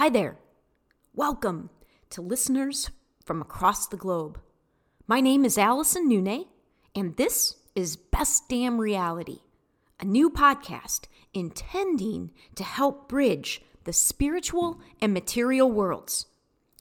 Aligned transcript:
Hi 0.00 0.08
there. 0.08 0.38
Welcome 1.14 1.68
to 2.08 2.22
listeners 2.22 2.88
from 3.22 3.42
across 3.42 3.86
the 3.86 3.98
globe. 3.98 4.40
My 5.06 5.20
name 5.20 5.44
is 5.44 5.58
Allison 5.58 6.08
Nune, 6.08 6.46
and 6.94 7.18
this 7.18 7.56
is 7.74 7.96
Best 7.96 8.48
Damn 8.48 8.80
Reality, 8.80 9.40
a 10.00 10.06
new 10.06 10.30
podcast 10.30 11.00
intending 11.34 12.30
to 12.54 12.64
help 12.64 13.10
bridge 13.10 13.60
the 13.84 13.92
spiritual 13.92 14.80
and 15.02 15.12
material 15.12 15.70
worlds. 15.70 16.24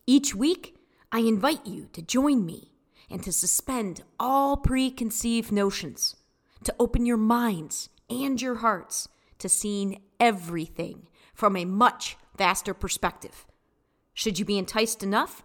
Each 0.08 0.34
week, 0.34 0.78
I 1.12 1.20
invite 1.20 1.68
you 1.68 1.90
to 1.92 2.02
join 2.02 2.46
me 2.46 2.72
and 3.10 3.22
to 3.24 3.34
suspend 3.34 4.02
all 4.18 4.56
preconceived 4.56 5.52
notions, 5.52 6.16
to 6.64 6.74
open 6.80 7.06
your 7.06 7.18
minds 7.18 7.90
and 8.10 8.42
your 8.42 8.56
hearts 8.56 9.10
to 9.40 9.50
seeing 9.50 10.04
everything 10.22 11.08
from 11.34 11.58
a 11.58 11.66
much 11.66 12.16
vaster 12.40 12.74
perspective. 12.74 13.46
Should 14.16 14.40
you 14.40 14.46
be 14.46 14.58
enticed 14.58 15.04
enough, 15.04 15.44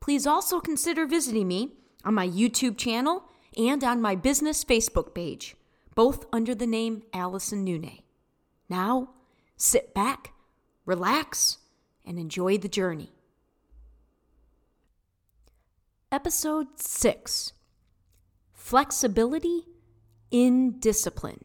please 0.00 0.26
also 0.26 0.60
consider 0.60 1.06
visiting 1.06 1.48
me 1.48 1.72
on 2.04 2.14
my 2.14 2.28
YouTube 2.28 2.78
channel 2.78 3.24
and 3.56 3.82
on 3.82 4.00
my 4.00 4.14
business 4.14 4.64
Facebook 4.64 5.14
page, 5.14 5.56
both 5.96 6.26
under 6.32 6.54
the 6.54 6.66
name 6.66 7.02
Allison 7.12 7.64
Nune. 7.64 8.02
Now, 8.68 9.10
sit 9.56 9.94
back, 9.94 10.32
relax, 10.86 11.58
and 12.04 12.18
enjoy 12.18 12.58
the 12.58 12.68
journey. 12.68 13.10
Episode 16.12 16.78
6 16.78 17.52
Flexibility 18.52 19.62
in 20.30 20.78
Discipline 20.78 21.44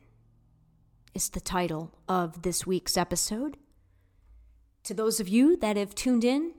is 1.13 1.29
the 1.29 1.39
title 1.39 1.97
of 2.07 2.41
this 2.41 2.67
week's 2.67 2.97
episode. 2.97 3.57
To 4.89 4.95
those 4.95 5.19
of 5.19 5.27
you 5.27 5.55
that 5.57 5.77
have 5.77 5.93
tuned 5.93 6.23
in 6.23 6.53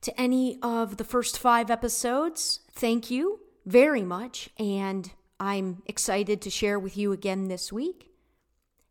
to 0.00 0.20
any 0.20 0.58
of 0.60 0.96
the 0.96 1.04
first 1.04 1.38
five 1.38 1.70
episodes, 1.70 2.58
thank 2.72 3.12
you 3.12 3.38
very 3.64 4.02
much, 4.02 4.50
and 4.58 5.08
I'm 5.38 5.80
excited 5.86 6.42
to 6.42 6.50
share 6.50 6.80
with 6.80 6.96
you 6.96 7.12
again 7.12 7.46
this 7.46 7.72
week. 7.72 8.10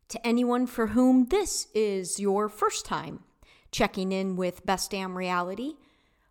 To 0.08 0.26
anyone 0.26 0.66
for 0.66 0.86
whom 0.86 1.26
this 1.26 1.68
is 1.74 2.18
your 2.18 2.48
first 2.48 2.86
time 2.86 3.24
checking 3.70 4.12
in 4.12 4.34
with 4.34 4.64
Best 4.64 4.92
Damn 4.92 5.18
Reality, 5.18 5.74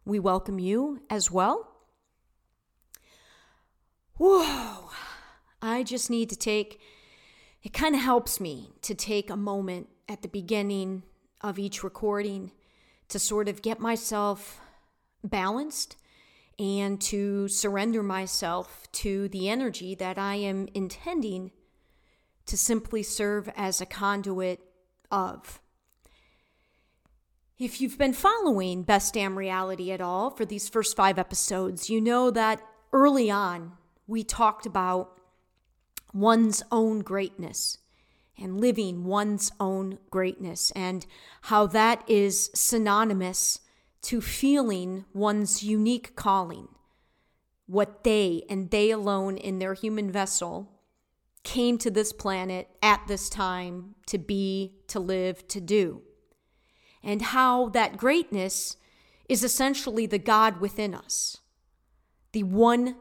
we 0.04 0.18
welcome 0.18 0.58
you 0.58 1.04
as 1.12 1.30
well. 1.30 1.76
Whoa, 4.18 4.90
I 5.62 5.84
just 5.84 6.10
need 6.10 6.32
to 6.32 6.36
take, 6.36 6.82
it 7.62 7.74
kind 7.74 7.94
of 7.94 8.02
helps 8.02 8.40
me 8.40 8.74
to 8.82 8.96
take 8.96 9.30
a 9.30 9.38
moment 9.38 9.88
at 10.10 10.24
the 10.24 10.28
beginning 10.28 11.04
of 11.44 11.60
each 11.60 11.84
recording 11.84 12.52
to 13.10 13.20
sort 13.20 13.50
of 13.50 13.62
get 13.62 13.80
myself 13.80 14.60
balanced 15.24 15.98
and 16.58 17.02
to 17.02 17.48
surrender 17.48 18.02
myself 18.02 18.88
to 18.92 19.28
the 19.30 19.50
energy 19.50 19.96
that 19.96 20.18
I 20.18 20.36
am 20.36 20.68
intending 20.74 21.52
to 22.46 22.58
simply 22.58 23.04
serve 23.04 23.50
as 23.56 23.82
a 23.82 23.86
conduit 23.86 24.60
of. 25.12 25.60
If 27.60 27.80
you've 27.80 27.98
been 27.98 28.14
following 28.14 28.84
Best 28.84 29.14
Damn 29.14 29.38
Reality 29.38 29.92
at 29.92 30.02
all 30.02 30.30
for 30.30 30.46
these 30.46 30.68
first 30.68 30.96
five 30.96 31.18
episodes, 31.18 31.90
you 31.90 32.02
know 32.02 32.32
that 32.32 32.62
early 32.92 33.32
on 33.32 33.74
we 34.08 34.24
talked 34.24 34.66
about 34.66 35.20
one's 36.14 36.62
own 36.72 37.00
greatness 37.00 37.78
and 38.38 38.60
living 38.60 39.04
one's 39.06 39.52
own 39.60 40.00
greatness 40.10 40.72
and 40.76 41.06
how 41.44 41.68
that 41.68 42.04
is 42.10 42.50
synonymous 42.54 43.60
to 44.02 44.22
feeling 44.22 45.06
one's 45.14 45.64
unique 45.64 46.16
calling, 46.16 46.68
what 47.68 48.04
they 48.04 48.44
and 48.50 48.70
they 48.70 48.92
alone 48.92 49.38
in 49.38 49.60
their 49.60 49.74
human 49.74 50.12
vessel 50.12 50.70
came 51.44 51.78
to 51.78 51.92
this 51.92 52.14
planet 52.14 52.70
at 52.82 53.02
this 53.08 53.30
time 53.30 53.96
to 54.08 54.18
be, 54.18 54.74
to 54.88 55.00
live, 55.00 55.48
to 55.50 55.62
do. 55.62 56.02
And 57.02 57.22
how 57.22 57.70
that 57.70 57.98
greatness 57.98 58.78
is 59.28 59.44
essentially 59.44 60.06
the 60.06 60.20
God 60.20 60.60
within 60.60 60.94
us, 60.94 61.38
the 62.32 62.44
one 62.44 62.96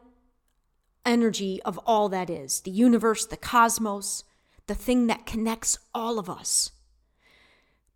energy 1.05 1.61
of 1.63 1.77
all 1.85 2.09
that 2.09 2.29
is, 2.29 2.61
the 2.61 2.71
universe, 2.71 3.25
the 3.25 3.37
cosmos, 3.37 4.23
the 4.67 4.75
thing 4.75 5.07
that 5.07 5.25
connects 5.25 5.77
all 5.93 6.19
of 6.19 6.29
us. 6.29 6.71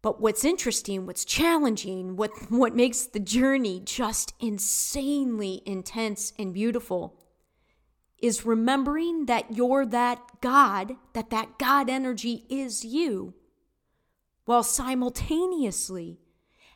But 0.01 0.22
what's 0.22 0.45
interesting, 0.45 1.05
what's 1.05 1.25
challenging, 1.25 2.16
what, 2.16 2.31
what 2.50 2.75
makes 2.75 3.05
the 3.05 3.19
journey 3.19 3.81
just 3.83 4.33
insanely 4.39 5.61
intense 5.66 6.33
and 6.38 6.53
beautiful 6.53 7.19
is 8.19 8.45
remembering 8.45 9.25
that 9.25 9.55
you're 9.55 9.85
that 9.85 10.19
God, 10.41 10.95
that 11.13 11.29
that 11.29 11.59
God 11.59 11.89
energy 11.89 12.45
is 12.50 12.84
you, 12.84 13.34
while 14.45 14.63
simultaneously 14.63 16.19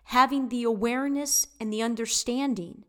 having 0.06 0.50
the 0.50 0.64
awareness 0.64 1.48
and 1.60 1.72
the 1.72 1.82
understanding 1.82 2.84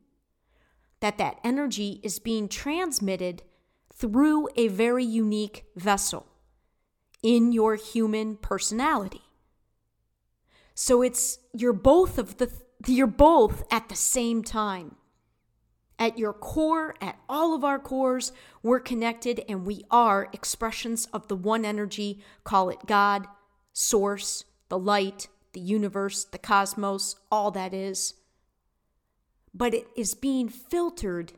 that 1.01 1.19
that 1.19 1.39
energy 1.45 2.01
is 2.03 2.19
being 2.19 2.49
transmitted 2.49 3.43
through 3.95 4.49
a 4.57 4.69
very 4.69 5.05
unique 5.05 5.65
vessel 5.77 6.32
in 7.23 7.53
your 7.53 7.77
human 7.77 8.37
personality. 8.37 9.23
So 10.75 11.03
it's 11.03 11.39
you're 11.53 11.73
both 11.73 12.19
of 12.19 12.39
the 12.39 12.51
you're 12.87 13.07
both 13.07 13.65
at 13.71 13.89
the 13.89 13.97
same 13.97 14.43
time. 14.43 14.97
At 15.99 16.19
your 16.19 16.33
core, 16.33 16.97
at 17.01 17.19
all 17.29 17.55
of 17.55 17.63
our 17.63 17.79
cores, 17.79 18.33
we're 18.63 18.81
connected 18.81 19.45
and 19.49 19.65
we 19.65 19.85
are 19.91 20.29
expressions 20.33 21.07
of 21.13 21.29
the 21.29 21.37
one 21.37 21.65
energy, 21.65 22.25
call 22.43 22.71
it 22.71 22.87
God, 22.87 23.29
source, 23.73 24.45
the 24.69 24.79
light, 24.79 25.29
the 25.53 25.61
universe, 25.61 26.25
the 26.25 26.39
cosmos, 26.39 27.17
all 27.31 27.53
that 27.53 27.73
is. 27.73 28.15
But 29.55 29.75
it 29.75 29.87
is 29.97 30.15
being 30.15 30.49
filtered 30.49 31.35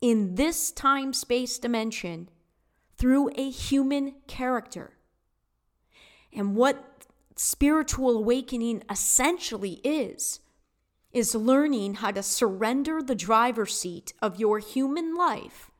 in 0.00 0.34
this 0.34 0.72
time 0.72 1.14
space 1.14 1.58
dimension 1.58 2.28
through 2.96 3.30
a 3.36 3.48
human 3.48 4.14
character. 4.26 4.95
And 6.32 6.54
what 6.54 7.06
spiritual 7.36 8.16
awakening 8.16 8.82
essentially 8.90 9.80
is, 9.84 10.40
is 11.12 11.34
learning 11.34 11.94
how 11.94 12.10
to 12.10 12.22
surrender 12.22 13.02
the 13.02 13.14
driver's 13.14 13.78
seat 13.78 14.12
of 14.20 14.38
your 14.38 14.58
human 14.58 15.14
life 15.14 15.70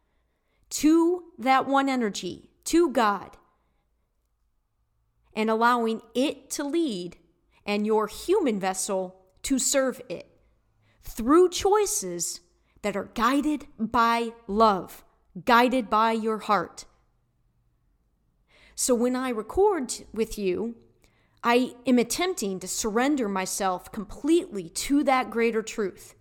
to 0.68 1.24
that 1.38 1.66
one 1.66 1.88
energy, 1.88 2.50
to 2.64 2.90
God, 2.90 3.36
and 5.34 5.50
allowing 5.50 6.00
it 6.14 6.50
to 6.50 6.64
lead 6.64 7.16
and 7.64 7.86
your 7.86 8.06
human 8.06 8.58
vessel 8.58 9.16
to 9.42 9.58
serve 9.58 10.00
it 10.08 10.28
through 11.02 11.50
choices 11.50 12.40
that 12.82 12.96
are 12.96 13.10
guided 13.14 13.66
by 13.78 14.32
love, 14.46 15.04
guided 15.44 15.90
by 15.90 16.12
your 16.12 16.38
heart 16.38 16.84
so 18.78 18.94
when 18.94 19.16
I 19.16 19.30
record 19.30 19.94
with 20.12 20.38
you, 20.38 20.74
I 21.42 21.74
am 21.86 21.98
attempting 21.98 22.60
to 22.60 22.68
surrender 22.68 23.26
myself 23.26 23.90
completely 23.90 24.68
to 24.68 25.02
that 25.04 25.30
greater 25.30 25.62
truth, 25.62 26.14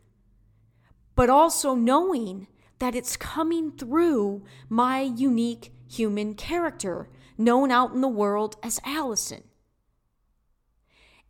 but 1.16 1.30
also 1.30 1.76
knowing 1.76 2.48
that 2.80 2.96
it's 2.96 3.18
coming 3.18 3.74
through 3.74 4.46
my 4.70 5.02
unique 5.02 5.74
human 5.92 6.34
character, 6.34 7.10
known 7.38 7.72
out 7.72 7.92
in 7.92 8.00
the 8.00 8.08
world 8.08 8.56
as 8.64 8.80
Allison. 8.86 9.44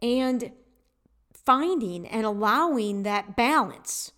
And 0.03 0.51
finding 1.33 2.05
and 2.05 2.23
allowing 2.23 3.01
that 3.01 3.35
balance, 3.35 4.11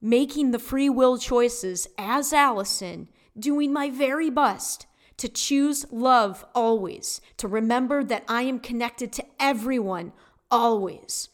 making 0.00 0.50
the 0.50 0.58
free 0.58 0.90
will 0.90 1.16
choices 1.16 1.86
as 1.96 2.32
Allison, 2.32 3.08
doing 3.38 3.72
my 3.72 3.88
very 3.88 4.30
best 4.30 4.86
to 5.20 5.28
choose 5.28 5.84
love 5.92 6.46
always, 6.54 7.20
to 7.36 7.46
remember 7.46 8.02
that 8.02 8.24
I 8.26 8.40
am 8.42 8.58
connected 8.58 9.12
to 9.12 9.26
everyone 9.38 10.14
always, 10.50 11.28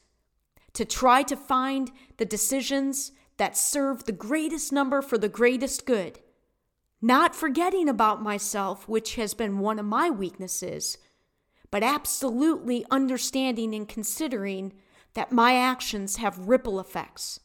to 0.73 0.85
try 0.85 1.23
to 1.23 1.37
find 1.37 1.93
the 2.17 2.25
decisions 2.25 3.12
that 3.37 3.56
serve 3.56 4.03
the 4.03 4.11
greatest 4.11 4.73
number 4.73 5.00
for 5.00 5.17
the 5.17 5.29
greatest 5.29 5.87
good, 5.87 6.19
not 7.00 7.37
forgetting 7.37 7.88
about 7.88 8.21
myself, 8.21 8.88
which 8.88 9.15
has 9.15 9.35
been 9.35 9.61
one 9.61 9.79
of 9.79 9.87
my 9.87 10.11
weaknesses, 10.11 10.99
but 11.71 11.85
absolutely 11.85 12.85
understanding 12.91 13.73
and 13.73 13.89
considering 13.89 14.73
that 15.15 15.31
my 15.31 15.55
actions 15.55 16.17
have 16.17 16.49
ripple 16.49 16.81
effects 16.81 17.39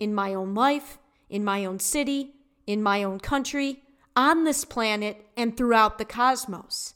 in 0.00 0.12
my 0.12 0.34
own 0.34 0.52
life, 0.52 0.98
in 1.28 1.44
my 1.44 1.64
own 1.64 1.78
city, 1.78 2.34
in 2.66 2.82
my 2.82 3.04
own 3.04 3.20
country, 3.20 3.84
on 4.20 4.44
this 4.44 4.66
planet 4.66 5.26
and 5.34 5.56
throughout 5.56 5.96
the 5.96 6.04
cosmos. 6.04 6.92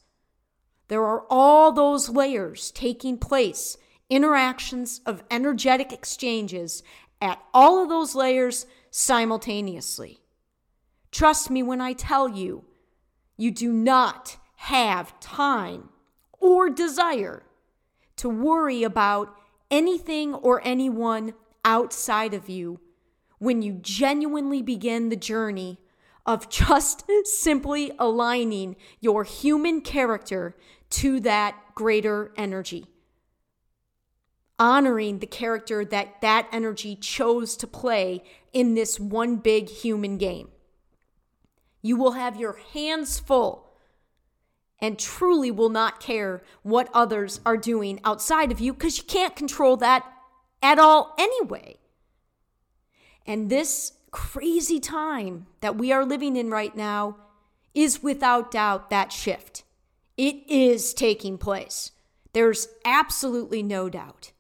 There 0.89 1.05
are 1.05 1.25
all 1.31 1.73
those 1.73 2.11
layers 2.11 2.71
taking 2.71 3.17
place 3.17 3.79
interactions 4.11 5.01
of 5.07 5.25
energetic 5.31 5.91
exchanges 5.91 6.83
at 7.23 7.41
all 7.55 7.83
of 7.83 7.89
those 7.89 8.15
layers 8.15 8.67
simultaneously. 8.91 10.21
Trust 11.11 11.49
me 11.49 11.63
when 11.63 11.81
I 11.81 11.95
tell 11.95 12.29
you, 12.29 12.67
you 13.39 13.51
do 13.51 13.73
not 13.73 14.37
have 14.57 15.19
time 15.19 15.89
or 16.39 16.69
desire 16.69 17.43
to 18.17 18.29
worry 18.29 18.83
about 18.83 19.35
anything 19.71 20.35
or 20.35 20.61
anyone 20.63 21.33
outside 21.65 22.35
of 22.35 22.51
you 22.51 22.81
when 23.39 23.63
you 23.63 23.79
genuinely 23.81 24.61
begin 24.61 25.09
the 25.09 25.17
journey 25.17 25.79
of 26.27 26.49
just 26.49 27.05
simply 27.25 27.93
aligning 27.99 28.77
your 29.01 29.25
human 29.25 29.81
character 29.81 30.57
to 30.91 31.21
that 31.21 31.57
greater 31.75 32.33
energy. 32.37 32.87
Honoring 34.59 35.19
the 35.19 35.27
character 35.27 35.85
that 35.85 36.21
that 36.21 36.47
energy 36.53 36.95
chose 36.95 37.57
to 37.57 37.67
play 37.67 38.23
in 38.53 38.75
this 38.75 39.01
one 39.01 39.37
big 39.37 39.69
human 39.69 40.17
game. 40.17 40.49
You 41.83 41.97
will 41.97 42.13
have 42.13 42.37
your 42.37 42.59
hands 42.73 43.19
full 43.19 43.65
and 44.81 44.99
truly 44.99 45.51
will 45.51 45.69
not 45.69 46.01
care 46.01 46.43
what 46.63 46.89
others 46.95 47.41
are 47.45 47.57
doing 47.57 48.01
outside 48.05 48.53
of 48.53 48.61
you 48.61 48.73
because 48.73 48.99
you 48.99 49.05
can't 49.05 49.35
control 49.35 49.77
that 49.79 50.05
at 50.63 50.79
all 50.79 51.15
anyway. 51.19 51.77
And 53.27 53.51
this 53.51 53.93
crazy 54.15 54.79
time 54.79 55.45
that 55.61 55.75
we 55.75 55.91
are 55.91 56.05
living 56.05 56.37
in 56.37 56.49
right 56.49 56.77
now 56.77 57.17
is 57.75 58.01
without 58.01 58.53
doubt 58.53 58.89
that 58.89 59.11
shift. 59.11 59.65
It 60.17 60.37
is 60.49 60.95
taking 60.95 61.37
place. 61.37 61.91
There's 62.33 62.69
absolutely 62.85 63.61
no 63.61 63.89
doubt. 63.89 64.31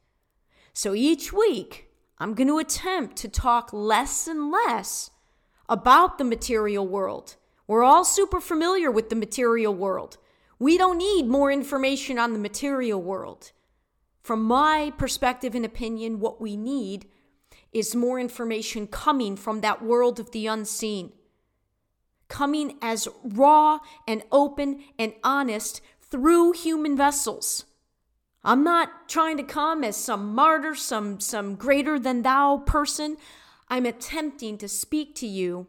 So 0.72 0.94
each 0.94 1.32
week, 1.32 1.88
I'm 2.18 2.34
going 2.34 2.46
to 2.46 2.58
attempt 2.58 3.16
to 3.16 3.28
talk 3.28 3.72
less 3.72 4.28
and 4.28 4.52
less 4.52 5.10
about 5.68 6.18
the 6.18 6.24
material 6.24 6.86
world. 6.86 7.34
We're 7.66 7.82
all 7.82 8.04
super 8.04 8.40
familiar 8.40 8.92
with 8.92 9.10
the 9.10 9.16
material 9.16 9.74
world. 9.74 10.18
We 10.60 10.78
don't 10.78 10.98
need 10.98 11.26
more 11.26 11.50
information 11.50 12.16
on 12.16 12.32
the 12.32 12.38
material 12.38 13.02
world. 13.02 13.50
From 14.22 14.44
my 14.44 14.92
perspective 14.96 15.56
and 15.56 15.64
opinion, 15.64 16.20
what 16.20 16.40
we 16.40 16.56
need 16.56 17.06
is 17.74 17.94
more 17.94 18.18
information 18.20 18.86
coming 18.86 19.36
from 19.36 19.60
that 19.60 19.82
world 19.82 20.20
of 20.20 20.30
the 20.30 20.46
unseen, 20.46 21.12
coming 22.28 22.78
as 22.80 23.08
raw 23.22 23.80
and 24.06 24.22
open 24.30 24.82
and 24.98 25.12
honest 25.22 25.80
through 26.00 26.52
human 26.52 26.96
vessels. 26.96 27.64
I'm 28.44 28.62
not 28.62 29.08
trying 29.08 29.36
to 29.38 29.42
come 29.42 29.82
as 29.82 29.96
some 29.96 30.34
martyr, 30.34 30.74
some, 30.74 31.18
some 31.18 31.56
greater 31.56 31.98
than 31.98 32.22
thou 32.22 32.58
person. 32.58 33.16
I'm 33.68 33.86
attempting 33.86 34.58
to 34.58 34.68
speak 34.68 35.14
to 35.16 35.26
you 35.26 35.66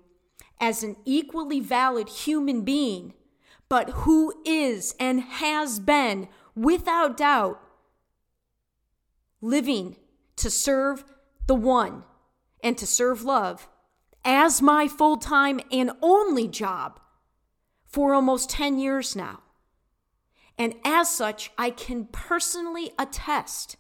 as 0.60 0.84
an 0.84 0.98
equally 1.06 1.60
valid 1.60 2.10
human 2.10 2.62
being, 2.62 3.14
but 3.70 3.90
who 3.92 4.34
is 4.46 4.94
and 5.00 5.22
has 5.22 5.80
been, 5.80 6.28
without 6.56 7.18
doubt, 7.18 7.62
living 9.42 9.96
to 10.36 10.50
serve 10.50 11.04
the 11.48 11.56
one, 11.56 12.04
and 12.64 12.78
to 12.78 12.88
serve 12.88 13.24
love 13.24 13.68
as 14.24 14.62
my 14.62 14.88
full 14.88 15.18
time 15.18 15.60
and 15.72 15.92
only 16.02 16.48
job 16.48 17.00
for 17.86 18.14
almost 18.14 18.50
10 18.50 18.80
years 18.80 19.16
now. 19.16 19.42
And 20.58 20.74
as 20.84 21.10
such, 21.10 21.52
I 21.58 21.70
can 21.70 22.06
personally 22.12 22.92
attest 22.98 23.78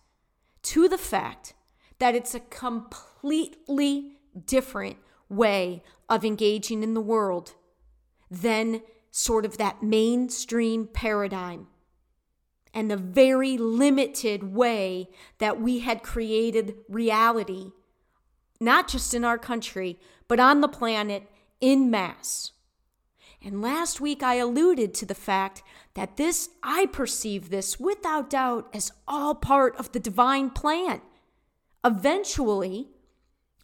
to 0.64 0.88
the 0.88 0.98
fact 0.98 1.54
that 2.00 2.16
it's 2.16 2.36
a 2.36 2.40
completely 2.40 4.18
different 4.46 4.98
way 5.30 5.82
of 6.10 6.26
engaging 6.26 6.84
in 6.84 6.94
the 6.94 7.02
world 7.02 7.54
than 8.30 8.82
sort 9.10 9.46
of 9.46 9.58
that 9.58 9.82
mainstream 9.82 10.88
paradigm 10.88 11.68
and 12.76 12.92
the 12.92 12.98
very 12.98 13.58
limited 13.58 14.54
way 14.54 15.08
that 15.38 15.62
we 15.62 15.80
had 15.80 16.04
created 16.04 16.76
reality, 16.90 17.72
not 18.60 18.90
just 18.90 19.14
in 19.14 19.24
our 19.24 19.38
country, 19.38 19.98
but 20.28 20.42
on 20.42 20.60
the 20.60 20.68
planet 20.68 21.24
in 21.62 21.90
mass. 21.90 22.52
And 23.42 23.62
last 23.62 24.02
week 24.02 24.22
I 24.22 24.36
alluded 24.36 24.94
to 24.96 25.06
the 25.06 25.16
fact 25.16 25.64
that 25.94 26.18
this, 26.18 26.50
I 26.62 26.88
perceive 26.88 27.50
this 27.50 27.80
without 27.80 28.30
doubt 28.30 28.70
as 28.74 28.92
all 29.08 29.36
part 29.36 29.76
of 29.78 29.94
the 29.94 30.00
divine 30.00 30.50
plan. 30.50 31.00
Eventually, 31.86 32.90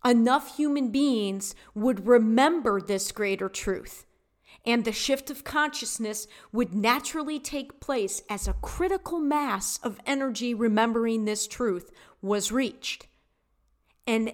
enough 0.06 0.56
human 0.56 0.90
beings 0.90 1.54
would 1.76 2.08
remember 2.08 2.80
this 2.80 3.12
greater 3.12 3.50
truth 3.50 4.06
and 4.66 4.86
the 4.86 4.92
shift 4.92 5.30
of 5.30 5.44
consciousness 5.44 6.28
would 6.52 6.74
naturally 6.74 7.40
take 7.40 7.80
place 7.80 8.22
as 8.30 8.48
a 8.48 8.54
critical 8.54 9.20
mass 9.20 9.80
of 9.84 10.00
energy 10.06 10.54
remembering 10.54 11.26
this 11.26 11.48
truth 11.48 11.92
was 12.22 12.52
reached. 12.52 13.08
And 14.06 14.34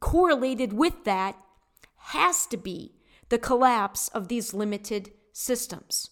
correlated 0.00 0.72
with 0.72 1.04
that 1.04 1.36
has 1.96 2.46
to 2.46 2.56
be 2.56 2.94
the 3.28 3.38
collapse 3.38 4.08
of 4.08 4.28
these 4.28 4.54
limited 4.54 5.12
systems. 5.32 6.10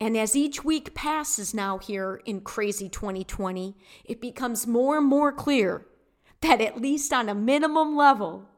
And 0.00 0.16
as 0.16 0.36
each 0.36 0.64
week 0.64 0.94
passes 0.94 1.54
now 1.54 1.78
here 1.78 2.20
in 2.24 2.40
crazy 2.40 2.88
2020, 2.88 3.76
it 4.04 4.20
becomes 4.20 4.66
more 4.66 4.98
and 4.98 5.06
more 5.06 5.32
clear 5.32 5.86
that, 6.40 6.60
at 6.60 6.80
least 6.80 7.12
on 7.12 7.28
a 7.28 7.34
minimum 7.34 7.96
level, 7.96 8.48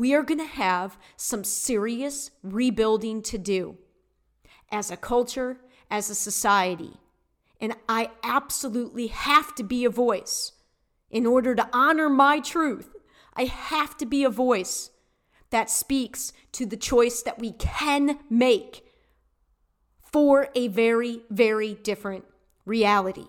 we 0.00 0.14
are 0.14 0.22
going 0.22 0.38
to 0.38 0.46
have 0.46 0.96
some 1.14 1.44
serious 1.44 2.30
rebuilding 2.42 3.20
to 3.20 3.36
do 3.36 3.76
as 4.72 4.90
a 4.90 4.96
culture, 4.96 5.58
as 5.90 6.08
a 6.08 6.14
society. 6.14 6.94
And 7.60 7.74
I 7.86 8.08
absolutely 8.24 9.08
have 9.08 9.54
to 9.56 9.62
be 9.62 9.84
a 9.84 9.90
voice. 9.90 10.52
In 11.10 11.26
order 11.26 11.54
to 11.54 11.68
honor 11.70 12.08
my 12.08 12.40
truth, 12.40 12.96
I 13.36 13.44
have 13.44 13.94
to 13.98 14.06
be 14.06 14.24
a 14.24 14.30
voice 14.30 14.88
that 15.50 15.68
speaks 15.68 16.32
to 16.52 16.64
the 16.64 16.78
choice 16.78 17.20
that 17.20 17.38
we 17.38 17.52
can 17.52 18.20
make 18.30 18.86
for 20.00 20.48
a 20.54 20.68
very, 20.68 21.24
very 21.28 21.74
different 21.74 22.24
reality. 22.64 23.26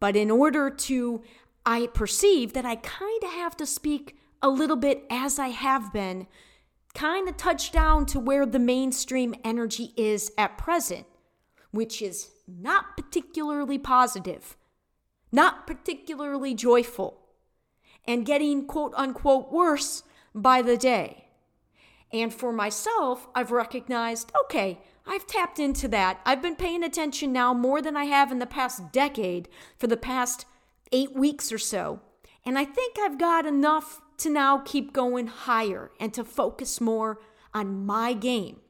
But 0.00 0.16
in 0.16 0.30
order 0.30 0.70
to, 0.70 1.22
I 1.66 1.88
perceive 1.88 2.54
that 2.54 2.64
I 2.64 2.76
kind 2.76 3.22
of 3.22 3.30
have 3.32 3.58
to 3.58 3.66
speak 3.66 4.16
a 4.44 4.50
little 4.50 4.76
bit 4.76 5.06
as 5.08 5.38
I 5.38 5.48
have 5.48 5.90
been, 5.90 6.26
kind 6.92 7.26
of 7.30 7.38
touch 7.38 7.72
down 7.72 8.04
to 8.06 8.20
where 8.20 8.44
the 8.44 8.58
mainstream 8.58 9.34
energy 9.42 9.94
is 9.96 10.30
at 10.36 10.58
present, 10.58 11.06
which 11.70 12.02
is 12.02 12.28
not 12.46 12.94
particularly 12.94 13.78
positive, 13.78 14.58
not 15.32 15.66
particularly 15.66 16.54
joyful, 16.54 17.20
and 18.06 18.26
getting 18.26 18.66
quote 18.66 18.92
unquote 18.98 19.50
worse 19.50 20.02
by 20.34 20.60
the 20.60 20.76
day. 20.76 21.24
And 22.12 22.32
for 22.32 22.52
myself, 22.52 23.26
I've 23.34 23.50
recognized 23.50 24.30
okay, 24.44 24.78
I've 25.06 25.26
tapped 25.26 25.58
into 25.58 25.88
that. 25.88 26.20
I've 26.26 26.42
been 26.42 26.54
paying 26.54 26.84
attention 26.84 27.32
now 27.32 27.54
more 27.54 27.80
than 27.80 27.96
I 27.96 28.04
have 28.04 28.30
in 28.30 28.40
the 28.40 28.46
past 28.46 28.92
decade 28.92 29.48
for 29.78 29.86
the 29.86 29.96
past 29.96 30.44
eight 30.92 31.14
weeks 31.16 31.50
or 31.50 31.58
so. 31.58 32.02
And 32.44 32.58
I 32.58 32.66
think 32.66 32.98
I've 32.98 33.18
got 33.18 33.46
enough 33.46 34.02
to 34.18 34.30
now 34.30 34.58
keep 34.58 34.92
going 34.92 35.26
higher 35.26 35.90
and 36.00 36.12
to 36.14 36.24
focus 36.24 36.80
more 36.80 37.20
on 37.52 37.84
my 37.84 38.12
game. 38.12 38.60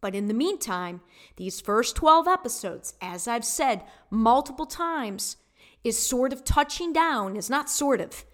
But 0.00 0.14
in 0.14 0.28
the 0.28 0.34
meantime, 0.34 1.00
these 1.36 1.60
first 1.60 1.96
12 1.96 2.28
episodes, 2.28 2.94
as 3.00 3.26
I've 3.26 3.44
said 3.44 3.82
multiple 4.10 4.66
times, 4.66 5.36
is 5.82 5.98
sort 5.98 6.32
of 6.32 6.44
touching 6.44 6.92
down, 6.92 7.36
is 7.36 7.50
not 7.50 7.70
sort 7.70 8.00
of. 8.00 8.24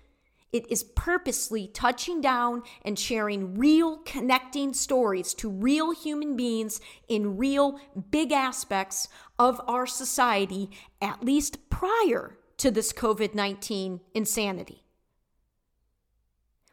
It 0.52 0.70
is 0.70 0.84
purposely 0.84 1.66
touching 1.66 2.20
down 2.20 2.62
and 2.84 2.98
sharing 2.98 3.54
real 3.58 3.98
connecting 3.98 4.74
stories 4.74 5.32
to 5.34 5.48
real 5.48 5.92
human 5.92 6.36
beings 6.36 6.78
in 7.08 7.38
real 7.38 7.80
big 8.10 8.32
aspects 8.32 9.08
of 9.38 9.60
our 9.66 9.86
society, 9.86 10.68
at 11.00 11.24
least 11.24 11.70
prior 11.70 12.36
to 12.58 12.70
this 12.70 12.92
COVID 12.92 13.34
19 13.34 14.00
insanity 14.14 14.81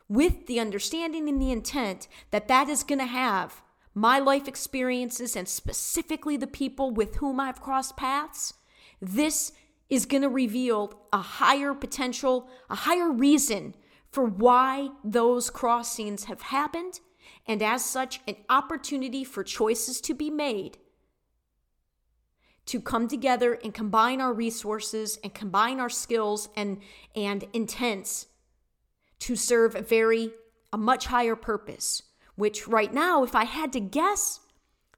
with 0.10 0.48
the 0.48 0.60
understanding 0.60 1.30
and 1.30 1.42
the 1.42 1.51
intent 1.51 2.08
that 2.32 2.48
that 2.48 2.68
is 2.68 2.84
going 2.84 3.00
to 3.00 3.06
have 3.06 3.62
my 3.94 4.20
life 4.20 4.48
experiences 4.48 5.36
and 5.36 5.48
specifically 5.48 6.36
the 6.36 6.48
people 6.48 6.92
with 6.92 7.16
whom 7.16 7.39
I've 7.39 7.62
crossed 7.62 7.96
paths, 7.96 8.54
this 9.01 9.51
is 9.89 10.06
going 10.06 10.24
to 10.24 10.30
reveal 10.30 10.94
a 11.13 11.18
higher 11.18 11.74
potential, 11.74 12.50
a 12.70 12.75
higher 12.75 13.12
reason 13.12 13.75
for 14.12 14.25
why 14.25 14.89
those 15.04 15.50
crossings 15.50 16.25
have 16.25 16.42
happened, 16.42 17.00
and 17.46 17.62
as 17.62 17.86
such, 17.86 18.22
an 18.28 18.36
opportunity 18.50 19.24
for 19.24 19.44
choices 19.44 20.01
to 20.01 20.13
be 20.13 20.30
made 20.30 20.78
to 22.66 22.80
come 22.80 23.08
together 23.08 23.58
and 23.63 23.74
combine 23.74 24.22
our 24.22 24.32
resources 24.32 25.18
and 25.24 25.34
combine 25.34 25.80
our 25.80 25.89
skills 25.89 26.50
and 26.56 26.80
and 27.16 27.46
intents 27.51 28.28
to 29.20 29.36
serve 29.36 29.76
a 29.76 29.82
very 29.82 30.32
a 30.72 30.78
much 30.78 31.08
higher 31.08 31.36
purpose 31.36 32.04
which 32.36 32.68
right 32.68 32.94
now 32.94 33.24
if 33.24 33.36
i 33.36 33.44
had 33.44 33.74
to 33.74 33.80
guess 33.80 34.40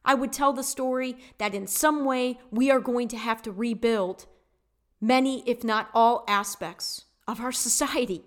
i 0.04 0.13
would 0.13 0.34
tell 0.34 0.54
the 0.54 0.63
story 0.63 1.18
that 1.38 1.56
in 1.56 1.68
some 1.68 2.06
way 2.06 2.40
we 2.51 2.70
are 2.70 2.80
going 2.80 3.08
to 3.08 3.18
have 3.18 3.42
to 3.42 3.51
rebuild 3.51 4.25
many 5.00 5.42
if 5.50 5.63
not 5.63 5.90
all 5.94 6.24
aspects 6.28 7.06
of 7.28 7.40
our 7.40 7.51
society 7.68 8.22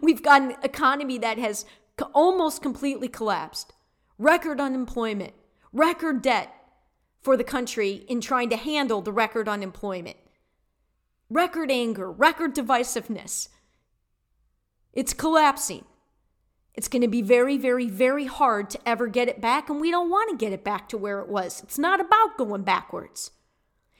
we've 0.00 0.22
got 0.22 0.42
an 0.42 0.56
economy 0.62 1.18
that 1.18 1.38
has 1.38 1.64
almost 2.14 2.62
completely 2.62 3.08
collapsed 3.08 3.72
record 4.18 4.60
unemployment 4.60 5.34
record 5.72 6.22
debt 6.22 6.52
for 7.26 7.36
the 7.36 7.42
country 7.42 8.04
in 8.06 8.20
trying 8.20 8.48
to 8.48 8.56
handle 8.56 9.00
the 9.02 9.10
record 9.10 9.48
unemployment. 9.48 10.16
Record 11.28 11.72
anger, 11.72 12.08
record 12.08 12.54
divisiveness. 12.54 13.48
It's 14.96 15.12
collapsing. 15.12 15.84
It's 16.74 16.88
going 16.88 17.02
to 17.02 17.08
be 17.08 17.20
very, 17.20 17.58
very, 17.58 17.86
very 17.86 18.24
hard 18.24 18.70
to 18.70 18.88
ever 18.88 19.08
get 19.08 19.28
it 19.28 19.42
back, 19.42 19.68
and 19.68 19.78
we 19.78 19.90
don't 19.90 20.08
want 20.08 20.30
to 20.30 20.36
get 20.36 20.54
it 20.54 20.64
back 20.64 20.88
to 20.88 20.98
where 20.98 21.20
it 21.20 21.28
was. 21.28 21.62
It's 21.62 21.78
not 21.78 22.00
about 22.00 22.38
going 22.38 22.62
backwards. 22.62 23.30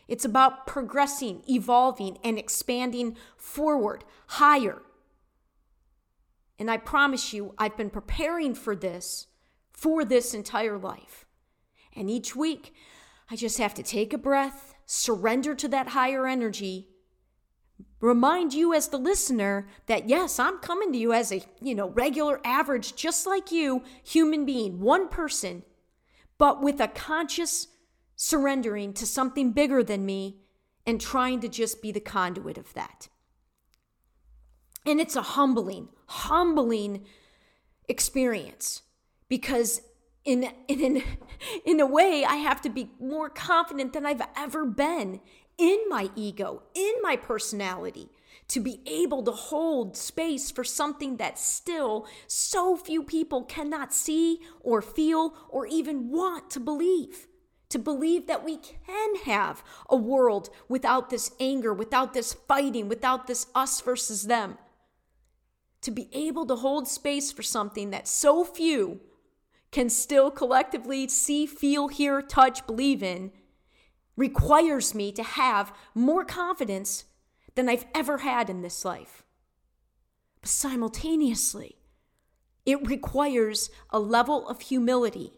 It's 0.09 0.25
about 0.25 0.67
progressing, 0.67 1.43
evolving, 1.49 2.17
and 2.25 2.39
expanding 2.39 3.17
forward, 3.37 4.05
higher. 4.29 4.81
And 6.59 6.71
I 6.71 6.79
promise 6.79 7.35
you, 7.35 7.55
I've 7.59 7.77
been 7.77 7.91
preparing 7.91 8.55
for 8.55 8.75
this 8.75 9.27
for 9.71 10.03
this 10.03 10.33
entire 10.33 10.79
life. 10.79 11.27
And 11.95 12.09
each 12.09 12.35
week, 12.35 12.73
I 13.31 13.37
just 13.37 13.59
have 13.59 13.75
to 13.75 13.83
take 13.83 14.15
a 14.15 14.19
breath, 14.19 14.75
surrender 14.87 15.55
to 15.57 15.69
that 15.69 15.89
higher 15.89 16.27
energy, 16.27 16.89
remind 18.01 18.53
you 18.53 18.75
as 18.75 18.89
the 18.89 18.99
listener 18.99 19.69
that 19.87 20.09
yes, 20.09 20.39
I'm 20.39 20.59
coming 20.59 20.93
to 20.93 20.99
you 20.99 21.13
as 21.13 21.33
a, 21.33 21.43
you 21.61 21.75
know, 21.75 21.89
regular 21.91 22.41
average 22.45 22.97
just 22.97 23.27
like 23.27 23.51
you, 23.51 23.83
human 24.03 24.45
being, 24.45 24.81
one 24.81 25.09
person, 25.09 25.63
but 26.39 26.63
with 26.63 26.81
a 26.81 26.89
conscious 26.89 27.69
surrendering 28.15 28.93
to 28.95 29.07
something 29.07 29.53
bigger 29.53 29.83
than 29.83 30.07
me 30.07 30.39
and 30.87 31.01
trying 31.01 31.41
to 31.41 31.49
just 31.49 31.83
be 31.83 31.93
the 31.93 32.01
conduit 32.01 32.59
of 32.59 32.73
that. 32.75 33.09
And 34.85 35.01
it's 35.01 35.17
a 35.17 35.23
humbling, 35.23 35.89
humbling 36.07 37.05
experience 37.89 38.83
because 39.29 39.81
in 40.25 40.51
in 40.69 41.03
in 41.65 41.81
a 41.81 41.87
way 41.87 42.25
I 42.27 42.37
have 42.37 42.61
to 42.63 42.71
be 42.71 42.91
more 43.01 43.29
confident 43.29 43.93
than 43.93 44.07
I've 44.07 44.23
ever 44.37 44.67
been 44.67 45.21
in 45.59 45.79
my 45.89 46.11
ego, 46.15 46.63
in 46.75 46.95
my 47.03 47.17
personality 47.17 48.11
to 48.49 48.61
be 48.61 48.81
able 48.87 49.23
to 49.25 49.33
hold 49.33 49.97
space 49.97 50.51
for 50.51 50.63
something 50.63 51.17
that 51.17 51.39
still 51.39 52.07
so 52.27 52.77
few 52.77 53.03
people 53.03 53.43
cannot 53.43 53.93
see 53.93 54.41
or 54.61 54.81
feel 54.81 55.35
or 55.49 55.67
even 55.67 56.11
want 56.11 56.51
to 56.51 56.61
believe. 56.61 57.27
To 57.71 57.79
believe 57.81 58.29
that 58.29 58.45
we 58.45 58.59
can 58.59 59.17
have 59.25 59.65
a 59.91 59.97
world 59.97 60.51
without 60.69 61.11
this 61.11 61.33
anger, 61.41 61.75
without 61.75 62.15
this 62.15 62.33
fighting, 62.33 62.89
without 62.89 63.27
this 63.27 63.49
us 63.57 63.81
versus 63.81 64.25
them. 64.29 64.57
To 65.83 65.91
be 65.91 66.09
able 66.13 66.47
to 66.47 66.57
hold 66.57 66.87
space 66.87 67.33
for 67.33 67.43
something 67.43 67.91
that 67.91 68.07
so 68.07 68.45
few 68.45 69.01
can 69.73 69.91
still 69.91 70.31
collectively 70.31 71.09
see, 71.09 71.45
feel, 71.45 71.89
hear, 71.89 72.23
touch, 72.23 72.65
believe 72.69 73.03
in 73.03 73.33
requires 74.17 74.95
me 74.95 75.13
to 75.13 75.23
have 75.23 75.73
more 75.95 76.25
confidence 76.25 77.05
than 77.55 77.69
I've 77.69 77.87
ever 77.95 78.19
had 78.19 78.49
in 78.49 78.63
this 78.63 78.85
life. 78.85 79.25
But 80.41 80.51
simultaneously, 80.51 81.77
it 82.65 82.87
requires 82.87 83.71
a 83.91 83.99
level 83.99 84.49
of 84.49 84.61
humility 84.61 85.33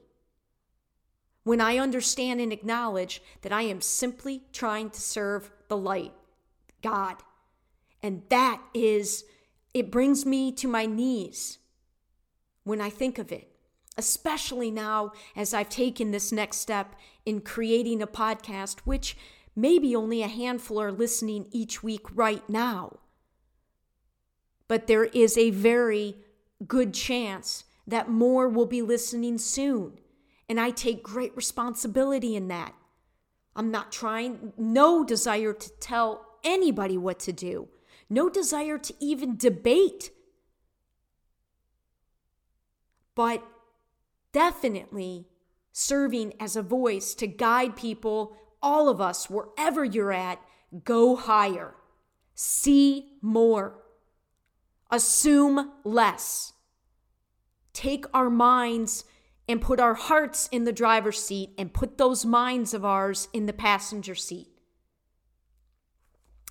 when 1.44 1.60
I 1.60 1.78
understand 1.78 2.40
and 2.40 2.52
acknowledge 2.52 3.22
that 3.42 3.52
I 3.52 3.62
am 3.62 3.80
simply 3.80 4.42
trying 4.52 4.90
to 4.90 5.00
serve 5.00 5.50
the 5.68 5.76
light, 5.76 6.12
God. 6.82 7.16
And 8.02 8.22
that 8.28 8.60
is, 8.74 9.24
it 9.72 9.90
brings 9.90 10.26
me 10.26 10.52
to 10.52 10.68
my 10.68 10.86
knees 10.86 11.58
when 12.64 12.80
I 12.80 12.90
think 12.90 13.18
of 13.18 13.32
it 13.32 13.47
especially 13.98 14.70
now 14.70 15.12
as 15.36 15.52
I've 15.52 15.68
taken 15.68 16.12
this 16.12 16.32
next 16.32 16.58
step 16.58 16.94
in 17.26 17.40
creating 17.40 18.00
a 18.00 18.06
podcast, 18.06 18.78
which 18.84 19.16
maybe 19.54 19.94
only 19.94 20.22
a 20.22 20.28
handful 20.28 20.80
are 20.80 20.92
listening 20.92 21.46
each 21.50 21.82
week 21.82 22.06
right 22.14 22.48
now. 22.48 22.98
But 24.68 24.86
there 24.86 25.04
is 25.04 25.36
a 25.36 25.50
very 25.50 26.16
good 26.66 26.94
chance 26.94 27.64
that 27.86 28.08
more 28.08 28.48
will 28.48 28.66
be 28.66 28.82
listening 28.82 29.38
soon. 29.38 29.98
And 30.48 30.60
I 30.60 30.70
take 30.70 31.02
great 31.02 31.36
responsibility 31.36 32.36
in 32.36 32.48
that. 32.48 32.74
I'm 33.56 33.70
not 33.70 33.90
trying, 33.90 34.52
no 34.56 35.04
desire 35.04 35.52
to 35.52 35.70
tell 35.80 36.24
anybody 36.44 36.96
what 36.96 37.18
to 37.20 37.32
do, 37.32 37.68
no 38.08 38.28
desire 38.28 38.78
to 38.78 38.94
even 39.00 39.36
debate. 39.36 40.10
But 43.16 43.42
definitely 44.38 45.26
serving 45.72 46.32
as 46.38 46.54
a 46.54 46.62
voice 46.62 47.12
to 47.12 47.26
guide 47.26 47.74
people, 47.74 48.36
all 48.62 48.88
of 48.88 49.00
us, 49.00 49.28
wherever 49.28 49.84
you're 49.84 50.12
at, 50.12 50.40
go 50.84 51.16
higher, 51.16 51.74
see 52.36 53.18
more, 53.20 53.82
assume 54.92 55.72
less. 55.82 56.52
Take 57.72 58.04
our 58.14 58.30
minds 58.30 59.02
and 59.48 59.60
put 59.60 59.80
our 59.80 59.94
hearts 59.94 60.48
in 60.52 60.62
the 60.62 60.72
driver's 60.72 61.20
seat 61.20 61.50
and 61.58 61.74
put 61.74 61.98
those 61.98 62.24
minds 62.24 62.72
of 62.72 62.84
ours 62.84 63.26
in 63.32 63.46
the 63.46 63.52
passenger 63.52 64.14
seat. 64.14 64.46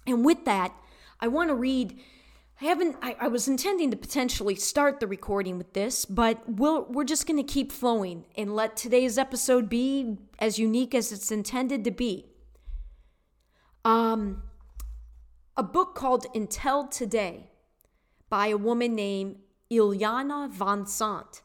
And 0.06 0.26
with 0.26 0.44
that, 0.44 0.74
I 1.22 1.30
want 1.30 1.52
to 1.52 1.56
read 1.56 1.98
I 2.60 2.66
haven't, 2.66 2.96
I, 3.04 3.16
I, 3.20 3.28
was 3.28 3.48
intending 3.48 3.92
to 3.92 3.98
potentially 3.98 4.56
start 4.56 5.00
the 5.00 5.06
recording 5.06 5.60
with 5.60 5.74
this, 5.74 6.06
but 6.06 6.42
we'll, 6.48 6.86
we're 6.86 7.04
just 7.04 7.28
going 7.28 7.38
to 7.38 7.44
keep 7.44 7.72
flowing 7.72 8.26
and 8.36 8.56
let 8.56 8.76
today's 8.76 9.20
episode 9.20 9.70
be 9.70 10.18
as 10.40 10.58
unique 10.58 10.96
as 10.96 11.12
it's 11.12 11.32
intended 11.32 11.84
to 11.84 11.92
be. 11.92 12.26
Um, 13.86 14.42
a 15.56 15.62
book 15.62 15.94
called 15.94 16.26
Until 16.34 16.88
Today 16.88 17.52
by 18.28 18.48
a 18.48 18.58
woman 18.58 18.96
named 18.96 19.36
Iyanla 19.72 20.52
Vanzant 20.52 21.42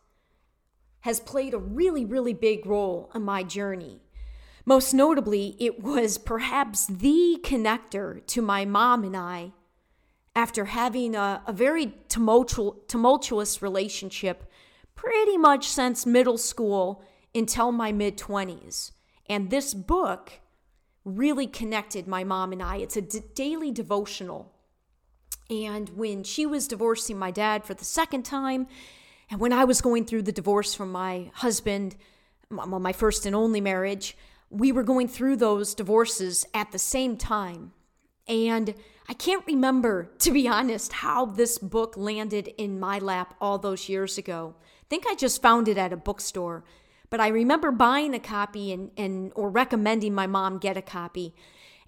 has 1.00 1.20
played 1.20 1.52
a 1.52 1.58
really, 1.58 2.06
really 2.06 2.32
big 2.32 2.64
role 2.64 3.10
in 3.14 3.22
my 3.22 3.42
journey. 3.42 4.00
Most 4.64 4.94
notably, 4.94 5.56
it 5.58 5.82
was 5.82 6.16
perhaps 6.16 6.86
the 6.86 7.38
connector 7.42 8.24
to 8.28 8.40
my 8.40 8.64
mom 8.64 9.04
and 9.04 9.16
I 9.16 9.52
after 10.34 10.66
having 10.66 11.14
a, 11.14 11.42
a 11.46 11.52
very 11.52 11.94
tumultuous, 12.08 12.76
tumultuous 12.88 13.62
relationship 13.62 14.50
pretty 14.94 15.36
much 15.36 15.68
since 15.68 16.06
middle 16.06 16.38
school 16.38 17.02
until 17.34 17.72
my 17.72 17.92
mid 17.92 18.16
20s. 18.16 18.92
And 19.28 19.50
this 19.50 19.74
book 19.74 20.40
really 21.04 21.46
connected 21.46 22.06
my 22.06 22.24
mom 22.24 22.52
and 22.52 22.62
I. 22.62 22.76
It's 22.76 22.96
a 22.96 23.02
d- 23.02 23.20
daily 23.34 23.70
devotional. 23.70 24.52
And 25.50 25.88
when 25.90 26.24
she 26.24 26.46
was 26.46 26.68
divorcing 26.68 27.18
my 27.18 27.30
dad 27.30 27.64
for 27.64 27.74
the 27.74 27.84
second 27.84 28.24
time, 28.24 28.66
and 29.30 29.40
when 29.40 29.52
I 29.52 29.64
was 29.64 29.80
going 29.80 30.04
through 30.04 30.22
the 30.22 30.32
divorce 30.32 30.74
from 30.74 30.92
my 30.92 31.30
husband, 31.34 31.96
my 32.50 32.92
first 32.92 33.26
and 33.26 33.34
only 33.34 33.60
marriage, 33.60 34.16
we 34.50 34.72
were 34.72 34.82
going 34.82 35.08
through 35.08 35.36
those 35.36 35.74
divorces 35.74 36.46
at 36.54 36.70
the 36.70 36.78
same 36.78 37.16
time. 37.16 37.72
And 38.28 38.74
I 39.08 39.14
can't 39.14 39.46
remember, 39.46 40.10
to 40.20 40.30
be 40.30 40.46
honest, 40.46 40.92
how 40.92 41.26
this 41.26 41.58
book 41.58 41.94
landed 41.96 42.48
in 42.56 42.78
my 42.78 42.98
lap 42.98 43.34
all 43.40 43.58
those 43.58 43.88
years 43.88 44.16
ago. 44.18 44.54
I 44.60 44.84
think 44.88 45.06
I 45.06 45.14
just 45.14 45.42
found 45.42 45.68
it 45.68 45.78
at 45.78 45.92
a 45.92 45.96
bookstore. 45.96 46.64
But 47.10 47.20
I 47.20 47.28
remember 47.28 47.72
buying 47.72 48.14
a 48.14 48.20
copy 48.20 48.72
and, 48.72 48.90
and 48.96 49.32
or 49.34 49.50
recommending 49.50 50.14
my 50.14 50.26
mom 50.26 50.58
get 50.58 50.76
a 50.76 50.82
copy. 50.82 51.34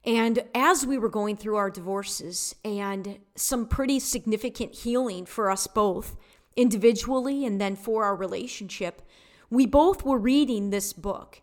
And 0.04 0.44
as 0.54 0.84
we 0.84 0.98
were 0.98 1.08
going 1.08 1.36
through 1.36 1.56
our 1.56 1.70
divorces 1.70 2.54
and 2.62 3.18
some 3.34 3.66
pretty 3.66 4.00
significant 4.00 4.74
healing 4.74 5.24
for 5.24 5.50
us 5.50 5.66
both, 5.66 6.16
individually 6.56 7.44
and 7.46 7.60
then 7.60 7.76
for 7.76 8.04
our 8.04 8.14
relationship, 8.14 9.02
we 9.50 9.66
both 9.66 10.04
were 10.04 10.18
reading 10.18 10.70
this 10.70 10.92
book. 10.92 11.40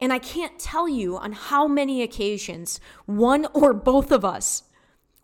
And 0.00 0.12
I 0.12 0.18
can't 0.18 0.58
tell 0.58 0.88
you 0.88 1.16
on 1.16 1.32
how 1.32 1.66
many 1.66 2.02
occasions 2.02 2.78
one 3.06 3.46
or 3.54 3.72
both 3.72 4.12
of 4.12 4.24
us 4.24 4.63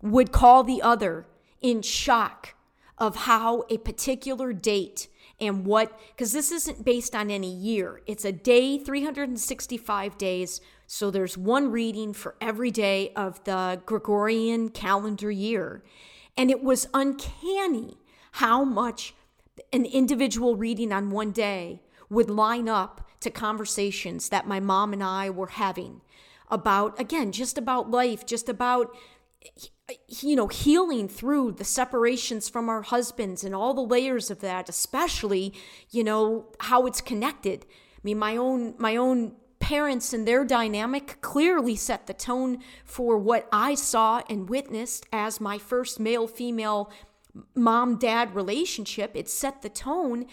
would 0.02 0.32
call 0.32 0.64
the 0.64 0.82
other 0.82 1.26
in 1.60 1.82
shock 1.82 2.54
of 2.98 3.16
how 3.16 3.64
a 3.70 3.78
particular 3.78 4.52
date 4.52 5.08
and 5.40 5.64
what, 5.64 5.98
because 6.10 6.32
this 6.32 6.52
isn't 6.52 6.84
based 6.84 7.14
on 7.14 7.30
any 7.30 7.50
year. 7.50 8.02
It's 8.06 8.24
a 8.24 8.32
day, 8.32 8.78
365 8.78 10.18
days. 10.18 10.60
So 10.86 11.10
there's 11.10 11.38
one 11.38 11.70
reading 11.70 12.12
for 12.12 12.34
every 12.40 12.70
day 12.70 13.12
of 13.16 13.42
the 13.44 13.80
Gregorian 13.86 14.68
calendar 14.68 15.30
year. 15.30 15.82
And 16.36 16.50
it 16.50 16.62
was 16.62 16.86
uncanny 16.92 17.96
how 18.32 18.64
much 18.64 19.14
an 19.72 19.84
individual 19.84 20.56
reading 20.56 20.92
on 20.92 21.10
one 21.10 21.32
day 21.32 21.82
would 22.10 22.28
line 22.28 22.68
up 22.68 23.06
to 23.20 23.30
conversations 23.30 24.28
that 24.28 24.46
my 24.46 24.60
mom 24.60 24.92
and 24.92 25.02
I 25.02 25.30
were 25.30 25.48
having 25.48 26.00
about, 26.50 26.98
again, 26.98 27.32
just 27.32 27.56
about 27.56 27.90
life, 27.90 28.26
just 28.26 28.48
about 28.48 28.94
you 30.08 30.36
know, 30.36 30.48
healing 30.48 31.08
through 31.08 31.52
the 31.52 31.64
separations 31.64 32.48
from 32.48 32.68
our 32.68 32.82
husbands 32.82 33.44
and 33.44 33.54
all 33.54 33.74
the 33.74 33.80
layers 33.80 34.30
of 34.30 34.40
that, 34.40 34.68
especially, 34.68 35.52
you 35.90 36.04
know, 36.04 36.46
how 36.60 36.86
it's 36.86 37.00
connected. 37.00 37.66
I 37.68 38.00
mean, 38.04 38.18
my 38.18 38.36
own 38.36 38.74
my 38.78 38.96
own 38.96 39.36
parents 39.58 40.12
and 40.12 40.26
their 40.26 40.44
dynamic 40.44 41.20
clearly 41.20 41.76
set 41.76 42.06
the 42.06 42.14
tone 42.14 42.58
for 42.84 43.18
what 43.18 43.48
I 43.52 43.74
saw 43.74 44.22
and 44.28 44.48
witnessed 44.48 45.06
as 45.12 45.40
my 45.40 45.58
first 45.58 46.00
male 46.00 46.26
female 46.26 46.90
mom 47.54 47.98
dad 47.98 48.34
relationship. 48.34 49.12
It 49.14 49.28
set 49.28 49.62
the 49.62 49.68
tone 49.68 50.26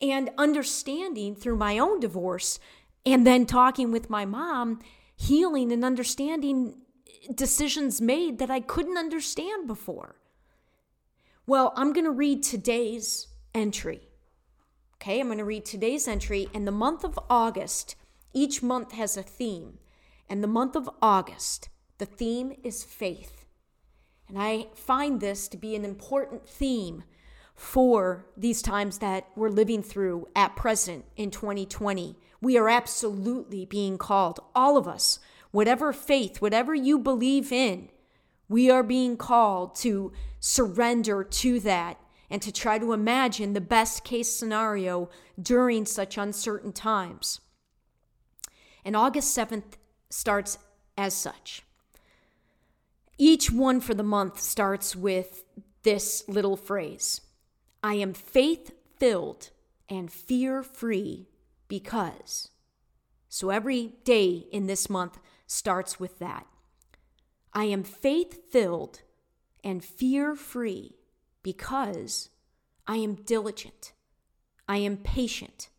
and 0.00 0.30
understanding 0.38 1.34
through 1.34 1.56
my 1.56 1.78
own 1.78 2.00
divorce 2.00 2.60
and 3.04 3.26
then 3.26 3.46
talking 3.46 3.90
with 3.90 4.10
my 4.10 4.24
mom, 4.24 4.80
healing 5.16 5.72
and 5.72 5.84
understanding 5.84 6.76
decisions 7.34 8.00
made 8.00 8.38
that 8.38 8.50
I 8.50 8.60
couldn't 8.60 8.98
understand 8.98 9.66
before. 9.66 10.16
Well, 11.46 11.72
I'm 11.76 11.92
going 11.92 12.04
to 12.04 12.10
read 12.10 12.42
today's 12.42 13.28
entry. 13.54 14.08
Okay, 14.96 15.20
I'm 15.20 15.26
going 15.28 15.38
to 15.38 15.44
read 15.44 15.64
today's 15.64 16.08
entry. 16.08 16.48
And 16.52 16.66
the 16.66 16.72
month 16.72 17.04
of 17.04 17.18
August, 17.30 17.96
each 18.32 18.62
month 18.62 18.92
has 18.92 19.16
a 19.16 19.22
theme. 19.22 19.78
And 20.28 20.42
the 20.42 20.48
month 20.48 20.76
of 20.76 20.90
August, 21.00 21.68
the 21.98 22.06
theme 22.06 22.52
is 22.62 22.84
faith. 22.84 23.46
And 24.28 24.38
I 24.38 24.66
find 24.74 25.20
this 25.20 25.48
to 25.48 25.56
be 25.56 25.74
an 25.74 25.84
important 25.84 26.46
theme 26.46 27.04
for 27.54 28.26
these 28.36 28.62
times 28.62 28.98
that 28.98 29.26
we're 29.34 29.48
living 29.48 29.82
through 29.82 30.28
at 30.36 30.54
present 30.54 31.04
in 31.16 31.30
2020. 31.30 32.16
We 32.40 32.58
are 32.58 32.68
absolutely 32.68 33.64
being 33.64 33.98
called, 33.98 34.38
all 34.54 34.76
of 34.76 34.86
us, 34.86 35.18
whatever 35.50 35.92
faith, 35.92 36.40
whatever 36.40 36.74
you 36.74 36.98
believe 36.98 37.52
in, 37.52 37.88
we 38.48 38.70
are 38.70 38.82
being 38.82 39.16
called 39.16 39.74
to 39.76 40.12
surrender 40.40 41.22
to 41.22 41.60
that 41.60 41.98
and 42.30 42.42
to 42.42 42.52
try 42.52 42.78
to 42.78 42.92
imagine 42.92 43.52
the 43.52 43.60
best 43.60 44.04
case 44.04 44.30
scenario 44.30 45.08
during 45.40 45.86
such 45.86 46.18
uncertain 46.18 46.72
times. 46.72 47.40
And 48.84 48.94
August 48.96 49.36
7th 49.36 49.74
starts 50.10 50.58
as 50.96 51.14
such. 51.14 51.62
Each 53.18 53.50
one 53.50 53.80
for 53.80 53.94
the 53.94 54.02
month 54.02 54.40
starts 54.40 54.94
with 54.94 55.44
this 55.82 56.24
little 56.28 56.56
phrase 56.56 57.20
I 57.82 57.94
am 57.94 58.12
faith 58.12 58.72
filled 58.96 59.50
and 59.88 60.10
fear 60.10 60.62
free 60.62 61.28
because. 61.68 62.48
So 63.28 63.50
every 63.50 63.92
day 64.04 64.46
in 64.50 64.66
this 64.66 64.90
month 64.90 65.18
starts 65.48 65.98
with 65.98 66.20
that. 66.20 66.46
I 67.52 67.64
am 67.64 67.82
faith 67.82 68.52
filled 68.52 69.00
and 69.64 69.84
fear 69.84 70.36
free 70.36 70.94
because 71.42 72.28
I 72.86 72.96
am 72.96 73.16
diligent. 73.16 73.92
I 74.68 74.76
am 74.76 74.98
patient. 74.98 75.70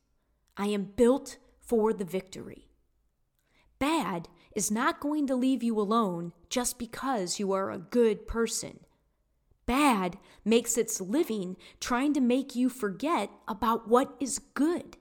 I 0.58 0.68
am 0.68 0.84
built 0.84 1.38
for 1.62 1.94
the 1.94 2.04
victory. 2.04 2.68
Bad 3.78 4.28
is 4.54 4.70
not 4.70 5.00
going 5.00 5.28
to 5.28 5.36
leave 5.36 5.64
you 5.64 5.80
alone 5.80 6.34
just 6.50 6.78
because 6.78 7.40
you 7.40 7.54
are 7.54 7.72
a 7.72 7.78
good 7.78 8.28
person. 8.28 8.80
Bad 9.66 10.18
makes 10.44 10.78
its 10.78 11.00
living 11.00 11.56
trying 11.80 12.14
to 12.16 12.20
make 12.20 12.56
you 12.56 12.70
forget 12.70 13.30
about 13.48 13.88
what 13.88 14.16
is 14.20 14.40
good. 14.40 14.98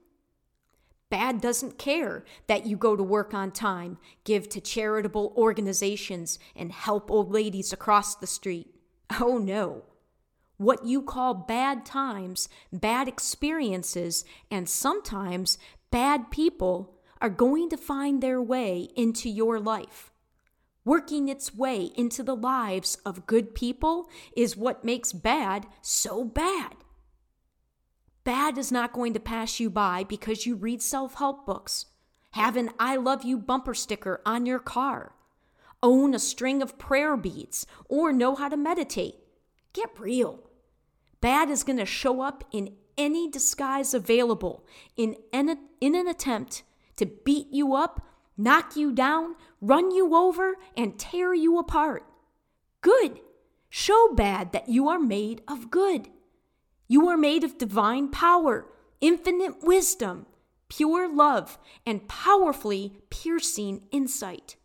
Bad 1.10 1.40
doesn't 1.40 1.78
care 1.78 2.24
that 2.48 2.66
you 2.66 2.76
go 2.76 2.94
to 2.94 3.02
work 3.02 3.32
on 3.32 3.50
time, 3.50 3.98
give 4.24 4.48
to 4.50 4.60
charitable 4.60 5.32
organizations, 5.36 6.38
and 6.54 6.70
help 6.70 7.10
old 7.10 7.32
ladies 7.32 7.72
across 7.72 8.14
the 8.14 8.26
street. 8.26 8.74
Oh 9.18 9.38
no. 9.38 9.84
What 10.58 10.84
you 10.84 11.00
call 11.00 11.34
bad 11.34 11.86
times, 11.86 12.48
bad 12.72 13.08
experiences, 13.08 14.24
and 14.50 14.68
sometimes 14.68 15.56
bad 15.90 16.30
people 16.30 16.98
are 17.20 17.30
going 17.30 17.70
to 17.70 17.76
find 17.76 18.20
their 18.20 18.42
way 18.42 18.88
into 18.94 19.30
your 19.30 19.58
life. 19.58 20.12
Working 20.84 21.28
its 21.28 21.54
way 21.54 21.90
into 21.96 22.22
the 22.22 22.36
lives 22.36 22.96
of 23.06 23.26
good 23.26 23.54
people 23.54 24.08
is 24.36 24.56
what 24.56 24.84
makes 24.84 25.12
bad 25.12 25.66
so 25.80 26.24
bad. 26.24 26.76
Bad 28.28 28.58
is 28.58 28.70
not 28.70 28.92
going 28.92 29.14
to 29.14 29.20
pass 29.20 29.58
you 29.58 29.70
by 29.70 30.04
because 30.04 30.44
you 30.44 30.54
read 30.54 30.82
self 30.82 31.14
help 31.14 31.46
books, 31.46 31.86
have 32.32 32.58
an 32.58 32.68
I 32.78 32.96
love 32.96 33.24
you 33.24 33.38
bumper 33.38 33.72
sticker 33.72 34.20
on 34.26 34.44
your 34.44 34.58
car, 34.58 35.14
own 35.82 36.12
a 36.12 36.18
string 36.18 36.60
of 36.60 36.76
prayer 36.76 37.16
beads, 37.16 37.66
or 37.88 38.12
know 38.12 38.34
how 38.34 38.50
to 38.50 38.56
meditate. 38.58 39.14
Get 39.72 39.98
real. 39.98 40.40
Bad 41.22 41.48
is 41.48 41.64
going 41.64 41.78
to 41.78 41.86
show 41.86 42.20
up 42.20 42.44
in 42.52 42.74
any 42.98 43.30
disguise 43.30 43.94
available 43.94 44.62
in 44.94 45.16
an, 45.32 45.56
in 45.80 45.94
an 45.94 46.06
attempt 46.06 46.64
to 46.96 47.06
beat 47.06 47.46
you 47.50 47.74
up, 47.74 48.06
knock 48.36 48.76
you 48.76 48.92
down, 48.92 49.36
run 49.62 49.90
you 49.90 50.14
over, 50.14 50.56
and 50.76 50.98
tear 50.98 51.32
you 51.32 51.58
apart. 51.58 52.04
Good. 52.82 53.20
Show 53.70 54.12
bad 54.12 54.52
that 54.52 54.68
you 54.68 54.86
are 54.86 54.98
made 54.98 55.40
of 55.48 55.70
good. 55.70 56.10
You 56.90 57.06
are 57.08 57.18
made 57.18 57.44
of 57.44 57.58
divine 57.58 58.08
power, 58.08 58.66
infinite 59.02 59.62
wisdom, 59.62 60.24
pure 60.70 61.06
love, 61.06 61.58
and 61.84 62.08
powerfully 62.08 62.98
piercing 63.10 63.82
insight. 63.90 64.56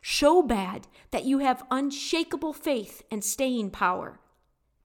Show 0.00 0.42
bad 0.42 0.88
that 1.12 1.24
you 1.24 1.38
have 1.38 1.64
unshakable 1.70 2.52
faith 2.52 3.02
and 3.10 3.22
staying 3.22 3.70
power. 3.70 4.18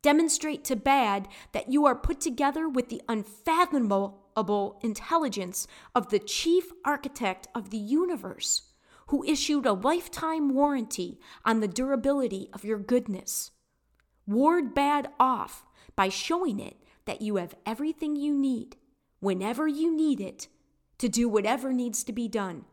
Demonstrate 0.03 0.63
to 0.65 0.75
bad 0.75 1.27
that 1.51 1.69
you 1.69 1.85
are 1.85 1.95
put 1.95 2.21
together 2.21 2.69
with 2.69 2.89
the 2.89 3.01
unfathomable 3.09 4.79
intelligence 4.81 5.67
of 5.93 6.09
the 6.09 6.19
chief 6.19 6.71
architect 6.85 7.47
of 7.53 7.71
the 7.71 7.77
universe, 7.77 8.71
who 9.07 9.25
issued 9.25 9.65
a 9.65 9.73
lifetime 9.73 10.53
warranty 10.53 11.19
on 11.43 11.59
the 11.59 11.67
durability 11.67 12.47
of 12.53 12.63
your 12.63 12.79
goodness. 12.79 13.51
Ward 14.27 14.75
bad 14.75 15.09
off 15.19 15.65
by 15.99 16.07
showing 16.07 16.61
it 16.61 16.77
that 17.03 17.21
you 17.21 17.35
have 17.35 17.53
everything 17.65 18.15
you 18.15 18.33
need, 18.33 18.77
whenever 19.19 19.67
you 19.67 19.93
need 19.93 20.21
it, 20.21 20.47
to 20.97 21.09
do 21.09 21.27
whatever 21.27 21.73
needs 21.73 22.05
to 22.05 22.13
be 22.13 22.25
done. 22.25 22.63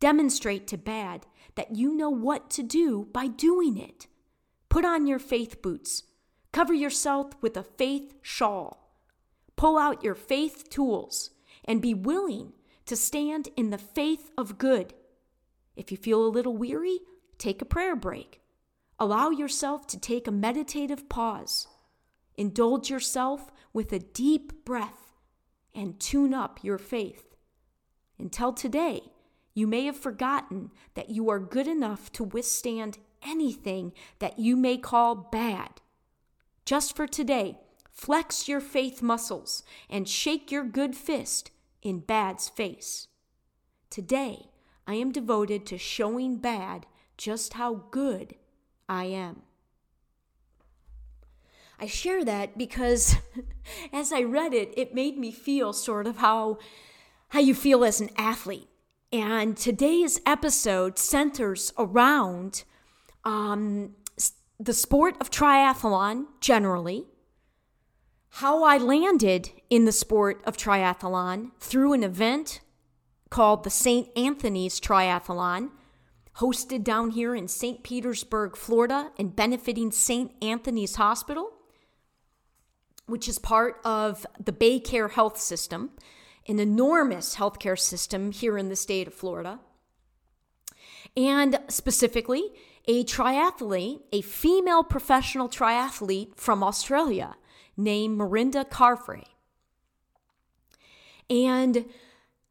Demonstrate 0.00 0.66
to 0.66 0.76
bad 0.76 1.24
that 1.54 1.74
you 1.74 1.96
know 1.96 2.10
what 2.10 2.50
to 2.50 2.62
do 2.62 3.08
by 3.10 3.26
doing 3.26 3.78
it. 3.78 4.06
Put 4.68 4.84
on 4.84 5.06
your 5.06 5.18
faith 5.18 5.62
boots. 5.62 6.02
Cover 6.52 6.74
yourself 6.74 7.32
with 7.40 7.56
a 7.56 7.62
faith 7.62 8.12
shawl. 8.20 8.92
Pull 9.56 9.78
out 9.78 10.04
your 10.04 10.14
faith 10.14 10.68
tools 10.68 11.30
and 11.64 11.80
be 11.80 11.94
willing 11.94 12.52
to 12.84 12.96
stand 12.96 13.48
in 13.56 13.70
the 13.70 13.78
faith 13.78 14.30
of 14.36 14.58
good. 14.58 14.92
If 15.74 15.90
you 15.90 15.96
feel 15.96 16.22
a 16.22 16.28
little 16.28 16.54
weary, 16.54 16.98
take 17.38 17.62
a 17.62 17.64
prayer 17.64 17.96
break. 17.96 18.42
Allow 18.98 19.30
yourself 19.30 19.86
to 19.86 19.98
take 19.98 20.28
a 20.28 20.30
meditative 20.30 21.08
pause. 21.08 21.68
Indulge 22.36 22.90
yourself 22.90 23.50
with 23.72 23.92
a 23.92 23.98
deep 23.98 24.64
breath 24.64 25.14
and 25.74 25.98
tune 26.00 26.34
up 26.34 26.62
your 26.62 26.78
faith. 26.78 27.34
Until 28.18 28.52
today, 28.52 29.00
you 29.54 29.66
may 29.66 29.84
have 29.86 29.96
forgotten 29.96 30.70
that 30.94 31.10
you 31.10 31.30
are 31.30 31.38
good 31.38 31.66
enough 31.66 32.12
to 32.12 32.24
withstand 32.24 32.98
anything 33.22 33.92
that 34.18 34.38
you 34.38 34.56
may 34.56 34.76
call 34.76 35.14
bad. 35.14 35.80
Just 36.64 36.94
for 36.94 37.06
today, 37.06 37.58
flex 37.90 38.48
your 38.48 38.60
faith 38.60 39.00
muscles 39.00 39.62
and 39.88 40.08
shake 40.08 40.50
your 40.50 40.64
good 40.64 40.94
fist 40.94 41.50
in 41.82 42.00
bad's 42.00 42.48
face. 42.48 43.08
Today, 43.88 44.50
I 44.86 44.94
am 44.94 45.12
devoted 45.12 45.64
to 45.66 45.78
showing 45.78 46.36
bad 46.36 46.86
just 47.16 47.54
how 47.54 47.86
good 47.90 48.34
I 48.88 49.04
am. 49.04 49.42
I 51.78 51.86
share 51.86 52.24
that 52.24 52.56
because 52.56 53.16
as 53.92 54.12
I 54.12 54.22
read 54.22 54.54
it, 54.54 54.72
it 54.76 54.94
made 54.94 55.18
me 55.18 55.30
feel 55.32 55.72
sort 55.72 56.06
of 56.06 56.18
how 56.18 56.58
how 57.30 57.40
you 57.40 57.54
feel 57.54 57.84
as 57.84 58.00
an 58.00 58.10
athlete. 58.16 58.68
And 59.12 59.56
today's 59.56 60.20
episode 60.26 60.98
centers 60.98 61.72
around 61.76 62.64
um, 63.24 63.94
the 64.58 64.72
sport 64.72 65.16
of 65.20 65.30
triathlon 65.30 66.26
generally, 66.40 67.06
how 68.30 68.64
I 68.64 68.78
landed 68.78 69.50
in 69.70 69.84
the 69.84 69.92
sport 69.92 70.42
of 70.46 70.56
triathlon 70.56 71.50
through 71.58 71.92
an 71.92 72.04
event 72.04 72.60
called 73.30 73.64
the 73.64 73.70
St. 73.70 74.08
Anthony's 74.16 74.80
Triathlon, 74.80 75.70
hosted 76.36 76.84
down 76.84 77.10
here 77.10 77.34
in 77.34 77.48
St. 77.48 77.82
Petersburg, 77.82 78.56
Florida, 78.56 79.10
and 79.18 79.34
benefiting 79.34 79.90
St. 79.90 80.32
Anthony's 80.42 80.96
Hospital, 80.96 81.50
which 83.06 83.28
is 83.28 83.38
part 83.38 83.80
of 83.84 84.26
the 84.42 84.52
BayCare 84.52 85.10
Health 85.10 85.38
System, 85.38 85.90
an 86.48 86.58
enormous 86.58 87.36
healthcare 87.36 87.78
system 87.78 88.32
here 88.32 88.58
in 88.58 88.68
the 88.68 88.76
state 88.76 89.06
of 89.06 89.14
Florida. 89.14 89.60
And 91.16 91.58
specifically, 91.68 92.52
a 92.86 93.04
triathlete, 93.04 94.00
a 94.12 94.20
female 94.20 94.84
professional 94.84 95.48
triathlete 95.48 96.36
from 96.36 96.62
Australia 96.62 97.36
named 97.76 98.18
Mirinda 98.18 98.68
Carfrae. 98.68 99.24
And 101.28 101.86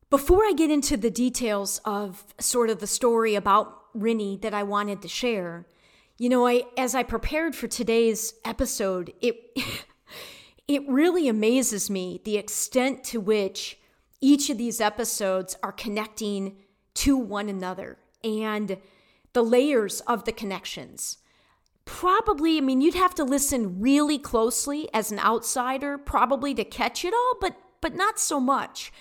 before 0.10 0.44
I 0.44 0.54
get 0.56 0.70
into 0.70 0.98
the 0.98 1.10
details 1.10 1.80
of 1.86 2.26
sort 2.40 2.70
of 2.70 2.80
the 2.80 2.88
story 2.88 3.36
about 3.36 3.94
Rinny 3.94 4.42
that 4.42 4.54
I 4.54 4.64
wanted 4.64 5.02
to 5.02 5.08
share, 5.08 5.66
you 6.18 6.30
know, 6.30 6.48
I 6.48 6.64
as 6.78 6.96
I 6.96 7.04
prepared 7.04 7.56
for 7.56 7.68
today's 7.68 8.34
episode, 8.44 9.14
it 9.22 9.38
it 10.68 10.88
really 10.88 11.28
amazes 11.28 11.90
me 11.90 12.22
the 12.24 12.38
extent 12.38 13.04
to 13.06 13.20
which 13.20 13.78
each 14.22 14.50
of 14.50 14.58
these 14.58 14.82
episodes 14.82 15.56
are 15.62 15.72
connecting 15.72 16.58
to 16.96 17.18
one 17.18 17.50
another 17.50 17.98
and 18.24 18.78
the 19.34 19.44
layers 19.44 20.02
of 20.02 20.26
the 20.26 20.32
connections. 20.32 21.18
Probably, 21.84 22.58
I 22.58 22.62
mean, 22.62 22.82
you'd 22.82 22.96
have 22.96 23.14
to 23.16 23.24
listen 23.24 23.80
really 23.80 24.18
closely 24.18 24.90
as 24.94 25.12
an 25.12 25.20
outsider 25.20 26.00
probably 26.00 26.56
to 26.56 26.64
catch 26.64 27.06
it 27.06 27.14
all, 27.14 27.38
but 27.40 27.56
but 27.82 27.94
not 27.94 28.18
so 28.18 28.40
much. 28.40 28.92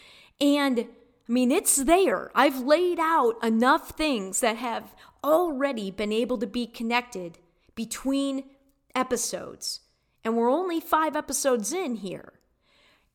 And 0.43 0.81
I 0.81 1.33
mean, 1.33 1.51
it's 1.51 1.77
there. 1.77 2.31
I've 2.35 2.61
laid 2.61 2.99
out 3.01 3.43
enough 3.43 3.91
things 3.91 4.41
that 4.41 4.57
have 4.57 4.95
already 5.23 5.91
been 5.91 6.13
able 6.13 6.37
to 6.37 6.47
be 6.47 6.67
connected 6.67 7.39
between 7.75 8.45
episodes. 8.95 9.81
And 10.25 10.37
we're 10.37 10.51
only 10.51 10.81
five 10.81 11.17
episodes 11.17 11.73
in 11.73 11.97
here. 11.97 12.33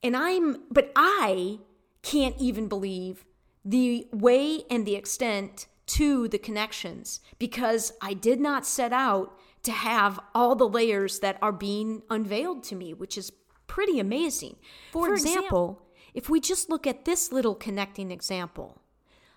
And 0.04 0.16
I'm, 0.16 0.64
but 0.70 0.92
I 0.96 1.60
can't 2.02 2.36
even 2.40 2.68
believe 2.68 3.26
the 3.66 4.08
way 4.12 4.64
and 4.70 4.86
the 4.86 4.96
extent 4.96 5.68
to 5.88 6.28
the 6.28 6.38
connections 6.38 7.20
because 7.40 7.92
I 8.02 8.14
did 8.14 8.40
not 8.40 8.66
set 8.66 8.94
out 8.94 9.38
to 9.64 9.72
have 9.72 10.20
all 10.34 10.56
the 10.56 10.70
layers 10.70 11.20
that 11.20 11.38
are 11.42 11.52
being 11.52 12.04
unveiled 12.10 12.64
to 12.66 12.76
me, 12.76 12.94
which 12.94 13.18
is 13.18 13.32
pretty 13.68 14.00
amazing. 14.00 14.56
For, 14.92 15.08
For 15.08 15.14
example, 15.14 15.42
example, 15.42 15.82
if 16.14 16.30
we 16.30 16.40
just 16.40 16.70
look 16.70 16.88
at 16.88 17.06
this 17.06 17.32
little 17.32 17.56
connecting 17.56 18.12
example, 18.12 18.82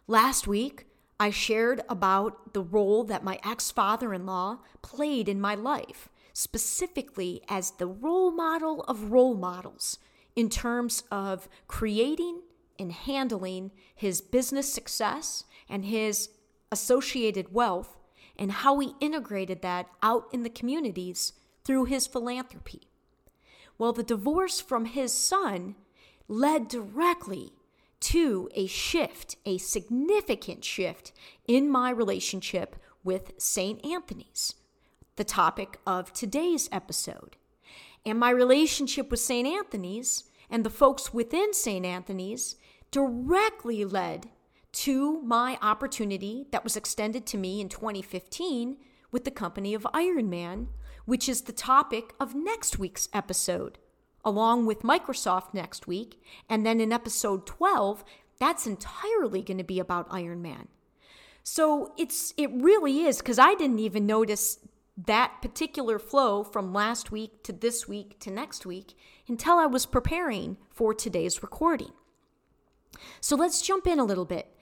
last 0.07 0.47
week 0.47 0.87
I 1.19 1.31
shared 1.31 1.83
about 1.89 2.53
the 2.53 2.63
role 2.63 3.05
that 3.05 3.25
my 3.25 3.39
ex 3.45 3.71
father 3.71 4.13
in 4.13 4.27
law 4.27 4.59
played 4.83 5.29
in 5.29 5.41
my 5.41 5.55
life, 5.55 6.09
specifically 6.33 7.43
as 7.49 7.73
the 7.73 7.87
role 7.87 8.31
model 8.31 8.83
of 8.83 9.11
role 9.11 9.35
models 9.35 9.99
in 10.35 10.49
terms 10.49 11.03
of 11.11 11.49
creating 11.69 12.41
and 12.79 12.93
handling 12.93 13.71
his 13.95 14.21
business 14.21 14.73
success 14.73 15.45
and 15.69 15.85
his 15.85 16.31
associated 16.71 17.53
wealth 17.53 17.97
and 18.37 18.51
how 18.51 18.79
he 18.79 18.95
integrated 19.01 19.63
that 19.63 19.87
out 20.03 20.27
in 20.33 20.43
the 20.43 20.51
communities 20.51 21.33
through 21.65 21.85
his 21.85 22.07
philanthropy. 22.07 22.89
Well, 23.79 23.93
the 23.93 24.03
divorce 24.03 24.61
from 24.61 24.87
his 24.87 25.13
son 25.13 25.77
led 26.29 26.69
directly 26.69 27.53
to 28.01 28.49
a 28.55 28.67
shift, 28.67 29.37
a 29.45 29.59
significant 29.59 30.65
shift 30.65 31.13
in 31.47 31.69
my 31.69 31.91
relationship 31.91 32.77
with 33.05 33.33
St. 33.39 33.85
Anthony's, 33.85 34.55
the 35.17 35.25
topic 35.25 35.79
of 35.87 36.13
today's 36.13 36.69
episode. 36.73 37.37
And 38.05 38.19
my 38.19 38.31
relationship 38.31 39.11
with 39.11 39.21
St. 39.21 39.47
Anthony's 39.47 40.25
and 40.51 40.65
the 40.65 40.71
folks 40.71 41.15
within 41.15 41.53
St. 41.53 41.85
Anthony's 41.85 42.57
directly 42.91 43.85
led 43.85 44.29
to 44.73 45.21
my 45.23 45.59
opportunity 45.61 46.47
that 46.51 46.65
was 46.65 46.77
extended 46.77 47.27
to 47.27 47.39
me 47.39 47.61
in 47.61 47.69
2015 47.69 48.77
with 49.11 49.25
the 49.25 49.31
company 49.31 49.75
of 49.75 49.87
Ironman, 49.95 50.69
which 51.05 51.29
is 51.29 51.43
the 51.43 51.53
topic 51.53 52.15
of 52.19 52.35
next 52.35 52.79
week's 52.79 53.09
episode, 53.13 53.79
along 54.25 54.67
with 54.67 54.83
Microsoft 54.83 55.53
next 55.53 55.87
week. 55.87 56.23
And 56.49 56.65
then 56.65 56.81
in 56.81 56.93
episode 56.93 57.47
12, 57.47 58.05
that's 58.41 58.67
entirely 58.67 59.43
going 59.43 59.59
to 59.59 59.65
be 59.65 59.79
about 59.79 60.09
Ironman. 60.09 60.69
So 61.45 61.93
it's 61.99 62.33
it 62.37 62.51
really 62.53 63.03
is 63.05 63.19
because 63.19 63.39
I 63.39 63.55
didn't 63.55 63.81
even 63.81 64.07
notice 64.07 64.59
that 64.97 65.41
particular 65.41 65.99
flow 65.99 66.45
from 66.45 66.73
last 66.73 67.11
week 67.11 67.43
to 67.45 67.53
this 67.53 67.89
week 67.89 68.19
to 68.21 68.31
next 68.31 68.67
week 68.67 68.95
until 69.27 69.55
I 69.59 69.67
was 69.67 69.87
preparing 69.87 70.59
for 70.71 70.93
today's 70.93 71.43
recording. 71.43 71.93
So 73.21 73.37
let's 73.37 73.63
jump 73.63 73.87
in 73.87 73.99
a 73.99 74.05
little 74.05 74.27
bit 74.27 74.53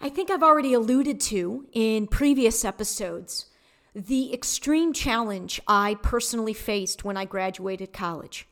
I 0.00 0.08
think 0.10 0.30
I've 0.30 0.42
already 0.42 0.74
alluded 0.74 1.20
to 1.20 1.66
in 1.72 2.06
previous 2.06 2.64
episodes 2.64 3.46
the 3.94 4.32
extreme 4.32 4.92
challenge 4.92 5.60
I 5.66 5.96
personally 6.02 6.52
faced 6.52 7.02
when 7.02 7.16
I 7.16 7.24
graduated 7.24 7.94
college. 7.94 8.46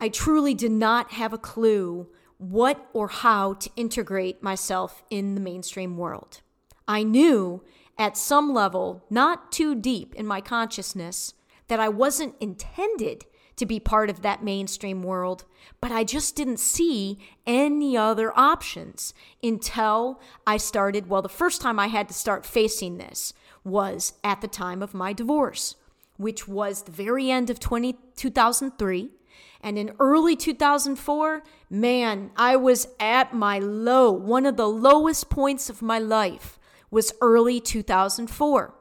I 0.00 0.08
truly 0.08 0.52
did 0.52 0.72
not 0.72 1.12
have 1.12 1.32
a 1.32 1.38
clue 1.38 2.08
what 2.38 2.88
or 2.92 3.06
how 3.06 3.54
to 3.54 3.70
integrate 3.76 4.42
myself 4.42 5.04
in 5.10 5.36
the 5.36 5.40
mainstream 5.40 5.96
world. 5.96 6.40
I 6.88 7.04
knew 7.04 7.62
at 7.98 8.16
some 8.16 8.52
level, 8.52 9.04
not 9.10 9.52
too 9.52 9.74
deep 9.74 10.14
in 10.14 10.26
my 10.26 10.40
consciousness, 10.40 11.34
that 11.68 11.80
I 11.80 11.88
wasn't 11.88 12.34
intended 12.40 13.24
to 13.56 13.66
be 13.66 13.78
part 13.78 14.10
of 14.10 14.22
that 14.22 14.42
mainstream 14.42 15.02
world, 15.02 15.44
but 15.80 15.92
I 15.92 16.04
just 16.04 16.34
didn't 16.34 16.58
see 16.58 17.18
any 17.46 17.96
other 17.96 18.36
options 18.36 19.14
until 19.42 20.20
I 20.46 20.56
started. 20.56 21.08
Well, 21.08 21.22
the 21.22 21.28
first 21.28 21.60
time 21.60 21.78
I 21.78 21.86
had 21.86 22.08
to 22.08 22.14
start 22.14 22.44
facing 22.44 22.98
this 22.98 23.32
was 23.62 24.14
at 24.24 24.40
the 24.40 24.48
time 24.48 24.82
of 24.82 24.92
my 24.92 25.12
divorce, 25.12 25.76
which 26.16 26.48
was 26.48 26.82
the 26.82 26.92
very 26.92 27.30
end 27.30 27.48
of 27.48 27.60
20, 27.60 27.96
2003. 28.16 29.10
And 29.60 29.78
in 29.78 29.92
early 29.98 30.36
2004, 30.36 31.42
man, 31.70 32.30
I 32.36 32.56
was 32.56 32.88
at 33.00 33.32
my 33.32 33.58
low. 33.58 34.10
One 34.10 34.46
of 34.46 34.56
the 34.56 34.68
lowest 34.68 35.30
points 35.30 35.70
of 35.70 35.80
my 35.80 35.98
life 35.98 36.58
was 36.94 37.12
early 37.20 37.60
2004. 37.60 38.72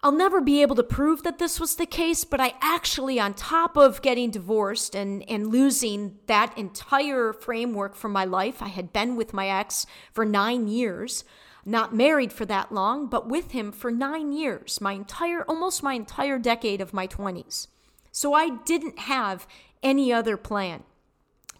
I'll 0.00 0.12
never 0.12 0.40
be 0.42 0.62
able 0.62 0.76
to 0.76 0.84
prove 0.84 1.22
that 1.22 1.38
this 1.38 1.58
was 1.58 1.74
the 1.74 1.86
case, 1.86 2.22
but 2.22 2.38
I 2.38 2.54
actually, 2.60 3.18
on 3.18 3.32
top 3.32 3.76
of 3.76 4.02
getting 4.02 4.30
divorced 4.30 4.94
and, 4.94 5.28
and 5.28 5.48
losing 5.48 6.18
that 6.26 6.56
entire 6.56 7.32
framework 7.32 7.96
for 7.96 8.08
my 8.10 8.24
life, 8.24 8.62
I 8.62 8.68
had 8.68 8.92
been 8.92 9.16
with 9.16 9.32
my 9.32 9.48
ex 9.48 9.86
for 10.12 10.24
nine 10.24 10.68
years, 10.68 11.24
not 11.64 11.96
married 11.96 12.32
for 12.32 12.44
that 12.44 12.70
long, 12.72 13.08
but 13.08 13.26
with 13.26 13.52
him 13.52 13.72
for 13.72 13.90
nine 13.90 14.32
years, 14.32 14.80
my 14.80 14.92
entire, 14.92 15.42
almost 15.44 15.82
my 15.82 15.94
entire 15.94 16.38
decade 16.38 16.80
of 16.82 16.92
my 16.92 17.08
20s. 17.08 17.68
So 18.12 18.34
I 18.34 18.50
didn't 18.66 18.98
have 19.00 19.48
any 19.82 20.12
other 20.12 20.36
plan. 20.36 20.84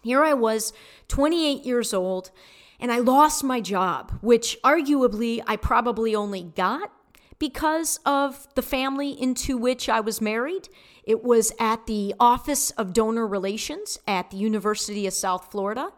Here 0.01 0.23
I 0.23 0.33
was, 0.33 0.73
28 1.07 1.65
years 1.65 1.93
old, 1.93 2.31
and 2.79 2.91
I 2.91 2.99
lost 2.99 3.43
my 3.43 3.61
job, 3.61 4.17
which 4.21 4.57
arguably 4.63 5.41
I 5.45 5.55
probably 5.55 6.15
only 6.15 6.43
got 6.43 6.91
because 7.39 7.99
of 8.05 8.47
the 8.55 8.61
family 8.61 9.11
into 9.11 9.57
which 9.57 9.89
I 9.89 9.99
was 9.99 10.21
married. 10.21 10.69
It 11.03 11.23
was 11.23 11.51
at 11.59 11.87
the 11.87 12.13
Office 12.19 12.71
of 12.71 12.93
Donor 12.93 13.25
Relations 13.25 13.97
at 14.07 14.29
the 14.31 14.37
University 14.37 15.07
of 15.07 15.13
South 15.13 15.49
Florida. 15.51 15.91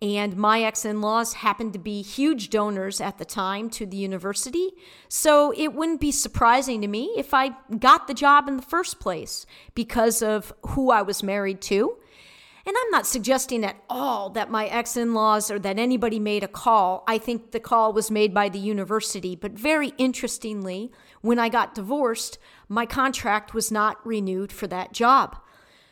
And 0.00 0.36
my 0.36 0.62
ex 0.62 0.84
in 0.84 1.00
laws 1.00 1.34
happened 1.34 1.72
to 1.74 1.78
be 1.78 2.02
huge 2.02 2.50
donors 2.50 3.00
at 3.00 3.18
the 3.18 3.24
time 3.24 3.70
to 3.70 3.86
the 3.86 3.96
university. 3.96 4.70
So 5.08 5.52
it 5.56 5.74
wouldn't 5.74 6.00
be 6.00 6.10
surprising 6.10 6.80
to 6.80 6.88
me 6.88 7.14
if 7.16 7.32
I 7.32 7.52
got 7.78 8.08
the 8.08 8.14
job 8.14 8.48
in 8.48 8.56
the 8.56 8.62
first 8.62 8.98
place 8.98 9.46
because 9.76 10.20
of 10.20 10.52
who 10.62 10.90
I 10.90 11.02
was 11.02 11.22
married 11.22 11.60
to. 11.62 11.96
And 12.64 12.76
I'm 12.78 12.90
not 12.90 13.06
suggesting 13.06 13.64
at 13.64 13.82
all 13.90 14.30
that 14.30 14.50
my 14.50 14.66
ex 14.66 14.96
in 14.96 15.14
laws 15.14 15.50
or 15.50 15.58
that 15.58 15.78
anybody 15.78 16.20
made 16.20 16.44
a 16.44 16.48
call. 16.48 17.02
I 17.08 17.18
think 17.18 17.50
the 17.50 17.58
call 17.58 17.92
was 17.92 18.10
made 18.10 18.32
by 18.32 18.48
the 18.48 18.58
university. 18.58 19.34
But 19.34 19.52
very 19.52 19.92
interestingly, 19.98 20.92
when 21.22 21.40
I 21.40 21.48
got 21.48 21.74
divorced, 21.74 22.38
my 22.68 22.86
contract 22.86 23.52
was 23.52 23.72
not 23.72 24.04
renewed 24.06 24.52
for 24.52 24.68
that 24.68 24.92
job. 24.92 25.36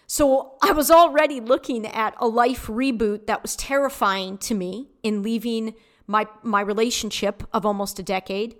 So 0.06 0.54
I 0.62 0.72
was 0.72 0.90
already 0.90 1.40
looking 1.40 1.86
at 1.86 2.14
a 2.18 2.28
life 2.28 2.66
reboot 2.66 3.26
that 3.26 3.42
was 3.42 3.56
terrifying 3.56 4.38
to 4.38 4.54
me 4.54 4.88
in 5.02 5.22
leaving 5.22 5.74
my, 6.06 6.26
my 6.42 6.60
relationship 6.60 7.44
of 7.52 7.66
almost 7.66 7.98
a 7.98 8.02
decade. 8.02 8.56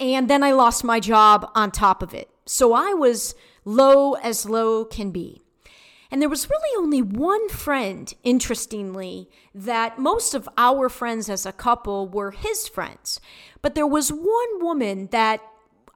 And 0.00 0.28
then 0.28 0.42
I 0.42 0.52
lost 0.52 0.84
my 0.84 1.00
job 1.00 1.50
on 1.54 1.70
top 1.70 2.02
of 2.02 2.12
it. 2.12 2.30
So 2.44 2.72
I 2.72 2.92
was 2.92 3.34
low 3.64 4.14
as 4.14 4.46
low 4.46 4.84
can 4.84 5.10
be. 5.10 5.41
And 6.12 6.20
there 6.20 6.28
was 6.28 6.50
really 6.50 6.76
only 6.76 7.00
one 7.00 7.48
friend, 7.48 8.12
interestingly, 8.22 9.30
that 9.54 9.98
most 9.98 10.34
of 10.34 10.46
our 10.58 10.90
friends 10.90 11.30
as 11.30 11.46
a 11.46 11.52
couple 11.52 12.06
were 12.06 12.32
his 12.32 12.68
friends. 12.68 13.18
But 13.62 13.74
there 13.74 13.86
was 13.86 14.10
one 14.10 14.62
woman 14.62 15.08
that 15.10 15.40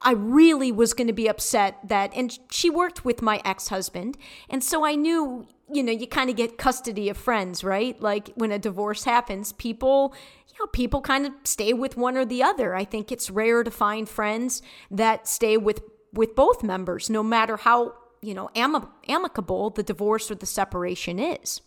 I 0.00 0.12
really 0.12 0.72
was 0.72 0.94
going 0.94 1.06
to 1.08 1.12
be 1.12 1.28
upset 1.28 1.76
that, 1.84 2.12
and 2.14 2.38
she 2.50 2.70
worked 2.70 3.04
with 3.04 3.20
my 3.20 3.42
ex 3.44 3.68
husband. 3.68 4.16
And 4.48 4.64
so 4.64 4.86
I 4.86 4.94
knew, 4.94 5.46
you 5.70 5.82
know, 5.82 5.92
you 5.92 6.06
kind 6.06 6.30
of 6.30 6.36
get 6.36 6.56
custody 6.56 7.10
of 7.10 7.18
friends, 7.18 7.62
right? 7.62 8.00
Like 8.00 8.30
when 8.36 8.52
a 8.52 8.58
divorce 8.58 9.04
happens, 9.04 9.52
people, 9.52 10.14
you 10.48 10.54
know, 10.58 10.66
people 10.68 11.02
kind 11.02 11.26
of 11.26 11.32
stay 11.44 11.74
with 11.74 11.98
one 11.98 12.16
or 12.16 12.24
the 12.24 12.42
other. 12.42 12.74
I 12.74 12.84
think 12.84 13.12
it's 13.12 13.30
rare 13.30 13.62
to 13.62 13.70
find 13.70 14.08
friends 14.08 14.62
that 14.90 15.28
stay 15.28 15.58
with 15.58 15.82
with 16.12 16.34
both 16.34 16.62
members, 16.62 17.10
no 17.10 17.22
matter 17.22 17.58
how, 17.58 17.92
you 18.26 18.34
know, 18.34 18.50
am- 18.56 18.88
amicable 19.08 19.70
the 19.70 19.82
divorce 19.82 20.30
or 20.30 20.34
the 20.34 20.46
separation 20.46 21.18
is. 21.18 21.60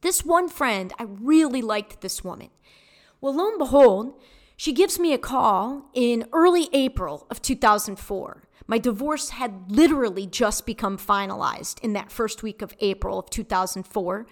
This 0.00 0.24
one 0.24 0.48
friend, 0.48 0.92
I 0.98 1.04
really 1.04 1.60
liked 1.60 2.00
this 2.00 2.24
woman. 2.24 2.48
Well, 3.20 3.34
lo 3.34 3.48
and 3.48 3.58
behold, 3.58 4.20
she 4.56 4.72
gives 4.72 4.98
me 4.98 5.12
a 5.12 5.18
call 5.18 5.90
in 5.92 6.26
early 6.32 6.68
April 6.72 7.26
of 7.30 7.42
2004. 7.42 8.44
My 8.66 8.78
divorce 8.78 9.30
had 9.30 9.70
literally 9.70 10.26
just 10.26 10.66
become 10.66 10.98
finalized 10.98 11.80
in 11.80 11.92
that 11.94 12.12
first 12.12 12.42
week 12.42 12.62
of 12.62 12.74
April 12.80 13.18
of 13.18 13.30
2004. 13.30 14.26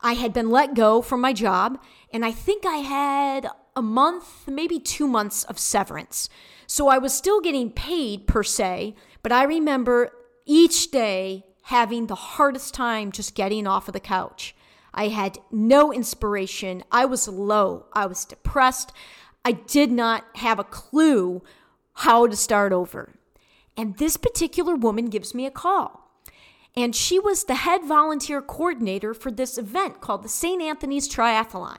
I 0.00 0.14
had 0.14 0.32
been 0.32 0.50
let 0.50 0.74
go 0.74 1.02
from 1.02 1.20
my 1.20 1.32
job, 1.32 1.78
and 2.12 2.24
I 2.24 2.32
think 2.32 2.64
I 2.64 2.78
had 2.78 3.48
a 3.76 3.82
month, 3.82 4.48
maybe 4.48 4.78
two 4.78 5.06
months 5.06 5.44
of 5.44 5.58
severance. 5.58 6.28
So 6.66 6.88
I 6.88 6.98
was 6.98 7.12
still 7.12 7.40
getting 7.40 7.70
paid 7.70 8.26
per 8.26 8.42
se, 8.42 8.94
but 9.22 9.32
I 9.32 9.44
remember 9.44 10.12
each 10.50 10.90
day 10.90 11.44
having 11.62 12.08
the 12.08 12.16
hardest 12.16 12.74
time 12.74 13.12
just 13.12 13.36
getting 13.36 13.68
off 13.68 13.86
of 13.86 13.92
the 13.92 14.00
couch. 14.00 14.52
I 14.92 15.06
had 15.06 15.38
no 15.52 15.92
inspiration. 15.92 16.82
I 16.90 17.04
was 17.04 17.28
low. 17.28 17.86
I 17.92 18.06
was 18.06 18.24
depressed. 18.24 18.92
I 19.44 19.52
did 19.52 19.92
not 19.92 20.24
have 20.34 20.58
a 20.58 20.64
clue 20.64 21.42
how 21.92 22.26
to 22.26 22.34
start 22.34 22.72
over. 22.72 23.14
And 23.76 23.96
this 23.98 24.16
particular 24.16 24.74
woman 24.74 25.06
gives 25.06 25.36
me 25.36 25.46
a 25.46 25.52
call. 25.52 26.10
And 26.76 26.96
she 26.96 27.20
was 27.20 27.44
the 27.44 27.54
head 27.54 27.84
volunteer 27.84 28.42
coordinator 28.42 29.14
for 29.14 29.30
this 29.30 29.56
event 29.56 30.00
called 30.00 30.24
the 30.24 30.28
St. 30.28 30.60
Anthony's 30.60 31.08
Triathlon. 31.08 31.78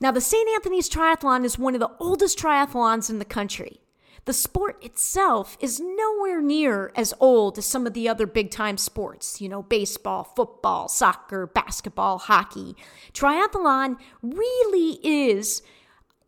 Now, 0.00 0.10
the 0.10 0.20
St. 0.20 0.48
Anthony's 0.50 0.90
Triathlon 0.90 1.44
is 1.44 1.60
one 1.60 1.74
of 1.74 1.80
the 1.80 1.92
oldest 2.00 2.40
triathlons 2.40 3.08
in 3.08 3.20
the 3.20 3.24
country. 3.24 3.80
The 4.26 4.32
sport 4.32 4.82
itself 4.82 5.58
is 5.60 5.80
nowhere 5.80 6.40
near 6.40 6.92
as 6.96 7.12
old 7.20 7.58
as 7.58 7.66
some 7.66 7.86
of 7.86 7.92
the 7.92 8.08
other 8.08 8.26
big 8.26 8.50
time 8.50 8.78
sports, 8.78 9.40
you 9.40 9.48
know, 9.48 9.62
baseball, 9.62 10.24
football, 10.24 10.88
soccer, 10.88 11.46
basketball, 11.46 12.18
hockey. 12.18 12.74
Triathlon 13.12 13.98
really 14.22 14.98
is 15.02 15.62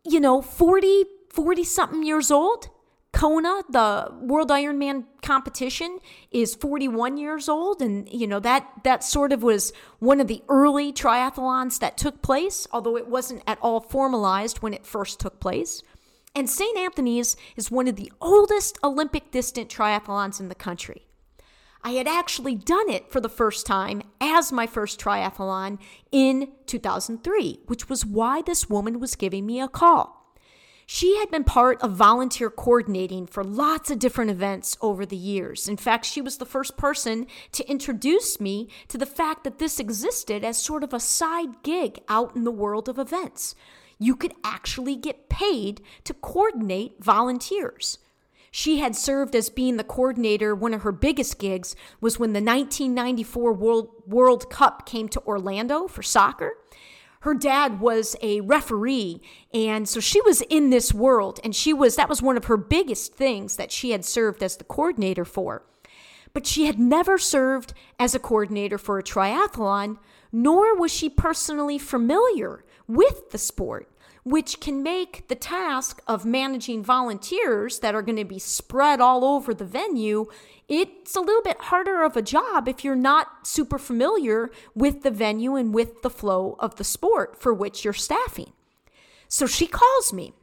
you 0.07 0.19
know, 0.19 0.41
40, 0.41 1.05
40 1.29 1.63
something 1.63 2.03
years 2.03 2.31
old. 2.31 2.69
Kona, 3.11 3.63
the 3.69 4.13
World 4.21 4.49
Ironman 4.49 5.05
competition, 5.21 5.99
is 6.31 6.55
41 6.55 7.17
years 7.17 7.49
old, 7.49 7.81
and 7.81 8.07
you 8.11 8.27
know 8.27 8.39
that 8.39 8.69
that 8.83 9.03
sort 9.03 9.31
of 9.31 9.41
was 9.41 9.73
one 9.99 10.21
of 10.21 10.27
the 10.27 10.43
early 10.49 10.93
triathlons 10.93 11.79
that 11.79 11.97
took 11.97 12.21
place, 12.21 12.67
although 12.71 12.95
it 12.95 13.07
wasn't 13.07 13.41
at 13.47 13.57
all 13.61 13.79
formalized 13.79 14.59
when 14.59 14.73
it 14.73 14.85
first 14.85 15.19
took 15.19 15.39
place. 15.39 15.81
And 16.37 16.47
St. 16.47 16.77
Anthony's 16.77 17.35
is 17.55 17.71
one 17.71 17.87
of 17.87 17.95
the 17.95 18.13
oldest 18.21 18.77
Olympic 18.83 19.31
distance 19.31 19.73
triathlons 19.73 20.39
in 20.39 20.49
the 20.49 20.53
country. 20.53 21.07
I 21.81 21.93
had 21.93 22.07
actually 22.07 22.53
done 22.53 22.91
it 22.91 23.11
for 23.11 23.19
the 23.19 23.27
first 23.27 23.65
time 23.65 24.03
as 24.21 24.51
my 24.51 24.67
first 24.67 24.99
triathlon 24.99 25.79
in 26.11 26.49
2003, 26.67 27.61
which 27.65 27.89
was 27.89 28.05
why 28.05 28.43
this 28.43 28.69
woman 28.69 28.99
was 28.99 29.15
giving 29.15 29.47
me 29.47 29.59
a 29.59 29.67
call. 29.67 30.31
She 30.85 31.17
had 31.17 31.31
been 31.31 31.43
part 31.43 31.81
of 31.81 31.93
volunteer 31.93 32.51
coordinating 32.51 33.25
for 33.25 33.43
lots 33.43 33.89
of 33.89 33.97
different 33.97 34.29
events 34.29 34.77
over 34.79 35.07
the 35.07 35.17
years. 35.17 35.67
In 35.67 35.75
fact, 35.75 36.05
she 36.05 36.21
was 36.21 36.37
the 36.37 36.45
first 36.45 36.77
person 36.77 37.25
to 37.53 37.67
introduce 37.67 38.39
me 38.39 38.69
to 38.89 38.99
the 38.99 39.07
fact 39.07 39.43
that 39.43 39.57
this 39.57 39.79
existed 39.79 40.43
as 40.43 40.61
sort 40.61 40.83
of 40.83 40.93
a 40.93 40.99
side 40.99 41.63
gig 41.63 41.99
out 42.07 42.35
in 42.35 42.43
the 42.43 42.51
world 42.51 42.87
of 42.87 42.99
events. 42.99 43.55
You 43.99 44.15
could 44.15 44.33
actually 44.43 44.95
get 44.95 45.29
paid 45.29 45.81
to 46.03 46.13
coordinate 46.13 47.03
volunteers. 47.03 47.99
She 48.51 48.79
had 48.79 48.95
served 48.95 49.35
as 49.35 49.49
being 49.49 49.77
the 49.77 49.83
coordinator. 49.83 50.55
One 50.55 50.73
of 50.73 50.81
her 50.81 50.91
biggest 50.91 51.39
gigs 51.39 51.75
was 51.99 52.17
when 52.17 52.33
the 52.33 52.41
1994 52.41 53.53
World, 53.53 53.89
World 54.07 54.49
Cup 54.49 54.85
came 54.85 55.09
to 55.09 55.21
Orlando 55.21 55.87
for 55.87 56.01
soccer. 56.01 56.53
Her 57.21 57.33
dad 57.33 57.79
was 57.79 58.15
a 58.21 58.41
referee, 58.41 59.21
and 59.53 59.89
so 59.89 59.99
she 59.99 60.21
was 60.21 60.41
in 60.41 60.69
this 60.69 60.93
world, 60.93 61.39
and 61.43 61.55
she 61.55 61.73
was 61.73 61.95
that 61.95 62.09
was 62.09 62.21
one 62.21 62.37
of 62.37 62.45
her 62.45 62.57
biggest 62.57 63.15
things 63.15 63.57
that 63.57 63.71
she 63.71 63.91
had 63.91 64.05
served 64.05 64.41
as 64.43 64.57
the 64.57 64.63
coordinator 64.63 65.25
for. 65.25 65.63
But 66.33 66.45
she 66.45 66.65
had 66.65 66.79
never 66.79 67.17
served 67.17 67.73
as 67.99 68.13
a 68.13 68.19
coordinator 68.19 68.77
for 68.77 68.99
a 68.99 69.03
triathlon, 69.03 69.97
nor 70.31 70.75
was 70.75 70.93
she 70.93 71.09
personally 71.09 71.77
familiar 71.77 72.63
with 72.87 73.31
the 73.31 73.37
sport 73.37 73.89
which 74.23 74.59
can 74.59 74.83
make 74.83 75.25
the 75.29 75.35
task 75.35 76.01
of 76.05 76.25
managing 76.25 76.83
volunteers 76.83 77.79
that 77.79 77.95
are 77.95 78.01
going 78.01 78.17
to 78.17 78.25
be 78.25 78.39
spread 78.39 78.99
all 78.99 79.23
over 79.23 79.53
the 79.53 79.63
venue 79.63 80.25
it's 80.67 81.15
a 81.15 81.21
little 81.21 81.41
bit 81.41 81.61
harder 81.61 82.03
of 82.03 82.17
a 82.17 82.21
job 82.21 82.67
if 82.67 82.83
you're 82.83 82.95
not 82.95 83.47
super 83.47 83.77
familiar 83.77 84.51
with 84.75 85.03
the 85.03 85.11
venue 85.11 85.55
and 85.55 85.73
with 85.73 86.01
the 86.01 86.09
flow 86.09 86.57
of 86.59 86.75
the 86.75 86.83
sport 86.83 87.39
for 87.41 87.53
which 87.53 87.85
you're 87.85 87.93
staffing. 87.93 88.51
So 89.29 89.45
she 89.45 89.65
calls 89.67 90.11
me 90.11 90.33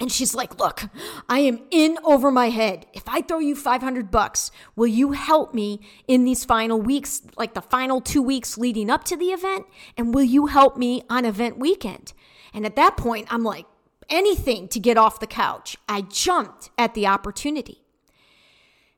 and 0.00 0.12
she's 0.12 0.34
like, 0.34 0.58
"Look, 0.58 0.88
I 1.28 1.40
am 1.40 1.60
in 1.70 1.98
over 2.04 2.30
my 2.30 2.50
head. 2.50 2.86
If 2.92 3.08
I 3.08 3.22
throw 3.22 3.38
you 3.38 3.56
500 3.56 4.10
bucks, 4.10 4.50
will 4.74 4.86
you 4.86 5.12
help 5.12 5.54
me 5.54 5.80
in 6.06 6.24
these 6.24 6.44
final 6.44 6.80
weeks, 6.80 7.22
like 7.36 7.54
the 7.54 7.62
final 7.62 8.00
2 8.00 8.22
weeks 8.22 8.58
leading 8.58 8.90
up 8.90 9.04
to 9.04 9.16
the 9.16 9.26
event, 9.26 9.66
and 9.96 10.14
will 10.14 10.24
you 10.24 10.46
help 10.46 10.76
me 10.76 11.02
on 11.08 11.24
event 11.24 11.58
weekend?" 11.58 12.12
And 12.52 12.64
at 12.64 12.76
that 12.76 12.96
point, 12.96 13.26
I'm 13.30 13.42
like, 13.42 13.66
anything 14.08 14.68
to 14.68 14.80
get 14.80 14.96
off 14.96 15.20
the 15.20 15.26
couch. 15.26 15.76
I 15.88 16.02
jumped 16.02 16.70
at 16.78 16.94
the 16.94 17.06
opportunity. 17.06 17.82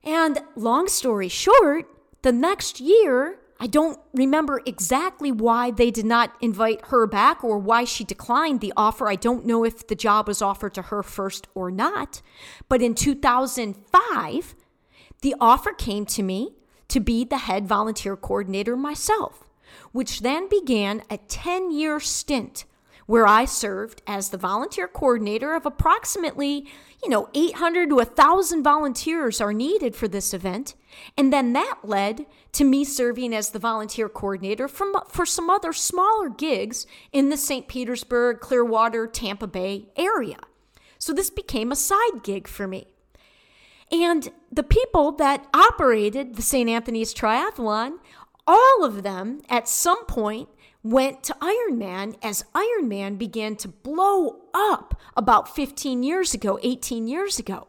And 0.02 0.40
long 0.54 0.88
story 0.88 1.28
short, 1.28 1.86
the 2.22 2.32
next 2.32 2.80
year, 2.80 3.38
I 3.60 3.66
don't 3.66 3.98
remember 4.14 4.60
exactly 4.64 5.32
why 5.32 5.72
they 5.72 5.90
did 5.90 6.06
not 6.06 6.36
invite 6.40 6.86
her 6.86 7.06
back 7.06 7.42
or 7.42 7.58
why 7.58 7.84
she 7.84 8.04
declined 8.04 8.60
the 8.60 8.72
offer. 8.76 9.08
I 9.08 9.16
don't 9.16 9.46
know 9.46 9.64
if 9.64 9.86
the 9.86 9.96
job 9.96 10.28
was 10.28 10.40
offered 10.40 10.74
to 10.74 10.82
her 10.82 11.02
first 11.02 11.48
or 11.54 11.70
not. 11.70 12.22
But 12.68 12.82
in 12.82 12.94
2005, 12.94 14.54
the 15.22 15.34
offer 15.40 15.72
came 15.72 16.06
to 16.06 16.22
me 16.22 16.54
to 16.86 17.00
be 17.00 17.24
the 17.24 17.38
head 17.38 17.66
volunteer 17.66 18.16
coordinator 18.16 18.76
myself, 18.76 19.48
which 19.90 20.20
then 20.20 20.48
began 20.48 21.02
a 21.10 21.18
10 21.18 21.72
year 21.72 21.98
stint 21.98 22.64
where 23.08 23.26
I 23.26 23.46
served 23.46 24.02
as 24.06 24.28
the 24.28 24.36
volunteer 24.36 24.86
coordinator 24.86 25.54
of 25.54 25.64
approximately, 25.64 26.66
you 27.02 27.08
know, 27.08 27.30
800 27.34 27.88
to 27.88 27.94
1,000 27.96 28.62
volunteers 28.62 29.40
are 29.40 29.54
needed 29.54 29.96
for 29.96 30.08
this 30.08 30.34
event. 30.34 30.74
And 31.16 31.32
then 31.32 31.54
that 31.54 31.78
led 31.82 32.26
to 32.58 32.64
me 32.64 32.84
serving 32.84 33.32
as 33.32 33.50
the 33.50 33.58
volunteer 33.60 34.08
coordinator 34.08 34.66
for, 34.66 34.88
for 35.08 35.24
some 35.24 35.48
other 35.48 35.72
smaller 35.72 36.28
gigs 36.28 36.88
in 37.12 37.28
the 37.28 37.36
St. 37.36 37.68
Petersburg, 37.68 38.40
Clearwater, 38.40 39.06
Tampa 39.06 39.46
Bay 39.46 39.86
area. 39.96 40.38
So 40.98 41.12
this 41.12 41.30
became 41.30 41.70
a 41.70 41.76
side 41.76 42.24
gig 42.24 42.48
for 42.48 42.66
me. 42.66 42.88
And 43.92 44.32
the 44.50 44.64
people 44.64 45.12
that 45.12 45.46
operated 45.54 46.34
the 46.34 46.42
St. 46.42 46.68
Anthony's 46.68 47.14
Triathlon, 47.14 47.98
all 48.44 48.82
of 48.82 49.04
them 49.04 49.40
at 49.48 49.68
some 49.68 50.04
point 50.06 50.48
went 50.82 51.22
to 51.22 51.36
Ironman 51.40 52.16
as 52.24 52.44
Ironman 52.56 53.18
began 53.18 53.54
to 53.54 53.68
blow 53.68 54.40
up 54.52 55.00
about 55.16 55.54
15 55.54 56.02
years 56.02 56.34
ago, 56.34 56.58
18 56.60 57.06
years 57.06 57.38
ago. 57.38 57.68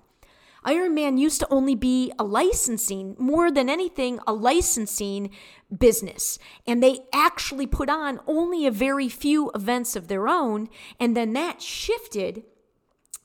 Ironman 0.65 1.19
used 1.19 1.39
to 1.39 1.47
only 1.49 1.75
be 1.75 2.11
a 2.19 2.23
licensing, 2.23 3.15
more 3.17 3.51
than 3.51 3.69
anything, 3.69 4.19
a 4.27 4.33
licensing 4.33 5.29
business. 5.75 6.37
And 6.67 6.83
they 6.83 6.99
actually 7.13 7.67
put 7.67 7.89
on 7.89 8.19
only 8.27 8.65
a 8.65 8.71
very 8.71 9.09
few 9.09 9.51
events 9.55 9.95
of 9.95 10.07
their 10.07 10.27
own. 10.27 10.69
And 10.99 11.15
then 11.15 11.33
that 11.33 11.61
shifted 11.61 12.43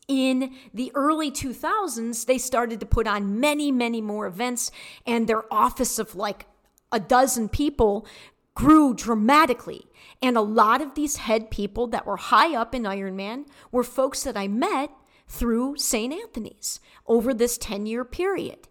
in 0.06 0.54
the 0.72 0.92
early 0.94 1.30
2000s. 1.30 2.26
They 2.26 2.38
started 2.38 2.80
to 2.80 2.86
put 2.86 3.06
on 3.06 3.40
many, 3.40 3.72
many 3.72 4.00
more 4.00 4.26
events. 4.26 4.70
And 5.06 5.26
their 5.26 5.52
office 5.52 5.98
of 5.98 6.14
like 6.14 6.46
a 6.92 7.00
dozen 7.00 7.48
people 7.48 8.06
grew 8.54 8.94
dramatically. 8.94 9.86
And 10.22 10.36
a 10.36 10.42
lot 10.42 10.80
of 10.80 10.94
these 10.94 11.16
head 11.16 11.50
people 11.50 11.88
that 11.88 12.06
were 12.06 12.16
high 12.16 12.54
up 12.54 12.74
in 12.74 12.84
Ironman 12.84 13.46
were 13.72 13.82
folks 13.82 14.22
that 14.22 14.36
I 14.36 14.46
met 14.46 14.90
through 15.34 15.76
St. 15.76 16.12
Anthony's 16.12 16.80
over 17.06 17.34
this 17.34 17.58
10 17.58 17.86
year 17.86 18.04
period. 18.04 18.68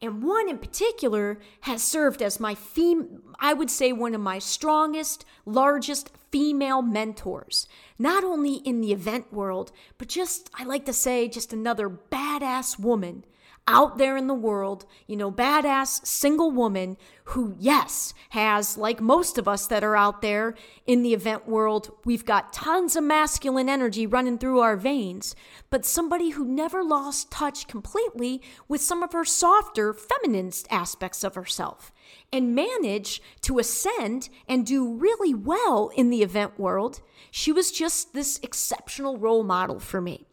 And 0.00 0.24
one 0.24 0.48
in 0.48 0.58
particular 0.58 1.38
has 1.60 1.82
served 1.82 2.22
as 2.22 2.40
my 2.40 2.56
fem- 2.56 3.34
I 3.38 3.52
would 3.52 3.70
say 3.70 3.92
one 3.92 4.14
of 4.14 4.20
my 4.20 4.40
strongest, 4.40 5.24
largest 5.46 6.10
female 6.32 6.82
mentors. 6.82 7.68
Not 7.98 8.24
only 8.24 8.54
in 8.54 8.80
the 8.80 8.92
event 8.92 9.32
world, 9.32 9.70
but 9.98 10.08
just 10.08 10.50
I 10.58 10.64
like 10.64 10.86
to 10.86 10.92
say 10.92 11.28
just 11.28 11.52
another 11.52 11.88
badass 11.88 12.80
woman 12.80 13.24
out 13.68 13.96
there 13.96 14.16
in 14.16 14.26
the 14.26 14.34
world, 14.34 14.84
you 15.06 15.16
know, 15.16 15.30
badass 15.30 16.04
single 16.04 16.50
woman 16.50 16.96
who, 17.26 17.54
yes, 17.58 18.12
has, 18.30 18.76
like 18.76 19.00
most 19.00 19.38
of 19.38 19.46
us 19.46 19.66
that 19.68 19.84
are 19.84 19.96
out 19.96 20.20
there 20.20 20.54
in 20.84 21.02
the 21.02 21.14
event 21.14 21.46
world, 21.46 21.92
we've 22.04 22.24
got 22.24 22.52
tons 22.52 22.96
of 22.96 23.04
masculine 23.04 23.68
energy 23.68 24.06
running 24.06 24.36
through 24.36 24.58
our 24.58 24.76
veins, 24.76 25.36
but 25.70 25.84
somebody 25.84 26.30
who 26.30 26.44
never 26.44 26.82
lost 26.82 27.30
touch 27.30 27.68
completely 27.68 28.42
with 28.66 28.80
some 28.80 29.02
of 29.02 29.12
her 29.12 29.24
softer 29.24 29.94
feminine 29.94 30.52
aspects 30.70 31.22
of 31.22 31.36
herself 31.36 31.92
and 32.32 32.54
managed 32.54 33.22
to 33.42 33.60
ascend 33.60 34.28
and 34.48 34.66
do 34.66 34.92
really 34.92 35.34
well 35.34 35.90
in 35.94 36.10
the 36.10 36.22
event 36.22 36.58
world. 36.58 37.00
She 37.30 37.52
was 37.52 37.70
just 37.70 38.12
this 38.12 38.40
exceptional 38.42 39.18
role 39.18 39.44
model 39.44 39.78
for 39.78 40.00
me. 40.00 40.26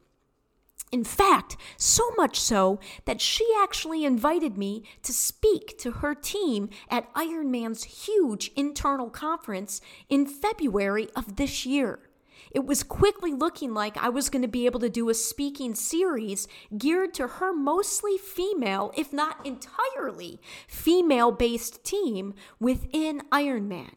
In 0.91 1.03
fact, 1.03 1.55
so 1.77 2.11
much 2.17 2.39
so 2.39 2.79
that 3.05 3.21
she 3.21 3.47
actually 3.61 4.03
invited 4.03 4.57
me 4.57 4.83
to 5.03 5.13
speak 5.13 5.77
to 5.79 5.91
her 5.91 6.15
team 6.15 6.69
at 6.89 7.13
Ironman's 7.13 7.83
huge 7.83 8.51
internal 8.55 9.09
conference 9.09 9.81
in 10.09 10.25
February 10.25 11.07
of 11.15 11.35
this 11.35 11.65
year. 11.65 11.99
It 12.51 12.65
was 12.65 12.81
quickly 12.81 13.31
looking 13.31 13.73
like 13.73 13.97
I 13.97 14.09
was 14.09 14.29
going 14.29 14.41
to 14.41 14.47
be 14.47 14.65
able 14.65 14.79
to 14.79 14.89
do 14.89 15.09
a 15.09 15.13
speaking 15.13 15.75
series 15.75 16.47
geared 16.75 17.13
to 17.15 17.27
her 17.27 17.53
mostly 17.53 18.17
female, 18.17 18.91
if 18.97 19.13
not 19.13 19.45
entirely 19.45 20.39
female 20.67 21.31
based 21.31 21.83
team 21.83 22.33
within 22.59 23.21
Ironman. 23.31 23.91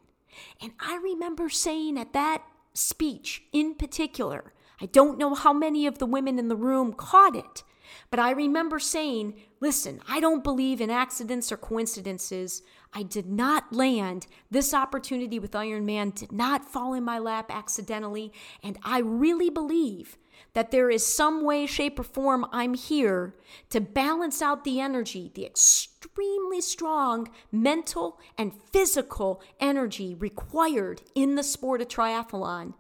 And 0.61 0.73
I 0.79 0.97
remember 0.97 1.49
saying 1.49 1.99
at 1.99 2.13
that 2.13 2.43
speech 2.75 3.45
in 3.53 3.75
particular, 3.75 4.53
I 4.83 4.87
don't 4.87 5.17
know 5.17 5.35
how 5.35 5.53
many 5.53 5.87
of 5.87 5.99
the 5.99 6.07
women 6.07 6.41
in 6.41 6.49
the 6.49 6.57
room 6.57 6.93
caught 6.93 7.37
it, 7.37 7.63
but 8.11 8.19
I 8.19 8.33
remember 8.33 8.81
saying, 8.81 9.35
Listen, 9.61 10.01
I 10.09 10.19
don't 10.19 10.43
believe 10.43 10.81
in 10.81 10.91
accidents 10.91 11.53
or 11.53 11.57
coincidences. 11.57 12.63
I 12.93 13.05
did 13.05 13.27
not 13.27 13.73
land. 13.73 14.27
This 14.51 14.75
opportunity 14.75 15.39
with 15.39 15.53
Ironman 15.53 16.13
did 16.13 16.33
not 16.33 16.65
fall 16.65 16.95
in 16.95 17.05
my 17.05 17.21
lap 17.21 17.49
accidentally. 17.49 18.33
And 18.61 18.77
I 18.83 18.99
really 18.99 19.51
believe 19.51 20.19
that 20.55 20.73
there 20.73 20.91
is 20.91 21.07
some 21.07 21.45
way, 21.45 21.67
shape, 21.67 22.01
or 22.01 22.03
form 22.03 22.45
I'm 22.51 22.75
here 22.75 23.37
to 23.71 23.81
balance 23.81 24.43
out 24.43 24.65
the 24.65 24.81
energy, 24.81 25.31
the 25.33 25.47
extremely 25.47 26.61
strong 26.61 27.29
mental 27.53 28.19
and 28.37 28.53
physical 28.73 29.41
energy 29.61 30.17
required 30.17 31.03
in 31.15 31.37
the 31.37 31.45
sport 31.45 31.81
of 31.81 31.87
triathlon 31.87 32.75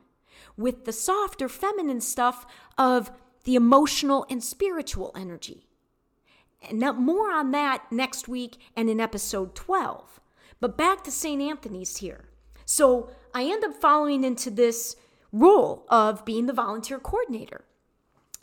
with 0.56 0.84
the 0.84 0.92
softer 0.92 1.48
feminine 1.48 2.00
stuff 2.00 2.46
of 2.78 3.10
the 3.44 3.54
emotional 3.54 4.26
and 4.30 4.42
spiritual 4.42 5.12
energy. 5.16 5.66
And 6.68 6.78
now 6.78 6.92
more 6.92 7.32
on 7.32 7.50
that 7.52 7.90
next 7.90 8.28
week 8.28 8.58
and 8.76 8.88
in 8.88 9.00
episode 9.00 9.54
12. 9.54 10.20
But 10.60 10.76
back 10.76 11.02
to 11.04 11.10
St. 11.10 11.42
Anthony's 11.42 11.96
here. 11.96 12.28
So 12.64 13.10
I 13.34 13.44
end 13.44 13.64
up 13.64 13.74
following 13.74 14.22
into 14.22 14.50
this 14.50 14.94
role 15.32 15.84
of 15.88 16.24
being 16.24 16.46
the 16.46 16.52
volunteer 16.52 17.00
coordinator 17.00 17.64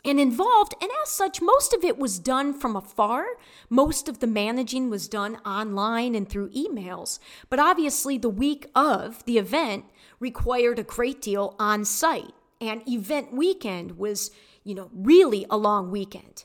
and 0.04 0.20
involved. 0.20 0.74
And 0.80 0.90
as 1.02 1.10
such, 1.10 1.40
most 1.40 1.72
of 1.72 1.84
it 1.84 1.98
was 1.98 2.18
done 2.18 2.52
from 2.52 2.76
afar. 2.76 3.24
Most 3.68 4.08
of 4.08 4.20
the 4.20 4.26
managing 4.26 4.90
was 4.90 5.08
done 5.08 5.36
online 5.46 6.14
and 6.14 6.28
through 6.28 6.50
emails. 6.50 7.18
But 7.48 7.58
obviously, 7.58 8.18
the 8.18 8.28
week 8.28 8.66
of 8.74 9.24
the 9.24 9.38
event 9.38 9.84
required 10.20 10.78
a 10.78 10.84
great 10.84 11.20
deal 11.20 11.56
on 11.58 11.84
site. 11.84 12.32
And 12.60 12.86
event 12.88 13.32
weekend 13.32 13.98
was, 13.98 14.30
you 14.62 14.74
know, 14.74 14.90
really 14.94 15.46
a 15.50 15.56
long 15.56 15.90
weekend. 15.90 16.44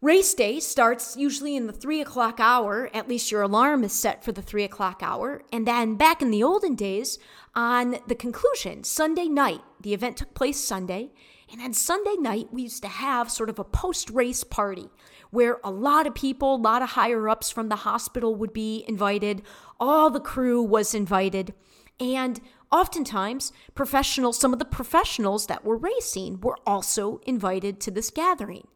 Race 0.00 0.32
day 0.32 0.60
starts 0.60 1.14
usually 1.14 1.54
in 1.54 1.66
the 1.66 1.74
three 1.74 2.00
o'clock 2.00 2.40
hour, 2.40 2.88
at 2.94 3.06
least 3.06 3.30
your 3.30 3.42
alarm 3.42 3.84
is 3.84 3.92
set 3.92 4.24
for 4.24 4.32
the 4.32 4.40
three 4.40 4.64
o'clock 4.64 5.00
hour. 5.02 5.42
And 5.52 5.66
then 5.66 5.96
back 5.96 6.22
in 6.22 6.30
the 6.30 6.42
olden 6.42 6.74
days, 6.74 7.18
on 7.54 7.98
the 8.06 8.14
conclusion, 8.14 8.82
Sunday 8.84 9.26
night, 9.26 9.60
the 9.78 9.92
event 9.92 10.16
took 10.16 10.32
place 10.32 10.58
Sunday. 10.58 11.10
And 11.52 11.60
on 11.60 11.74
Sunday 11.74 12.14
night, 12.18 12.48
we 12.50 12.62
used 12.62 12.80
to 12.82 12.88
have 12.88 13.30
sort 13.30 13.50
of 13.50 13.58
a 13.58 13.64
post 13.64 14.08
race 14.08 14.42
party 14.42 14.88
where 15.30 15.58
a 15.62 15.70
lot 15.70 16.06
of 16.06 16.14
people, 16.14 16.54
a 16.54 16.56
lot 16.56 16.80
of 16.80 16.90
higher 16.90 17.28
ups 17.28 17.50
from 17.50 17.68
the 17.68 17.76
hospital 17.76 18.34
would 18.36 18.54
be 18.54 18.84
invited. 18.88 19.42
All 19.78 20.08
the 20.08 20.20
crew 20.20 20.62
was 20.62 20.94
invited. 20.94 21.52
And 21.98 22.40
oftentimes, 22.72 23.52
professionals, 23.74 24.38
some 24.38 24.52
of 24.52 24.58
the 24.58 24.64
professionals 24.64 25.46
that 25.46 25.64
were 25.64 25.76
racing 25.76 26.40
were 26.40 26.58
also 26.66 27.20
invited 27.26 27.80
to 27.80 27.90
this 27.90 28.10
gathering. 28.10 28.66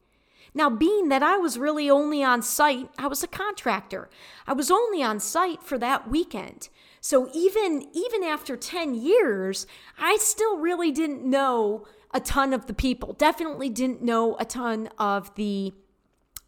Now, 0.57 0.71
being 0.71 1.09
that 1.09 1.23
I 1.23 1.37
was 1.37 1.59
really 1.59 1.91
only 1.91 2.23
on 2.23 2.41
site, 2.41 2.89
I 2.97 3.09
was 3.09 3.25
a 3.25 3.29
contractor. 3.29 4.09
I 4.47 4.53
was 4.53 4.71
only 4.71 5.03
on 5.03 5.19
site 5.19 5.63
for 5.63 5.79
that 5.79 6.09
weekend. 6.09 6.69
So 7.01 7.29
even 7.35 7.89
even 7.93 8.23
after 8.23 8.57
10 8.57 8.95
years, 8.95 9.67
I 9.99 10.17
still 10.21 10.59
really 10.59 10.93
didn't 10.93 11.25
know 11.25 11.87
a 12.13 12.21
ton 12.21 12.53
of 12.53 12.67
the 12.67 12.73
people. 12.73 13.15
Definitely 13.15 13.69
didn't 13.69 14.01
know 14.01 14.37
a 14.39 14.45
ton 14.45 14.89
of 14.97 15.35
the 15.35 15.75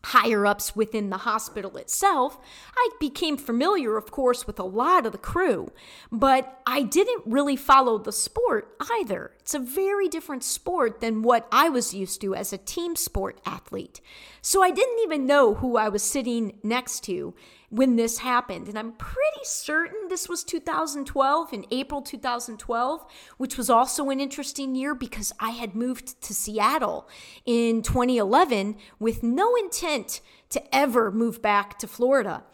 higher 0.06 0.46
ups 0.46 0.76
within 0.76 1.10
the 1.10 1.18
hospital 1.18 1.76
itself. 1.76 2.38
I 2.76 2.90
became 3.00 3.36
familiar, 3.36 3.96
of 3.96 4.12
course, 4.12 4.46
with 4.46 4.60
a 4.60 4.64
lot 4.64 5.04
of 5.04 5.10
the 5.10 5.18
crew, 5.18 5.72
but 6.12 6.60
I 6.64 6.82
didn't 6.82 7.24
really 7.26 7.56
follow 7.56 7.98
the 7.98 8.12
sport 8.12 8.76
either. 9.00 9.32
It's 9.40 9.54
a 9.54 9.58
very 9.58 10.08
different 10.08 10.44
sport 10.44 11.00
than 11.00 11.22
what 11.22 11.48
I 11.50 11.68
was 11.68 11.92
used 11.92 12.20
to 12.20 12.36
as 12.36 12.52
a 12.52 12.58
team 12.58 12.94
sport 12.94 13.40
athlete. 13.44 14.00
So 14.40 14.62
I 14.62 14.70
didn't 14.70 15.00
even 15.02 15.26
know 15.26 15.54
who 15.54 15.76
I 15.76 15.88
was 15.88 16.04
sitting 16.04 16.58
next 16.62 17.00
to 17.04 17.34
when 17.70 17.96
this 17.96 18.18
happened. 18.18 18.68
And 18.68 18.78
I'm 18.78 18.92
pretty 18.92 19.44
certain 19.44 20.08
this 20.08 20.28
was 20.28 20.44
2012, 20.44 21.52
in 21.52 21.66
April 21.70 22.02
2012, 22.02 23.06
which 23.36 23.56
was 23.56 23.70
also 23.70 24.10
an 24.10 24.20
interesting 24.20 24.74
year 24.74 24.94
because 24.94 25.32
I 25.40 25.50
had 25.50 25.74
moved 25.74 26.20
to 26.22 26.34
Seattle 26.34 27.08
in 27.44 27.82
2011 27.82 28.76
with 28.98 29.22
no 29.22 29.54
intent 29.56 30.20
to 30.50 30.74
ever 30.74 31.10
move 31.10 31.42
back 31.42 31.78
to 31.78 31.86
Florida. 31.86 32.44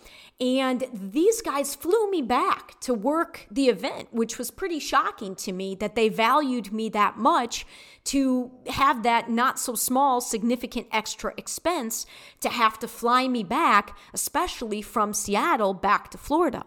And 0.42 0.84
these 0.92 1.40
guys 1.40 1.76
flew 1.76 2.10
me 2.10 2.20
back 2.20 2.80
to 2.80 2.92
work 2.92 3.46
the 3.48 3.68
event, 3.68 4.08
which 4.10 4.38
was 4.38 4.50
pretty 4.50 4.80
shocking 4.80 5.36
to 5.36 5.52
me 5.52 5.76
that 5.76 5.94
they 5.94 6.08
valued 6.08 6.72
me 6.72 6.88
that 6.88 7.16
much 7.16 7.64
to 8.06 8.50
have 8.66 9.04
that 9.04 9.30
not 9.30 9.60
so 9.60 9.76
small, 9.76 10.20
significant 10.20 10.88
extra 10.90 11.32
expense 11.36 12.06
to 12.40 12.48
have 12.48 12.76
to 12.80 12.88
fly 12.88 13.28
me 13.28 13.44
back, 13.44 13.96
especially 14.12 14.82
from 14.82 15.14
Seattle 15.14 15.74
back 15.74 16.10
to 16.10 16.18
Florida. 16.18 16.64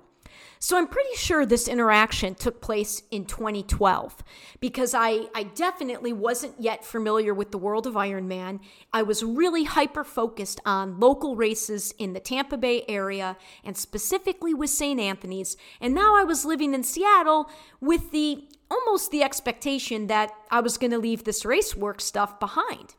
So 0.60 0.78
I'm 0.78 0.88
pretty 0.88 1.16
sure 1.16 1.46
this 1.46 1.68
interaction 1.68 2.36
took 2.36 2.62
place 2.62 3.04
in 3.12 3.26
2012 3.26 4.24
because 4.60 4.94
I, 4.94 5.28
I 5.36 5.44
definitely 5.44 6.14
wasn't 6.14 6.60
yet 6.60 6.84
familiar 6.84 7.34
with 7.34 7.52
the 7.52 7.58
world 7.58 7.86
of 7.86 7.94
Ironman. 7.94 8.60
I 8.92 9.04
was 9.04 9.24
really 9.24 9.66
hyper 9.66 10.04
focused 10.04 10.60
on 10.66 11.00
local 11.00 11.36
races 11.36 11.94
in 12.00 12.14
the 12.14 12.20
Tampa 12.20 12.58
Bay 12.58 12.84
area 12.88 13.38
and 13.64 13.78
specifically 13.78 14.54
with 14.54 14.70
St. 14.70 15.00
Anthony's. 15.00 15.56
And 15.80 15.94
now 15.94 16.16
I 16.16 16.24
was 16.24 16.46
living 16.46 16.74
in 16.74 16.84
Seattle 16.84 17.50
with 17.80 18.12
the 18.12 18.46
almost 18.72 19.12
the 19.12 19.24
expectation 19.24 20.08
that 20.08 20.32
I 20.50 20.62
was 20.62 20.78
going 20.78 20.92
to 20.92 20.98
leave 20.98 21.24
this 21.24 21.46
race 21.46 21.76
work 21.76 22.02
stuff 22.02 22.40
behind. 22.40 22.96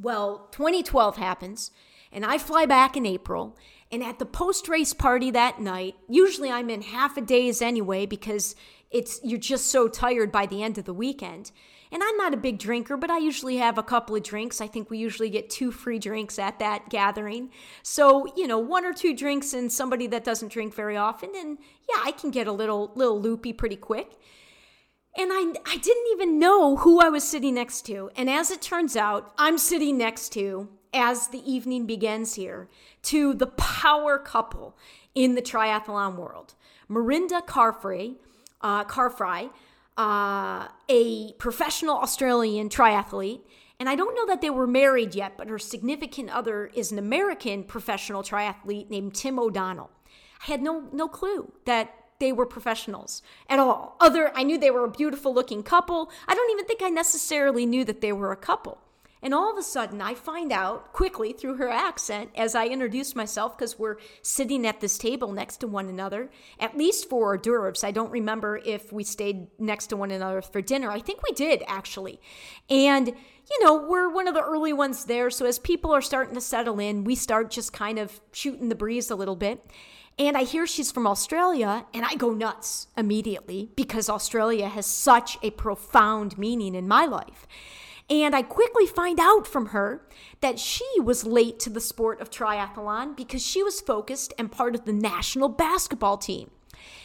Well, 0.00 0.48
2012 0.52 1.16
happens 1.16 1.70
and 2.14 2.24
I 2.24 2.38
fly 2.38 2.64
back 2.64 2.96
in 2.96 3.04
April 3.04 3.56
and 3.94 4.02
at 4.02 4.18
the 4.18 4.26
post 4.26 4.68
race 4.68 4.92
party 4.92 5.30
that 5.30 5.60
night, 5.60 5.94
usually 6.08 6.50
I'm 6.50 6.68
in 6.68 6.82
half 6.82 7.16
a 7.16 7.20
days 7.20 7.62
anyway 7.62 8.06
because 8.06 8.56
it's 8.90 9.20
you're 9.22 9.38
just 9.38 9.68
so 9.68 9.86
tired 9.86 10.32
by 10.32 10.46
the 10.46 10.64
end 10.64 10.78
of 10.78 10.84
the 10.84 10.92
weekend. 10.92 11.52
And 11.92 12.02
I'm 12.02 12.16
not 12.16 12.34
a 12.34 12.36
big 12.36 12.58
drinker, 12.58 12.96
but 12.96 13.08
I 13.08 13.18
usually 13.18 13.58
have 13.58 13.78
a 13.78 13.82
couple 13.84 14.16
of 14.16 14.24
drinks. 14.24 14.60
I 14.60 14.66
think 14.66 14.90
we 14.90 14.98
usually 14.98 15.30
get 15.30 15.48
two 15.48 15.70
free 15.70 16.00
drinks 16.00 16.40
at 16.40 16.58
that 16.58 16.88
gathering. 16.90 17.50
So, 17.84 18.26
you 18.36 18.48
know, 18.48 18.58
one 18.58 18.84
or 18.84 18.92
two 18.92 19.14
drinks 19.14 19.54
and 19.54 19.70
somebody 19.70 20.08
that 20.08 20.24
doesn't 20.24 20.50
drink 20.50 20.74
very 20.74 20.96
often 20.96 21.30
and 21.36 21.58
yeah, 21.88 22.02
I 22.04 22.10
can 22.10 22.32
get 22.32 22.48
a 22.48 22.52
little 22.52 22.90
little 22.96 23.20
loopy 23.20 23.52
pretty 23.52 23.76
quick. 23.76 24.10
And 25.16 25.30
I, 25.32 25.54
I 25.64 25.76
didn't 25.76 26.08
even 26.10 26.40
know 26.40 26.78
who 26.78 26.98
I 26.98 27.10
was 27.10 27.22
sitting 27.22 27.54
next 27.54 27.82
to. 27.82 28.10
And 28.16 28.28
as 28.28 28.50
it 28.50 28.60
turns 28.60 28.96
out, 28.96 29.32
I'm 29.38 29.56
sitting 29.56 29.96
next 29.96 30.30
to, 30.30 30.68
as 30.94 31.28
the 31.28 31.50
evening 31.50 31.84
begins 31.84 32.34
here, 32.34 32.68
to 33.02 33.34
the 33.34 33.48
power 33.48 34.18
couple 34.18 34.76
in 35.14 35.34
the 35.34 35.42
triathlon 35.42 36.16
world. 36.16 36.54
Mirinda 36.88 37.44
Carfrae, 37.44 38.14
uh, 38.60 38.84
Carfrae, 38.84 39.50
uh, 39.96 40.68
a 40.88 41.32
professional 41.34 41.96
Australian 41.98 42.68
triathlete, 42.68 43.40
And 43.80 43.88
I 43.88 43.96
don't 43.96 44.14
know 44.14 44.26
that 44.26 44.40
they 44.40 44.50
were 44.50 44.68
married 44.68 45.16
yet, 45.16 45.36
but 45.36 45.48
her 45.48 45.58
significant 45.58 46.30
other 46.30 46.70
is 46.74 46.92
an 46.92 46.98
American 46.98 47.64
professional 47.64 48.22
triathlete 48.22 48.88
named 48.88 49.14
Tim 49.14 49.38
O'Donnell. 49.38 49.90
I 50.42 50.52
had 50.52 50.62
no 50.62 50.88
no 50.92 51.08
clue 51.08 51.52
that 51.64 51.94
they 52.20 52.32
were 52.32 52.46
professionals 52.46 53.20
at 53.48 53.58
all. 53.58 53.96
Other 54.00 54.30
I 54.34 54.44
knew 54.44 54.58
they 54.58 54.70
were 54.70 54.84
a 54.84 54.90
beautiful 54.90 55.34
looking 55.34 55.62
couple. 55.62 56.10
I 56.28 56.34
don't 56.34 56.50
even 56.52 56.66
think 56.66 56.82
I 56.82 56.88
necessarily 56.88 57.66
knew 57.66 57.84
that 57.84 58.00
they 58.00 58.12
were 58.12 58.30
a 58.30 58.36
couple. 58.36 58.78
And 59.24 59.32
all 59.32 59.50
of 59.50 59.56
a 59.56 59.62
sudden, 59.62 60.02
I 60.02 60.12
find 60.12 60.52
out 60.52 60.92
quickly 60.92 61.32
through 61.32 61.56
her 61.56 61.70
accent 61.70 62.28
as 62.36 62.54
I 62.54 62.66
introduce 62.66 63.16
myself 63.16 63.56
because 63.56 63.78
we're 63.78 63.96
sitting 64.20 64.66
at 64.66 64.82
this 64.82 64.98
table 64.98 65.32
next 65.32 65.56
to 65.58 65.66
one 65.66 65.88
another, 65.88 66.30
at 66.60 66.76
least 66.76 67.08
for 67.08 67.28
hors 67.28 67.38
d'oeuvres. 67.38 67.82
I 67.82 67.90
don't 67.90 68.10
remember 68.10 68.60
if 68.66 68.92
we 68.92 69.02
stayed 69.02 69.46
next 69.58 69.86
to 69.86 69.96
one 69.96 70.10
another 70.10 70.42
for 70.42 70.60
dinner. 70.60 70.90
I 70.90 71.00
think 71.00 71.22
we 71.22 71.32
did, 71.34 71.62
actually. 71.66 72.20
And, 72.68 73.08
you 73.08 73.64
know, 73.64 73.86
we're 73.88 74.12
one 74.12 74.28
of 74.28 74.34
the 74.34 74.42
early 74.42 74.74
ones 74.74 75.06
there. 75.06 75.30
So 75.30 75.46
as 75.46 75.58
people 75.58 75.90
are 75.90 76.02
starting 76.02 76.34
to 76.34 76.40
settle 76.42 76.78
in, 76.78 77.04
we 77.04 77.14
start 77.14 77.50
just 77.50 77.72
kind 77.72 77.98
of 77.98 78.20
shooting 78.30 78.68
the 78.68 78.74
breeze 78.74 79.10
a 79.10 79.16
little 79.16 79.36
bit. 79.36 79.64
And 80.18 80.36
I 80.36 80.44
hear 80.44 80.66
she's 80.66 80.92
from 80.92 81.06
Australia, 81.06 81.86
and 81.94 82.04
I 82.04 82.14
go 82.14 82.34
nuts 82.34 82.88
immediately 82.94 83.70
because 83.74 84.10
Australia 84.10 84.68
has 84.68 84.84
such 84.84 85.38
a 85.42 85.50
profound 85.50 86.36
meaning 86.36 86.74
in 86.74 86.86
my 86.86 87.06
life. 87.06 87.46
And 88.10 88.36
I 88.36 88.42
quickly 88.42 88.86
find 88.86 89.18
out 89.18 89.46
from 89.46 89.66
her 89.66 90.06
that 90.40 90.58
she 90.58 90.86
was 91.00 91.24
late 91.24 91.58
to 91.60 91.70
the 91.70 91.80
sport 91.80 92.20
of 92.20 92.30
triathlon 92.30 93.16
because 93.16 93.42
she 93.42 93.62
was 93.62 93.80
focused 93.80 94.34
and 94.38 94.52
part 94.52 94.74
of 94.74 94.84
the 94.84 94.92
national 94.92 95.48
basketball 95.48 96.18
team. 96.18 96.50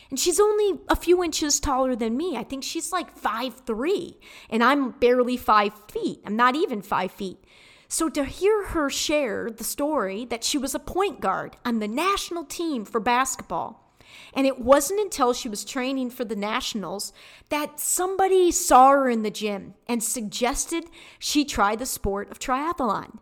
And 0.09 0.19
she's 0.19 0.39
only 0.39 0.79
a 0.89 0.95
few 0.95 1.23
inches 1.23 1.59
taller 1.59 1.95
than 1.95 2.17
me. 2.17 2.35
I 2.35 2.43
think 2.43 2.63
she's 2.63 2.91
like 2.91 3.15
five 3.15 3.61
three, 3.65 4.17
and 4.49 4.63
I'm 4.63 4.91
barely 4.91 5.37
five 5.37 5.73
feet. 5.89 6.21
I'm 6.25 6.35
not 6.35 6.55
even 6.55 6.81
five 6.81 7.11
feet. 7.11 7.37
So 7.87 8.09
to 8.09 8.25
hear 8.25 8.65
her 8.67 8.89
share 8.89 9.49
the 9.49 9.63
story 9.63 10.25
that 10.25 10.43
she 10.43 10.57
was 10.57 10.75
a 10.75 10.79
point 10.79 11.21
guard 11.21 11.57
on 11.63 11.79
the 11.79 11.87
national 11.87 12.43
team 12.43 12.85
for 12.85 12.99
basketball 12.99 13.88
and 14.33 14.45
it 14.45 14.59
wasn't 14.59 14.99
until 14.99 15.33
she 15.33 15.49
was 15.49 15.65
training 15.65 16.09
for 16.09 16.25
the 16.25 16.35
Nationals 16.35 17.13
that 17.49 17.79
somebody 17.79 18.51
saw 18.51 18.91
her 18.91 19.09
in 19.09 19.23
the 19.23 19.31
gym 19.31 19.73
and 19.87 20.03
suggested 20.03 20.85
she 21.17 21.45
try 21.45 21.75
the 21.75 21.85
sport 21.85 22.29
of 22.31 22.39
triathlon. 22.39 23.19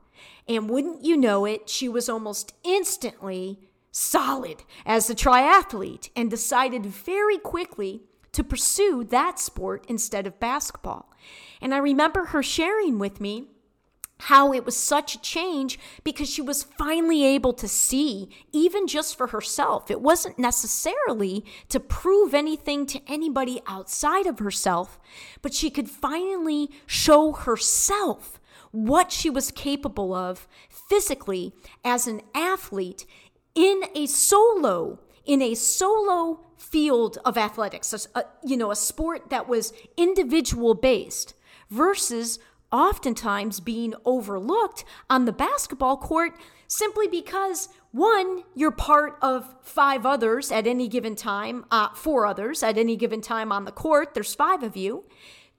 And 0.47 0.69
wouldn't 0.69 1.03
you 1.03 1.17
know 1.17 1.45
it, 1.45 1.69
she 1.69 1.89
was 1.89 2.07
almost 2.07 2.53
instantly 2.63 3.59
solid 3.91 4.63
as 4.85 5.09
a 5.09 5.15
triathlete 5.15 6.09
and 6.15 6.29
decided 6.29 6.85
very 6.85 7.37
quickly 7.37 8.03
to 8.31 8.43
pursue 8.43 9.03
that 9.05 9.39
sport 9.39 9.83
instead 9.87 10.27
of 10.27 10.39
basketball. 10.39 11.11
And 11.61 11.73
I 11.73 11.79
remember 11.79 12.25
her 12.25 12.43
sharing 12.43 12.99
with 12.99 13.19
me 13.19 13.47
how 14.19 14.51
it 14.53 14.65
was 14.65 14.75
such 14.75 15.15
a 15.15 15.21
change 15.21 15.79
because 16.03 16.29
she 16.29 16.41
was 16.41 16.63
finally 16.63 17.23
able 17.23 17.53
to 17.53 17.67
see, 17.67 18.29
even 18.51 18.87
just 18.87 19.15
for 19.15 19.27
herself. 19.27 19.91
It 19.91 20.01
wasn't 20.01 20.39
necessarily 20.39 21.45
to 21.69 21.79
prove 21.79 22.33
anything 22.33 22.85
to 22.87 23.01
anybody 23.07 23.61
outside 23.67 24.25
of 24.25 24.39
herself, 24.39 24.99
but 25.41 25.53
she 25.53 25.69
could 25.69 25.89
finally 25.89 26.69
show 26.85 27.33
herself 27.33 28.39
what 28.71 29.11
she 29.11 29.29
was 29.29 29.51
capable 29.51 30.13
of 30.13 30.47
physically 30.69 31.53
as 31.83 32.07
an 32.07 32.21
athlete 32.33 33.05
in 33.55 33.83
a 33.95 34.05
solo 34.05 34.99
in 35.25 35.41
a 35.41 35.55
solo 35.55 36.39
field 36.57 37.17
of 37.25 37.37
athletics 37.37 38.07
a, 38.15 38.23
you 38.43 38.55
know 38.55 38.71
a 38.71 38.75
sport 38.75 39.29
that 39.29 39.47
was 39.47 39.73
individual 39.97 40.73
based 40.73 41.33
versus 41.69 42.39
oftentimes 42.71 43.59
being 43.59 43.93
overlooked 44.05 44.83
on 45.09 45.25
the 45.25 45.31
basketball 45.31 45.97
court 45.97 46.33
simply 46.67 47.07
because 47.07 47.69
one, 47.91 48.43
you're 48.53 48.71
part 48.71 49.17
of 49.21 49.55
five 49.61 50.05
others 50.05 50.51
at 50.51 50.67
any 50.67 50.87
given 50.87 51.15
time, 51.15 51.65
uh, 51.71 51.89
four 51.93 52.25
others 52.25 52.61
at 52.61 52.77
any 52.77 52.95
given 52.95 53.21
time 53.21 53.51
on 53.51 53.65
the 53.65 53.71
court. 53.71 54.13
There's 54.13 54.35
five 54.35 54.63
of 54.63 54.75
you. 54.75 55.05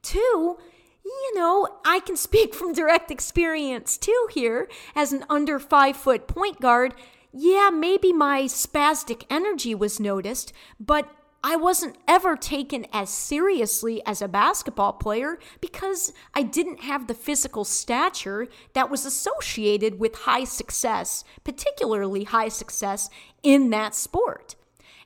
Two, 0.03 0.59
you 1.05 1.35
know, 1.35 1.81
I 1.85 2.01
can 2.01 2.17
speak 2.17 2.55
from 2.55 2.73
direct 2.73 3.11
experience 3.11 3.97
too 3.97 4.29
here 4.31 4.69
as 4.95 5.13
an 5.13 5.25
under 5.31 5.59
five 5.59 5.97
foot 5.97 6.29
point 6.29 6.61
guard. 6.61 6.95
Yeah, 7.33 7.71
maybe 7.73 8.13
my 8.13 8.43
spastic 8.43 9.25
energy 9.29 9.75
was 9.75 10.01
noticed, 10.01 10.53
but 10.79 11.11
I 11.43 11.55
wasn't 11.55 11.97
ever 12.09 12.37
taken 12.37 12.87
as 12.93 13.11
seriously 13.11 14.03
as 14.05 14.21
a 14.21 14.29
basketball 14.29 14.95
player 14.95 15.39
because 15.61 16.13
I 16.35 16.43
didn't 16.43 16.81
have 16.81 17.07
the 17.07 17.15
physical 17.15 17.65
stature 17.65 18.49
that 18.73 18.91
was 18.91 19.07
associated 19.07 20.01
with 20.01 20.15
high 20.17 20.45
success, 20.45 21.23
particularly 21.45 22.25
high 22.25 22.49
success 22.49 23.09
in 23.43 23.71
that 23.71 23.95
sport. 23.95 24.57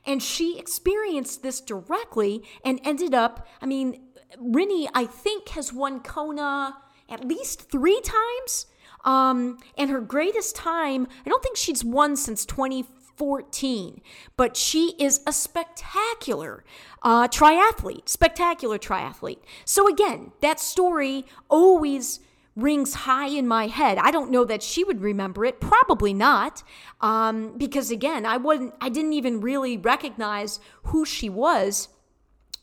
And 0.05 0.21
she 0.21 0.57
experienced 0.57 1.43
this 1.43 1.61
directly 1.61 2.43
and 2.65 2.79
ended 2.83 3.13
up, 3.13 3.47
I 3.61 3.67
mean, 3.67 4.01
Rinny, 4.41 4.87
I 4.93 5.05
think, 5.05 5.49
has 5.49 5.71
won 5.71 5.99
Kona 6.01 6.77
at 7.09 7.23
least 7.23 7.69
three 7.69 8.01
times. 8.01 8.65
Um, 9.05 9.57
and 9.77 9.89
her 9.91 10.01
greatest 10.01 10.55
time, 10.55 11.07
I 11.25 11.29
don't 11.29 11.43
think 11.43 11.57
she's 11.57 11.83
won 11.83 12.15
since 12.15 12.45
20, 12.45 12.85
14. 13.17 14.01
But 14.37 14.55
she 14.57 14.95
is 14.99 15.21
a 15.27 15.33
spectacular 15.33 16.63
uh, 17.01 17.27
triathlete, 17.27 18.07
spectacular 18.07 18.77
triathlete. 18.77 19.39
So 19.65 19.87
again, 19.87 20.31
that 20.41 20.59
story 20.59 21.25
always 21.49 22.19
rings 22.55 22.93
high 22.93 23.27
in 23.27 23.47
my 23.47 23.67
head. 23.67 23.97
I 23.97 24.11
don't 24.11 24.31
know 24.31 24.45
that 24.45 24.61
she 24.61 24.83
would 24.83 25.01
remember 25.01 25.43
it, 25.43 25.59
probably 25.59 26.13
not, 26.13 26.63
um, 27.01 27.57
because 27.57 27.89
again, 27.89 28.25
I 28.25 28.37
wasn't, 28.37 28.75
I 28.79 28.89
didn't 28.89 29.13
even 29.13 29.41
really 29.41 29.75
recognize 29.77 30.59
who 30.83 31.03
she 31.03 31.29
was 31.29 31.89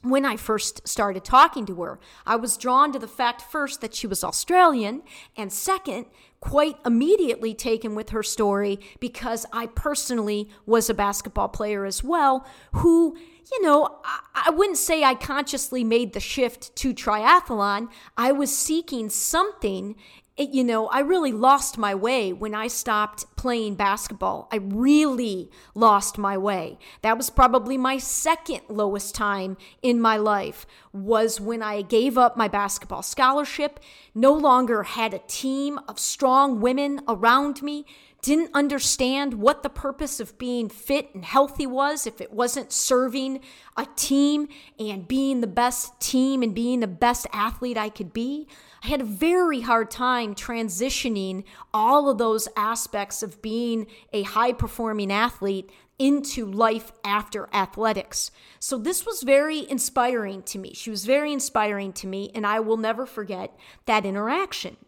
when 0.03 0.25
I 0.25 0.37
first 0.37 0.87
started 0.89 1.25
talking 1.25 1.67
to 1.67 1.83
her. 1.83 1.99
I 2.25 2.37
was 2.37 2.57
drawn 2.57 2.93
to 2.93 2.99
the 2.99 3.09
fact 3.09 3.43
first 3.43 3.81
that 3.81 3.95
she 3.95 4.07
was 4.07 4.25
Australian, 4.25 5.03
and 5.37 5.53
second, 5.53 6.07
quite 6.41 6.77
immediately 6.87 7.55
taken 7.55 7.95
with 7.95 8.11
her 8.11 8.23
story 8.23 8.81
because 8.99 9.45
I 9.53 9.67
personally 9.67 10.49
was 10.67 10.89
a 10.89 10.95
basketball 10.95 11.49
player 11.49 11.85
as 11.85 12.03
well, 12.03 12.47
who, 12.73 13.17
you 13.53 13.63
know, 13.63 13.99
I, 14.05 14.45
I 14.47 14.51
wouldn't 14.51 14.79
say 14.79 15.05
I 15.05 15.15
consciously 15.15 15.85
made 15.85 16.15
the 16.15 16.21
shift 16.21 16.75
to 16.77 16.95
triathlon. 16.95 17.89
I 18.17 18.33
was 18.33 18.57
seeking 18.57 19.11
something 19.11 19.97
it, 20.41 20.55
you 20.55 20.65
know, 20.65 20.87
I 20.89 21.01
really 21.01 21.33
lost 21.33 21.77
my 21.77 21.95
way 21.95 22.33
when 22.33 22.55
I 22.55 22.67
stopped 22.67 23.27
playing 23.37 23.75
basketball. 23.75 24.49
I 24.51 24.57
really 24.57 25.51
lost 25.75 26.17
my 26.17 26.39
way. 26.39 26.79
That 27.03 27.19
was 27.19 27.29
probably 27.29 27.77
my 27.77 27.99
second 27.99 28.63
lowest 28.71 29.15
time 29.15 29.59
in 29.83 30.01
my 30.01 30.17
life 30.17 30.65
was 30.95 31.43
when 31.43 31.63
I 31.63 31.83
gave 31.83 32.17
up 32.17 32.39
my 32.39 32.49
basketball 32.49 33.03
scholarship, 33.03 33.81
no 34.15 34.33
longer 34.33 34.83
had 34.85 35.13
a 35.13 35.19
team 35.19 35.79
of 35.87 35.99
strong 35.99 36.59
women 36.59 37.03
around 37.07 37.63
me, 37.63 37.85
didn't 38.23 38.51
understand 38.55 39.35
what 39.35 39.63
the 39.63 39.69
purpose 39.69 40.21
of 40.21 40.39
being 40.39 40.71
fit 40.71 41.15
and 41.15 41.25
healthy 41.25 41.67
was 41.67 42.07
if 42.07 42.21
it 42.21 42.33
wasn't 42.33 42.73
serving 42.73 43.41
a 43.77 43.87
team 43.95 44.49
and 44.79 45.07
being 45.07 45.43
the 45.43 45.47
best 45.47 46.01
team 46.01 46.43
and 46.43 46.55
being 46.55 46.81
the 46.81 46.87
best 46.87 47.27
athlete 47.31 47.77
I 47.77 47.91
could 47.91 48.15
be. 48.15 48.49
I 48.83 48.89
had 48.89 49.03
a 49.03 49.05
very 49.05 49.61
hard 49.61 49.91
time 49.91 50.35
transitioning 50.35 51.45
all 51.75 52.09
of 52.09 52.19
those 52.19 52.49
aspects 52.57 53.23
of 53.23 53.43
being 53.43 53.87
a 54.13 54.23
high 54.23 54.53
performing 54.53 55.13
athlete 55.13 55.71
into 55.99 56.47
life 56.47 56.93
after 57.05 57.51
athletics. 57.53 58.31
So 58.59 58.79
this 58.79 59.05
was 59.05 59.23
very 59.23 59.69
inspiring 59.71 60.43
to 60.45 60.59
me. 60.59 60.73
She 60.73 60.89
was 60.91 61.05
very 61.05 61.31
inspiring 61.31 61.93
to 61.95 62.07
me, 62.07 62.31
and 62.35 62.47
I 62.47 62.61
will 62.61 62.79
never 62.79 63.05
forget 63.05 63.55
that 63.85 64.07
interaction. 64.07 64.79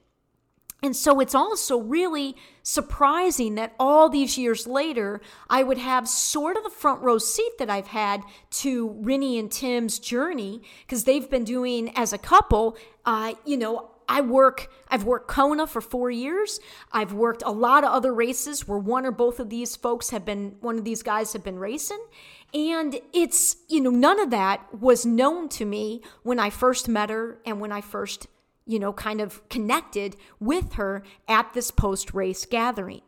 And 0.82 0.96
so 0.96 1.20
it's 1.20 1.34
also 1.34 1.78
really 1.78 2.36
surprising 2.62 3.54
that 3.54 3.74
all 3.78 4.08
these 4.08 4.36
years 4.36 4.66
later, 4.66 5.20
I 5.48 5.62
would 5.62 5.78
have 5.78 6.08
sort 6.08 6.56
of 6.56 6.64
the 6.64 6.70
front 6.70 7.02
row 7.02 7.18
seat 7.18 7.52
that 7.58 7.70
I've 7.70 7.88
had 7.88 8.22
to 8.50 8.90
Rinny 9.00 9.38
and 9.38 9.50
Tim's 9.50 10.00
journey 10.00 10.62
because 10.84 11.04
they've 11.04 11.28
been 11.30 11.44
doing 11.44 11.96
as 11.96 12.12
a 12.12 12.18
couple, 12.18 12.76
uh, 13.04 13.34
you 13.44 13.56
know, 13.56 13.90
I 14.08 14.20
work, 14.20 14.68
I've 14.88 15.04
worked 15.04 15.28
Kona 15.28 15.66
for 15.66 15.80
four 15.80 16.10
years. 16.10 16.58
I've 16.90 17.12
worked 17.12 17.42
a 17.46 17.52
lot 17.52 17.84
of 17.84 17.90
other 17.90 18.12
races 18.12 18.66
where 18.66 18.78
one 18.78 19.06
or 19.06 19.12
both 19.12 19.38
of 19.38 19.48
these 19.48 19.76
folks 19.76 20.10
have 20.10 20.24
been, 20.24 20.56
one 20.60 20.76
of 20.76 20.84
these 20.84 21.02
guys 21.02 21.32
have 21.32 21.44
been 21.44 21.58
racing. 21.58 22.04
And 22.52 23.00
it's, 23.12 23.56
you 23.68 23.80
know, 23.80 23.90
none 23.90 24.20
of 24.20 24.30
that 24.30 24.62
was 24.78 25.06
known 25.06 25.48
to 25.50 25.64
me 25.64 26.02
when 26.24 26.38
I 26.38 26.50
first 26.50 26.88
met 26.88 27.08
her 27.08 27.38
and 27.46 27.60
when 27.60 27.72
I 27.72 27.80
first 27.80 28.26
you 28.72 28.78
know, 28.78 28.92
kind 28.92 29.20
of 29.20 29.46
connected 29.50 30.16
with 30.40 30.72
her 30.74 31.02
at 31.28 31.52
this 31.52 31.70
post 31.70 32.14
race 32.14 32.46
gathering. 32.46 33.02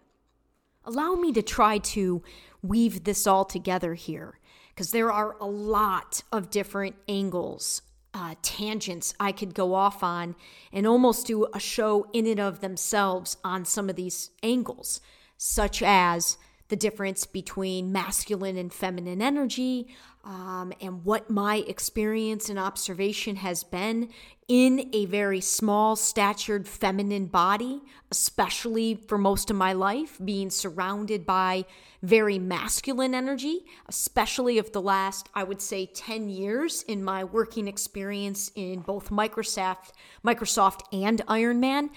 Allow 0.85 1.15
me 1.15 1.33
to 1.33 1.43
try 1.43 1.79
to 1.79 2.23
weave 2.63 3.05
this 3.05 3.27
all 3.27 3.47
together 3.47 3.95
here, 3.95 4.39
because 4.69 4.91
there 4.91 5.11
are 5.11 5.37
a 5.41 5.47
lot 5.47 6.23
of 6.31 6.51
different 6.51 6.97
angles 7.09 7.83
uh, 8.13 8.35
tangents 8.43 9.13
I 9.19 9.33
could 9.33 9.55
go 9.55 9.75
off 9.75 10.03
on 10.03 10.37
and 10.73 10.87
almost 10.87 11.27
do 11.27 11.49
a 11.53 11.59
show 11.59 12.07
in 12.13 12.27
and 12.27 12.39
of 12.39 12.61
themselves 12.61 13.37
on 13.43 13.65
some 13.65 13.91
of 13.91 13.97
these 13.97 14.31
angles, 14.43 15.01
such 15.37 15.83
as 15.83 16.39
the 16.69 16.77
difference 16.77 17.27
between 17.27 17.93
masculine 17.93 18.57
and 18.57 18.73
feminine 18.73 19.21
energy, 19.21 19.89
um, 20.25 20.73
and 20.81 21.05
what 21.05 21.29
my 21.29 21.57
experience 21.67 22.49
and 22.49 22.59
observation 22.59 23.37
has 23.37 23.63
been 23.63 24.09
in 24.49 24.91
a 24.93 25.07
very 25.07 25.41
small 25.41 25.97
statured 25.97 26.69
feminine 26.69 27.27
body, 27.27 27.81
especially 28.11 28.95
for 28.95 29.17
most 29.17 29.51
of 29.51 29.57
my 29.57 29.73
life, 29.73 30.19
being 30.23 30.51
surrounded 30.51 31.25
by 31.25 31.65
very 32.03 32.39
masculine 32.39 33.15
energy, 33.15 33.65
especially 33.89 34.59
of 34.59 34.71
the 34.73 34.83
last, 34.83 35.29
I 35.35 35.45
would 35.45 35.63
say, 35.63 35.87
10 35.87 36.29
years 36.29 36.83
in 36.83 37.03
my 37.03 37.25
working 37.25 37.67
experience 37.67 38.51
in 38.55 38.81
both 38.81 39.09
Microsoft, 39.11 39.93
Microsoft 40.23 40.83
and 40.93 41.25
Ironman 41.27 41.89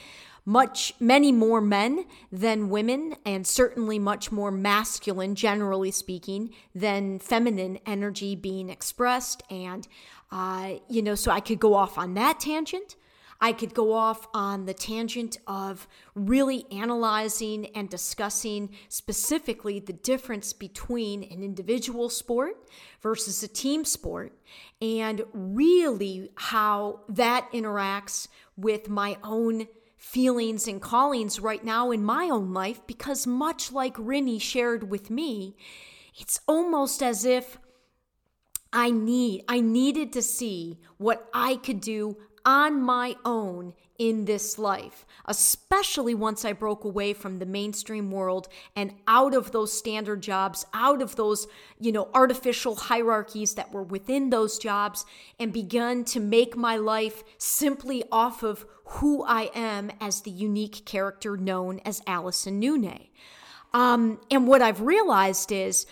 much 0.48 0.94
many 0.98 1.30
more 1.30 1.60
men 1.60 2.06
than 2.32 2.70
women 2.70 3.14
and 3.26 3.46
certainly 3.46 4.00
much 4.00 4.32
more 4.32 4.50
masculine 4.50 5.36
generally 5.36 5.92
speaking 5.92 6.50
than 6.74 7.20
feminine 7.20 7.78
energy 7.86 8.34
being 8.34 8.70
expressed. 8.70 9.44
And 9.52 9.86
uh, 10.32 10.76
you 10.90 11.02
know 11.02 11.16
so 11.16 11.32
i 11.32 11.40
could 11.40 11.60
go 11.60 11.74
off 11.74 11.98
on 11.98 12.14
that 12.14 12.40
tangent. 12.40 12.96
I 13.40 13.52
could 13.52 13.76
go 13.76 13.94
off 13.94 14.28
on 14.34 14.66
the 14.66 14.74
tangent 14.74 15.38
of 15.46 15.88
really 16.16 16.66
analyzing 16.72 17.68
and 17.76 17.88
discussing 17.88 18.72
specifically 18.90 19.80
the 19.80 19.94
difference 19.94 20.54
between 20.54 21.24
an 21.24 21.44
individual 21.44 22.10
sport 22.10 22.68
versus 23.02 23.44
a 23.44 23.48
team 23.48 23.86
sport 23.86 24.34
and 24.82 25.24
really 25.34 26.32
how 26.34 27.02
that 27.10 27.48
interacts 27.54 28.28
with 28.56 28.90
my 28.90 29.18
own 29.24 29.68
feelings 29.98 30.68
and 30.68 30.82
callings 30.82 31.40
right 31.40 31.64
now 31.64 31.92
in 31.92 32.04
my 32.04 32.30
own 32.30 32.54
life 32.54 32.80
because, 32.88 33.28
much 33.28 33.72
like 33.72 33.96
Rinny 33.96 34.40
shared 34.40 34.90
with 34.90 35.10
me, 35.10 35.56
it's 36.18 36.40
almost 36.48 37.04
as 37.04 37.26
if 37.26 37.58
I 38.72 38.92
need 38.92 39.44
I 39.48 39.60
needed 39.60 40.14
to 40.14 40.22
see 40.22 40.80
what 40.98 41.30
I 41.34 41.56
could 41.56 41.80
do 41.82 42.18
on 42.46 42.82
my 42.82 43.16
own 43.26 43.74
in 43.98 44.26
this 44.26 44.60
life, 44.60 45.06
especially 45.26 46.14
once 46.14 46.46
I 46.46 46.54
broke 46.54 46.84
away 46.84 47.14
from 47.14 47.38
the 47.38 47.46
mainstream 47.46 48.12
world 48.12 48.48
and 48.76 48.94
out 49.08 49.34
of 49.34 49.52
those 49.52 49.74
standard 49.74 50.22
jobs, 50.22 50.66
out 50.74 51.02
of 51.02 51.16
those, 51.16 51.48
you 51.80 51.92
know, 51.92 52.10
artificial 52.14 52.76
hierarchies 52.76 53.56
that 53.56 53.72
were 53.72 53.84
within 53.84 54.30
those 54.30 54.60
jobs 54.60 55.06
and 55.40 55.52
begun 55.52 56.04
to 56.06 56.20
make 56.20 56.56
my 56.56 56.78
life 56.78 57.24
simply 57.38 58.04
off 58.12 58.44
of 58.44 58.66
who 58.86 59.24
I 59.24 59.50
am 59.54 59.92
as 60.00 60.22
the 60.22 60.32
unique 60.32 60.86
character 60.86 61.36
known 61.36 61.80
as 61.84 62.02
Allison 62.08 62.60
Nune. 62.60 63.08
Um, 63.74 64.22
and 64.32 64.48
what 64.48 64.62
I've 64.62 64.82
realized 64.82 65.52
is 65.52 65.86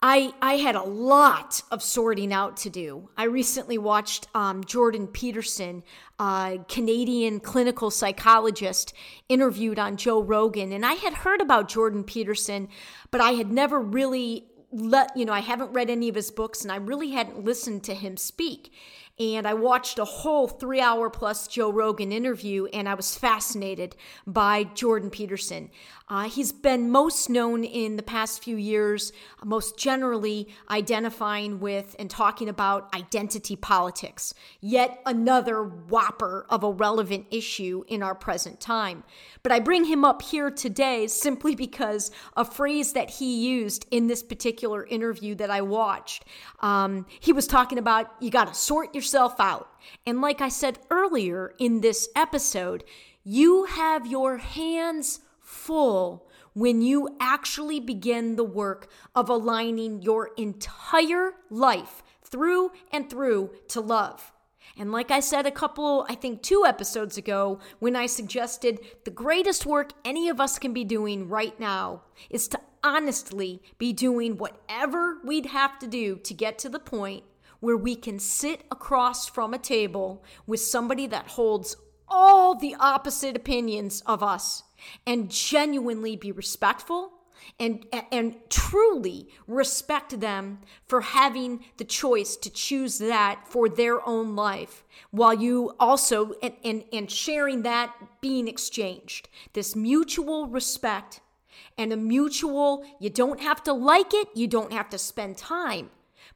I, 0.00 0.32
I 0.40 0.54
had 0.54 0.76
a 0.76 0.82
lot 0.82 1.60
of 1.72 1.82
sorting 1.82 2.32
out 2.32 2.56
to 2.58 2.70
do. 2.70 3.10
I 3.16 3.24
recently 3.24 3.78
watched 3.78 4.28
um, 4.32 4.62
Jordan 4.62 5.08
Peterson, 5.08 5.82
a 6.20 6.60
Canadian 6.68 7.40
clinical 7.40 7.90
psychologist, 7.90 8.92
interviewed 9.28 9.78
on 9.78 9.96
Joe 9.96 10.22
Rogan. 10.22 10.72
And 10.72 10.86
I 10.86 10.92
had 10.92 11.14
heard 11.14 11.40
about 11.40 11.68
Jordan 11.68 12.04
Peterson, 12.04 12.68
but 13.10 13.20
I 13.20 13.32
had 13.32 13.50
never 13.50 13.80
really 13.80 14.44
let, 14.70 15.16
you 15.16 15.24
know, 15.24 15.32
I 15.32 15.40
haven't 15.40 15.72
read 15.72 15.90
any 15.90 16.08
of 16.08 16.14
his 16.14 16.30
books 16.30 16.62
and 16.62 16.70
I 16.70 16.76
really 16.76 17.10
hadn't 17.10 17.44
listened 17.44 17.82
to 17.84 17.94
him 17.94 18.16
speak 18.16 18.70
and 19.18 19.46
I 19.46 19.54
watched 19.54 19.98
a 19.98 20.04
whole 20.04 20.46
three 20.46 20.80
hour 20.80 21.10
plus 21.10 21.48
Joe 21.48 21.72
Rogan 21.72 22.12
interview, 22.12 22.66
and 22.66 22.88
I 22.88 22.94
was 22.94 23.16
fascinated 23.16 23.96
by 24.26 24.64
Jordan 24.64 25.10
Peterson. 25.10 25.70
Uh, 26.10 26.28
he's 26.28 26.52
been 26.52 26.90
most 26.90 27.28
known 27.28 27.62
in 27.62 27.96
the 27.96 28.02
past 28.02 28.42
few 28.42 28.56
years, 28.56 29.12
most 29.44 29.76
generally 29.76 30.48
identifying 30.70 31.60
with 31.60 31.94
and 31.98 32.08
talking 32.08 32.48
about 32.48 32.92
identity 32.94 33.56
politics, 33.56 34.32
yet 34.60 35.00
another 35.04 35.62
whopper 35.62 36.46
of 36.48 36.64
a 36.64 36.70
relevant 36.70 37.26
issue 37.30 37.84
in 37.88 38.02
our 38.02 38.14
present 38.14 38.58
time. 38.58 39.04
But 39.42 39.52
I 39.52 39.60
bring 39.60 39.84
him 39.84 40.02
up 40.02 40.22
here 40.22 40.50
today 40.50 41.06
simply 41.08 41.54
because 41.54 42.10
a 42.36 42.44
phrase 42.44 42.94
that 42.94 43.10
he 43.10 43.46
used 43.46 43.86
in 43.90 44.06
this 44.06 44.22
particular 44.22 44.86
interview 44.86 45.34
that 45.34 45.50
I 45.50 45.60
watched, 45.60 46.24
um, 46.60 47.04
he 47.20 47.34
was 47.34 47.46
talking 47.46 47.76
about 47.76 48.10
you 48.20 48.30
got 48.30 48.48
to 48.48 48.54
sort 48.54 48.94
yourself 48.94 49.38
out. 49.38 49.68
And 50.06 50.22
like 50.22 50.40
I 50.40 50.48
said 50.48 50.78
earlier 50.90 51.52
in 51.58 51.82
this 51.82 52.08
episode, 52.16 52.84
you 53.24 53.64
have 53.64 54.06
your 54.06 54.38
hands 54.38 55.20
full 55.68 56.26
when 56.54 56.80
you 56.80 57.06
actually 57.20 57.78
begin 57.78 58.36
the 58.36 58.42
work 58.42 58.90
of 59.14 59.28
aligning 59.28 60.00
your 60.00 60.30
entire 60.38 61.34
life 61.50 62.02
through 62.22 62.70
and 62.90 63.10
through 63.10 63.50
to 63.68 63.78
love. 63.78 64.32
And 64.78 64.90
like 64.90 65.10
I 65.10 65.20
said 65.20 65.44
a 65.44 65.50
couple, 65.50 66.06
I 66.08 66.14
think 66.14 66.40
two 66.40 66.64
episodes 66.66 67.18
ago, 67.18 67.58
when 67.80 67.94
I 67.94 68.06
suggested 68.06 68.80
the 69.04 69.10
greatest 69.10 69.66
work 69.66 69.92
any 70.06 70.30
of 70.30 70.40
us 70.40 70.58
can 70.58 70.72
be 70.72 70.84
doing 70.84 71.28
right 71.28 71.58
now 71.60 72.04
is 72.30 72.48
to 72.48 72.60
honestly 72.82 73.60
be 73.76 73.92
doing 73.92 74.38
whatever 74.38 75.18
we'd 75.22 75.46
have 75.46 75.78
to 75.80 75.86
do 75.86 76.16
to 76.16 76.32
get 76.32 76.58
to 76.60 76.70
the 76.70 76.78
point 76.78 77.24
where 77.60 77.76
we 77.76 77.94
can 77.94 78.18
sit 78.18 78.62
across 78.70 79.28
from 79.28 79.52
a 79.52 79.58
table 79.58 80.24
with 80.46 80.60
somebody 80.60 81.06
that 81.08 81.28
holds 81.32 81.76
all 82.08 82.54
the 82.54 82.74
opposite 82.80 83.36
opinions 83.36 84.02
of 84.06 84.22
us 84.22 84.62
and 85.06 85.30
genuinely 85.30 86.16
be 86.16 86.32
respectful 86.32 87.12
and 87.58 87.86
and 88.12 88.36
truly 88.50 89.28
respect 89.46 90.20
them 90.20 90.58
for 90.86 91.00
having 91.00 91.64
the 91.76 91.84
choice 91.84 92.36
to 92.36 92.50
choose 92.50 92.98
that 92.98 93.46
for 93.48 93.68
their 93.68 94.06
own 94.06 94.34
life 94.36 94.84
while 95.10 95.34
you 95.34 95.74
also 95.78 96.32
and, 96.42 96.54
and, 96.64 96.84
and 96.92 97.10
sharing 97.10 97.62
that 97.62 97.94
being 98.20 98.48
exchanged. 98.48 99.28
This 99.52 99.76
mutual 99.76 100.46
respect 100.46 101.20
and 101.76 101.92
a 101.92 101.96
mutual 101.96 102.84
you 103.00 103.10
don't 103.10 103.40
have 103.40 103.62
to 103.64 103.72
like 103.72 104.12
it 104.12 104.28
you 104.34 104.46
don't 104.46 104.72
have 104.72 104.88
to 104.90 104.98
spend 104.98 105.36
time 105.36 105.90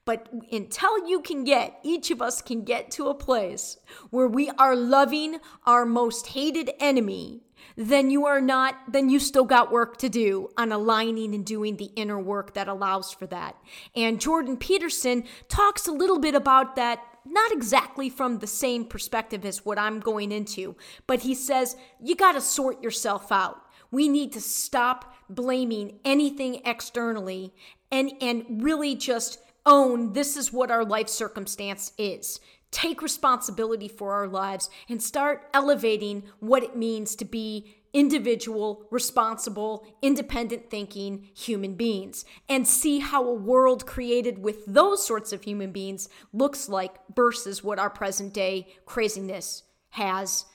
but 0.04 0.28
until 0.50 1.08
you 1.08 1.20
can 1.20 1.44
get, 1.44 1.78
each 1.82 2.10
of 2.10 2.20
us 2.20 2.42
can 2.42 2.64
get 2.64 2.90
to 2.92 3.08
a 3.08 3.14
place 3.14 3.76
where 4.10 4.26
we 4.26 4.50
are 4.50 4.74
loving 4.74 5.38
our 5.64 5.86
most 5.86 6.28
hated 6.28 6.70
enemy, 6.80 7.42
then 7.76 8.10
you 8.10 8.26
are 8.26 8.40
not, 8.40 8.76
then 8.88 9.08
you 9.08 9.18
still 9.18 9.44
got 9.44 9.72
work 9.72 9.96
to 9.98 10.08
do 10.08 10.48
on 10.56 10.72
aligning 10.72 11.34
and 11.34 11.44
doing 11.44 11.76
the 11.76 11.90
inner 11.96 12.18
work 12.18 12.54
that 12.54 12.68
allows 12.68 13.12
for 13.12 13.26
that. 13.26 13.56
And 13.94 14.20
Jordan 14.20 14.56
Peterson 14.56 15.24
talks 15.48 15.86
a 15.86 15.92
little 15.92 16.18
bit 16.18 16.34
about 16.34 16.76
that 16.76 17.00
not 17.24 17.52
exactly 17.52 18.10
from 18.10 18.38
the 18.38 18.46
same 18.46 18.84
perspective 18.84 19.44
as 19.44 19.64
what 19.64 19.78
I'm 19.78 20.00
going 20.00 20.32
into, 20.32 20.76
but 21.06 21.20
he 21.20 21.34
says 21.34 21.76
you 22.00 22.16
got 22.16 22.32
to 22.32 22.40
sort 22.40 22.82
yourself 22.82 23.30
out. 23.30 23.62
We 23.90 24.08
need 24.08 24.32
to 24.32 24.40
stop 24.40 25.14
blaming 25.28 26.00
anything 26.04 26.62
externally 26.64 27.54
and 27.90 28.12
and 28.20 28.62
really 28.62 28.96
just 28.96 29.38
own 29.64 30.12
this 30.14 30.36
is 30.36 30.52
what 30.52 30.70
our 30.70 30.84
life 30.84 31.08
circumstance 31.08 31.92
is. 31.96 32.40
Take 32.72 33.00
responsibility 33.00 33.86
for 33.86 34.14
our 34.14 34.26
lives 34.26 34.68
and 34.88 35.00
start 35.00 35.48
elevating 35.54 36.24
what 36.40 36.64
it 36.64 36.76
means 36.76 37.14
to 37.16 37.24
be 37.24 37.76
individual, 37.92 38.86
responsible, 38.90 39.86
independent 40.00 40.70
thinking 40.70 41.28
human 41.34 41.74
beings 41.74 42.24
and 42.48 42.66
see 42.66 43.00
how 43.00 43.28
a 43.28 43.34
world 43.34 43.86
created 43.86 44.38
with 44.38 44.64
those 44.66 45.06
sorts 45.06 45.32
of 45.32 45.42
human 45.42 45.70
beings 45.70 46.08
looks 46.32 46.68
like 46.68 46.94
versus 47.14 47.62
what 47.62 47.78
our 47.78 47.90
present 47.90 48.32
day 48.32 48.66
craziness 48.86 49.62
has 49.90 50.46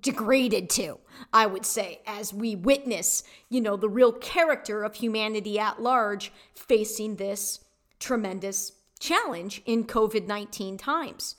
degraded 0.00 0.70
to, 0.70 0.98
I 1.32 1.46
would 1.46 1.64
say, 1.64 2.00
as 2.06 2.32
we 2.32 2.54
witness, 2.56 3.22
you 3.48 3.60
know, 3.60 3.76
the 3.76 3.88
real 3.88 4.12
character 4.12 4.84
of 4.84 4.96
humanity 4.96 5.58
at 5.58 5.82
large 5.82 6.32
facing 6.54 7.16
this 7.16 7.60
tremendous 7.98 8.72
challenge 8.98 9.62
in 9.66 9.84
COVID 9.84 10.26
19 10.26 10.76
times. 10.78 11.36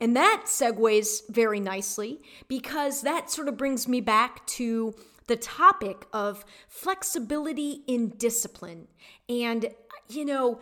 And 0.00 0.16
that 0.16 0.44
segues 0.46 1.20
very 1.28 1.60
nicely 1.60 2.20
because 2.48 3.02
that 3.02 3.30
sort 3.30 3.48
of 3.48 3.56
brings 3.56 3.86
me 3.86 4.00
back 4.00 4.46
to 4.48 4.94
the 5.26 5.36
topic 5.36 6.06
of 6.12 6.44
flexibility 6.68 7.82
in 7.86 8.10
discipline 8.10 8.88
and, 9.28 9.66
you 10.08 10.24
know, 10.24 10.60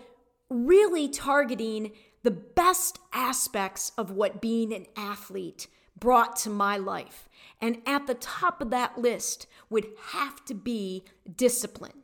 really 0.49 1.09
targeting 1.09 1.93
the 2.22 2.30
best 2.30 2.99
aspects 3.12 3.91
of 3.99 4.11
what 4.11 4.41
being 4.41 4.72
an 4.72 4.87
athlete 4.97 5.66
brought 5.99 6.37
to 6.37 6.51
my 6.51 6.76
life. 6.76 7.28
And 7.61 7.80
at 7.87 8.07
the 8.07 8.14
top 8.14 8.61
of 8.61 8.70
that 8.70 8.99
list 8.99 9.47
would 9.70 9.87
have 10.11 10.45
to 10.45 10.55
be 10.55 11.05
discipline. 11.37 12.01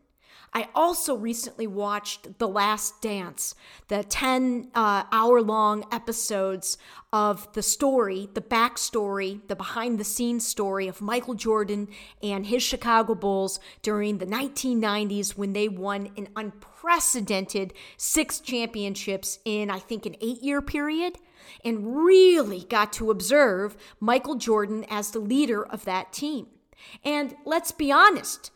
I 0.53 0.68
also 0.74 1.14
recently 1.14 1.66
watched 1.66 2.38
The 2.38 2.49
Last 2.49 3.01
Dance, 3.01 3.55
the 3.88 4.03
10 4.03 4.70
uh, 4.74 5.05
hour 5.12 5.42
long 5.42 5.84
episodes 5.92 6.78
of 7.12 7.53
the 7.53 7.62
story, 7.62 8.28
the 8.34 8.40
backstory, 8.40 9.46
the 9.49 9.57
behind 9.57 9.99
the 9.99 10.05
scenes 10.05 10.46
story 10.46 10.88
of 10.88 11.01
Michael 11.01 11.34
Jordan 11.34 11.88
and 12.22 12.46
his 12.46 12.62
Chicago 12.62 13.14
Bulls 13.14 13.61
during 13.82 14.18
the 14.18 14.26
1990s 14.26 15.36
when 15.36 15.53
they 15.53 15.68
won 15.68 16.11
an 16.16 16.28
unprecedented 16.36 17.72
six 17.96 18.40
championships 18.40 19.38
in, 19.44 19.70
I 19.70 19.78
think, 19.78 20.07
an 20.07 20.16
eight 20.20 20.42
year 20.42 20.61
period, 20.62 21.18
and 21.64 22.05
really 22.05 22.64
got 22.68 22.92
to 22.94 23.11
observe 23.11 23.76
Michael 24.01 24.34
Jordan 24.34 24.84
as 24.90 25.11
the 25.11 25.18
leader 25.18 25.64
of 25.64 25.84
that 25.84 26.12
team. 26.12 26.49
And 27.05 27.36
let's 27.44 27.72
be 27.72 27.90
honest, 27.90 28.51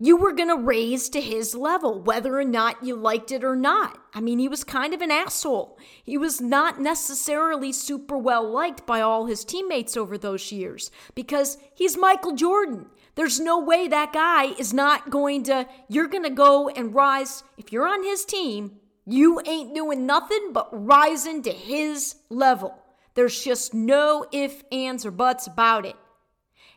you 0.00 0.16
were 0.16 0.32
going 0.32 0.48
to 0.48 0.56
raise 0.56 1.08
to 1.08 1.20
his 1.20 1.56
level, 1.56 2.00
whether 2.00 2.38
or 2.38 2.44
not 2.44 2.84
you 2.84 2.94
liked 2.94 3.32
it 3.32 3.42
or 3.42 3.56
not. 3.56 3.98
I 4.14 4.20
mean, 4.20 4.38
he 4.38 4.46
was 4.46 4.62
kind 4.62 4.94
of 4.94 5.00
an 5.00 5.10
asshole. 5.10 5.76
He 6.04 6.16
was 6.16 6.40
not 6.40 6.80
necessarily 6.80 7.72
super 7.72 8.16
well 8.16 8.48
liked 8.48 8.86
by 8.86 9.00
all 9.00 9.26
his 9.26 9.44
teammates 9.44 9.96
over 9.96 10.16
those 10.16 10.52
years 10.52 10.92
because 11.16 11.58
he's 11.74 11.96
Michael 11.96 12.36
Jordan. 12.36 12.86
There's 13.16 13.40
no 13.40 13.58
way 13.58 13.88
that 13.88 14.12
guy 14.12 14.52
is 14.58 14.72
not 14.72 15.10
going 15.10 15.42
to, 15.44 15.66
you're 15.88 16.06
going 16.06 16.22
to 16.22 16.30
go 16.30 16.68
and 16.68 16.94
rise. 16.94 17.42
If 17.56 17.72
you're 17.72 17.88
on 17.88 18.04
his 18.04 18.24
team, 18.24 18.76
you 19.04 19.40
ain't 19.44 19.74
doing 19.74 20.06
nothing 20.06 20.52
but 20.52 20.68
rising 20.70 21.42
to 21.42 21.50
his 21.50 22.14
level. 22.30 22.78
There's 23.14 23.42
just 23.42 23.74
no 23.74 24.26
ifs, 24.30 24.62
ands, 24.70 25.04
or 25.04 25.10
buts 25.10 25.48
about 25.48 25.84
it. 25.84 25.96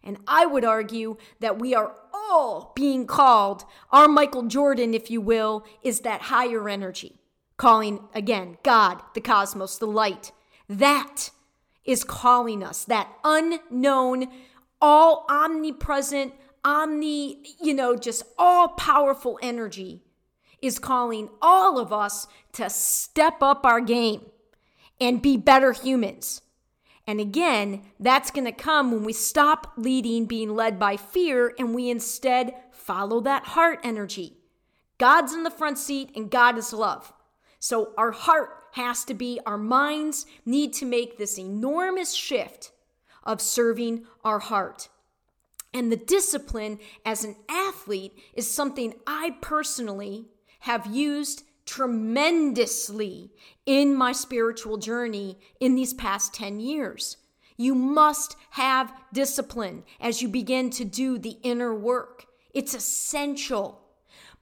And 0.03 0.17
I 0.27 0.47
would 0.47 0.65
argue 0.65 1.17
that 1.41 1.59
we 1.59 1.75
are 1.75 1.93
all 2.31 2.71
being 2.75 3.05
called, 3.05 3.65
our 3.91 4.07
Michael 4.07 4.43
Jordan, 4.43 4.93
if 4.93 5.11
you 5.11 5.19
will, 5.19 5.65
is 5.83 6.01
that 6.01 6.23
higher 6.23 6.69
energy. 6.69 7.19
Calling, 7.57 8.07
again, 8.15 8.57
God, 8.63 9.01
the 9.13 9.21
cosmos, 9.21 9.77
the 9.77 9.85
light. 9.85 10.31
That 10.69 11.29
is 11.83 12.03
calling 12.03 12.63
us, 12.63 12.85
that 12.85 13.09
unknown, 13.23 14.27
all 14.79 15.25
omnipresent, 15.29 16.33
omni, 16.63 17.43
you 17.61 17.73
know, 17.73 17.95
just 17.95 18.23
all 18.37 18.69
powerful 18.69 19.37
energy 19.41 20.01
is 20.61 20.79
calling 20.79 21.29
all 21.41 21.79
of 21.79 21.91
us 21.91 22.27
to 22.53 22.69
step 22.69 23.41
up 23.41 23.65
our 23.65 23.81
game 23.81 24.21
and 24.99 25.21
be 25.21 25.35
better 25.35 25.73
humans 25.73 26.41
and 27.11 27.19
again, 27.19 27.81
that's 27.99 28.31
going 28.31 28.45
to 28.45 28.53
come 28.53 28.89
when 28.93 29.03
we 29.03 29.11
stop 29.11 29.73
leading, 29.75 30.27
being 30.27 30.55
led 30.55 30.79
by 30.79 30.95
fear, 30.95 31.53
and 31.59 31.75
we 31.75 31.89
instead 31.89 32.55
follow 32.71 33.19
that 33.19 33.43
heart 33.47 33.81
energy. 33.83 34.37
God's 34.97 35.33
in 35.33 35.43
the 35.43 35.51
front 35.51 35.77
seat 35.77 36.11
and 36.15 36.31
God 36.31 36.57
is 36.57 36.71
love. 36.71 37.11
So 37.59 37.91
our 37.97 38.11
heart 38.11 38.49
has 38.73 39.03
to 39.05 39.13
be, 39.13 39.41
our 39.45 39.57
minds 39.57 40.25
need 40.45 40.71
to 40.75 40.85
make 40.85 41.17
this 41.17 41.37
enormous 41.37 42.13
shift 42.13 42.71
of 43.25 43.41
serving 43.41 44.05
our 44.23 44.39
heart. 44.39 44.87
And 45.73 45.91
the 45.91 45.97
discipline 45.97 46.79
as 47.05 47.25
an 47.25 47.35
athlete 47.49 48.17
is 48.33 48.49
something 48.49 48.93
I 49.05 49.35
personally 49.41 50.29
have 50.61 50.85
used 50.85 51.43
tremendously 51.65 53.31
in 53.71 53.95
my 53.95 54.11
spiritual 54.11 54.75
journey 54.75 55.37
in 55.61 55.75
these 55.75 55.93
past 55.93 56.33
10 56.33 56.59
years. 56.59 57.15
You 57.55 57.73
must 57.73 58.35
have 58.49 58.91
discipline 59.13 59.83
as 60.01 60.21
you 60.21 60.27
begin 60.27 60.69
to 60.71 60.83
do 60.83 61.17
the 61.17 61.37
inner 61.41 61.73
work. 61.73 62.25
It's 62.53 62.73
essential. 62.73 63.79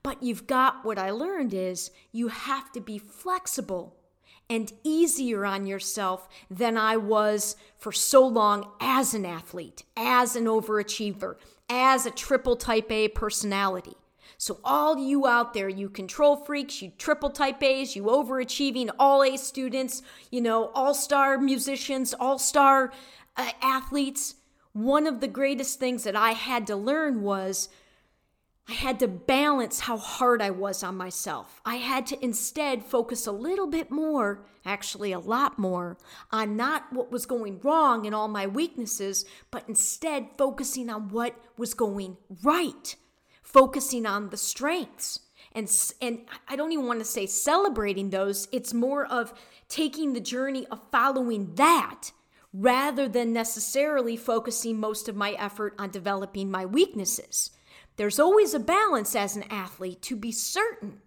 But 0.01 0.23
you've 0.23 0.47
got 0.47 0.83
what 0.83 0.97
I 0.97 1.11
learned 1.11 1.53
is 1.53 1.91
you 2.11 2.29
have 2.29 2.71
to 2.71 2.81
be 2.81 2.97
flexible 2.97 3.97
and 4.49 4.73
easier 4.83 5.45
on 5.45 5.67
yourself 5.67 6.27
than 6.49 6.75
I 6.75 6.97
was 6.97 7.55
for 7.77 7.91
so 7.91 8.25
long 8.25 8.71
as 8.81 9.13
an 9.13 9.27
athlete, 9.27 9.83
as 9.95 10.35
an 10.35 10.45
overachiever, 10.45 11.35
as 11.69 12.07
a 12.07 12.11
triple 12.11 12.55
type 12.55 12.91
A 12.91 13.09
personality. 13.09 13.95
So, 14.41 14.61
all 14.63 14.97
you 14.97 15.27
out 15.27 15.53
there, 15.53 15.67
you 15.67 15.89
control 15.89 16.37
freaks, 16.37 16.81
you 16.81 16.93
triple 16.97 17.29
type 17.29 17.61
A's, 17.61 17.93
you 17.97 18.03
overachieving 18.03 18.89
all 18.97 19.21
A 19.21 19.35
students, 19.35 20.01
you 20.31 20.39
know, 20.39 20.71
all 20.73 20.93
star 20.93 21.37
musicians, 21.37 22.13
all 22.17 22.39
star 22.39 22.93
uh, 23.35 23.51
athletes, 23.61 24.35
one 24.71 25.07
of 25.07 25.19
the 25.19 25.27
greatest 25.27 25.77
things 25.77 26.05
that 26.05 26.15
I 26.15 26.31
had 26.31 26.67
to 26.67 26.77
learn 26.77 27.21
was 27.21 27.67
I 28.69 28.75
had 28.75 28.97
to 29.01 29.09
balance 29.09 29.81
how 29.81 29.97
hard 29.97 30.41
I 30.41 30.51
was 30.51 30.83
on 30.83 30.95
myself. 30.95 31.59
I 31.65 31.75
had 31.75 32.05
to 32.07 32.23
instead 32.23 32.85
focus 32.85 33.27
a 33.27 33.33
little 33.33 33.67
bit 33.67 33.91
more, 33.91 34.45
actually, 34.63 35.11
a 35.11 35.19
lot 35.19 35.59
more, 35.59 35.97
on 36.31 36.55
not 36.55 36.93
what 36.93 37.11
was 37.11 37.25
going 37.25 37.59
wrong 37.59 38.05
and 38.05 38.15
all 38.15 38.29
my 38.29 38.47
weaknesses, 38.47 39.25
but 39.51 39.65
instead 39.67 40.29
focusing 40.37 40.89
on 40.89 41.09
what 41.09 41.35
was 41.57 41.73
going 41.73 42.15
right 42.41 42.95
focusing 43.51 44.05
on 44.05 44.29
the 44.29 44.37
strengths. 44.37 45.19
And 45.53 45.69
and 46.01 46.21
I 46.47 46.55
don't 46.55 46.71
even 46.71 46.85
want 46.85 46.99
to 46.99 47.05
say 47.05 47.25
celebrating 47.25 48.09
those 48.09 48.47
it's 48.51 48.73
more 48.73 49.05
of 49.05 49.33
taking 49.67 50.13
the 50.13 50.19
journey 50.19 50.65
of 50.67 50.79
following 50.91 51.55
that 51.55 52.11
rather 52.53 53.07
than 53.07 53.33
necessarily 53.33 54.17
focusing 54.17 54.79
most 54.79 55.07
of 55.07 55.15
my 55.15 55.31
effort 55.31 55.75
on 55.77 55.89
developing 55.89 56.49
my 56.49 56.65
weaknesses. 56.65 57.51
There's 57.97 58.19
always 58.19 58.53
a 58.53 58.59
balance 58.59 59.15
as 59.15 59.35
an 59.35 59.43
athlete 59.49 60.01
to 60.03 60.15
be 60.15 60.31
certain. 60.31 61.01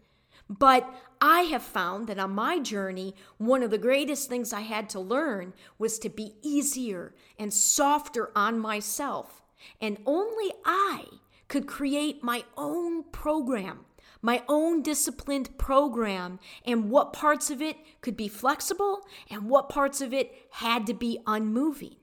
But 0.49 0.89
I 1.21 1.43
have 1.43 1.63
found 1.63 2.09
that 2.09 2.19
on 2.19 2.33
my 2.33 2.59
journey, 2.59 3.15
one 3.39 3.63
of 3.63 3.71
the 3.71 3.79
greatest 3.79 4.29
things 4.29 4.53
I 4.53 4.61
had 4.61 4.89
to 4.91 5.01
learn 5.01 5.55
was 5.79 5.99
to 6.01 6.09
be 6.09 6.35
easier 6.43 7.15
and 7.39 7.55
softer 7.55 8.31
on 8.37 8.59
myself. 8.59 9.43
And 9.81 9.99
only 10.05 10.53
I 10.65 11.07
could 11.53 11.67
create 11.67 12.25
my 12.25 12.43
own 12.57 13.03
program, 13.13 13.81
my 14.23 14.43
own 14.49 14.81
disciplined 14.81 15.59
program, 15.59 16.39
and 16.65 16.89
what 16.89 17.13
parts 17.13 17.51
of 17.51 17.61
it 17.61 17.77
could 18.01 18.17
be 18.17 18.27
flexible 18.27 19.03
and 19.29 19.51
what 19.51 19.69
parts 19.69 20.01
of 20.01 20.15
it 20.15 20.33
had 20.53 20.87
to 20.87 20.95
be 20.95 21.19
unmoving. 21.27 21.97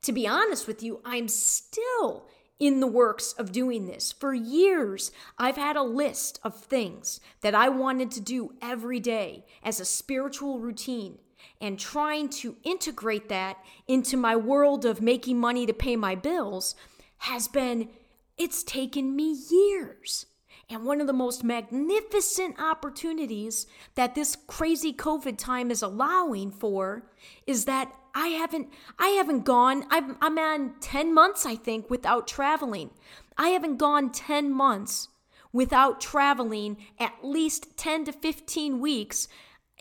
To 0.00 0.12
be 0.12 0.26
honest 0.26 0.66
with 0.66 0.82
you, 0.82 1.02
I'm 1.04 1.28
still 1.28 2.26
in 2.58 2.80
the 2.80 2.86
works 2.86 3.34
of 3.34 3.52
doing 3.52 3.84
this. 3.84 4.10
For 4.10 4.32
years, 4.32 5.12
I've 5.36 5.58
had 5.58 5.76
a 5.76 5.82
list 5.82 6.40
of 6.42 6.58
things 6.58 7.20
that 7.42 7.54
I 7.54 7.68
wanted 7.68 8.10
to 8.12 8.22
do 8.22 8.54
every 8.62 9.00
day 9.00 9.44
as 9.62 9.80
a 9.80 9.84
spiritual 9.84 10.60
routine 10.60 11.18
and 11.60 11.78
trying 11.78 12.30
to 12.30 12.56
integrate 12.64 13.28
that 13.28 13.58
into 13.86 14.16
my 14.16 14.34
world 14.34 14.86
of 14.86 15.02
making 15.02 15.38
money 15.38 15.66
to 15.66 15.74
pay 15.74 15.94
my 15.94 16.14
bills 16.14 16.74
has 17.18 17.48
been 17.48 17.90
it's 18.38 18.62
taken 18.62 19.14
me 19.14 19.36
years. 19.50 20.26
And 20.68 20.84
one 20.84 21.00
of 21.00 21.06
the 21.06 21.12
most 21.12 21.44
magnificent 21.44 22.60
opportunities 22.60 23.66
that 23.94 24.14
this 24.14 24.36
crazy 24.46 24.92
COVID 24.92 25.36
time 25.36 25.70
is 25.70 25.82
allowing 25.82 26.50
for 26.50 27.10
is 27.46 27.66
that 27.66 27.92
I 28.14 28.28
haven't 28.28 28.68
I 28.98 29.08
haven't 29.08 29.44
gone 29.44 29.84
I'm 29.90 30.16
I'm 30.20 30.38
on 30.38 30.74
10 30.80 31.14
months 31.14 31.44
I 31.44 31.56
think 31.56 31.90
without 31.90 32.26
traveling. 32.26 32.90
I 33.36 33.48
haven't 33.48 33.76
gone 33.76 34.12
10 34.12 34.52
months 34.52 35.08
without 35.52 36.00
traveling 36.00 36.78
at 36.98 37.22
least 37.22 37.76
10 37.76 38.06
to 38.06 38.12
15 38.12 38.80
weeks. 38.80 39.28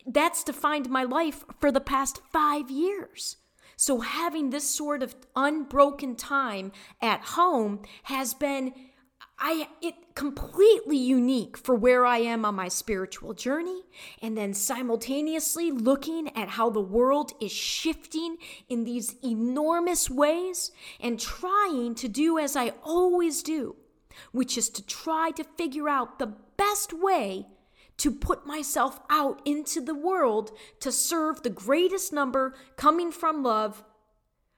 That's 0.06 0.44
defined 0.44 0.90
my 0.90 1.04
life 1.04 1.46
for 1.60 1.72
the 1.72 1.80
past 1.80 2.22
5 2.32 2.70
years. 2.70 3.38
So 3.82 4.02
having 4.02 4.52
this 4.52 4.70
sort 4.70 5.02
of 5.02 5.16
unbroken 5.36 6.16
time 6.16 6.72
at 7.02 7.22
home 7.22 7.82
has 8.04 8.36
been 8.36 8.74
I 9.40 9.70
it 9.82 9.96
completely 10.14 10.98
unique 10.98 11.58
for 11.58 11.74
where 11.74 12.06
I 12.06 12.20
am 12.20 12.46
on 12.46 12.54
my 12.54 12.68
spiritual 12.68 13.34
journey 13.34 13.82
and 14.22 14.38
then 14.38 14.54
simultaneously 14.54 15.72
looking 15.72 16.30
at 16.38 16.50
how 16.50 16.70
the 16.70 16.80
world 16.80 17.32
is 17.42 17.52
shifting 17.52 18.38
in 18.70 18.84
these 18.84 19.16
enormous 19.24 20.12
ways 20.12 20.72
and 21.00 21.20
trying 21.20 21.96
to 21.96 22.08
do 22.08 22.38
as 22.38 22.56
I 22.56 22.74
always 22.84 23.42
do, 23.42 23.78
which 24.32 24.60
is 24.60 24.70
to 24.70 24.86
try 24.86 25.32
to 25.32 25.44
figure 25.44 25.90
out 25.90 26.20
the 26.20 26.36
best 26.56 26.94
way 26.94 27.48
to 28.02 28.12
put 28.12 28.48
myself 28.48 29.00
out 29.12 29.40
into 29.46 29.80
the 29.80 29.94
world 29.94 30.52
to 30.80 30.92
serve 30.92 31.44
the 31.44 31.50
greatest 31.50 32.12
number 32.12 32.56
coming 32.76 33.12
from 33.12 33.44
love 33.44 33.84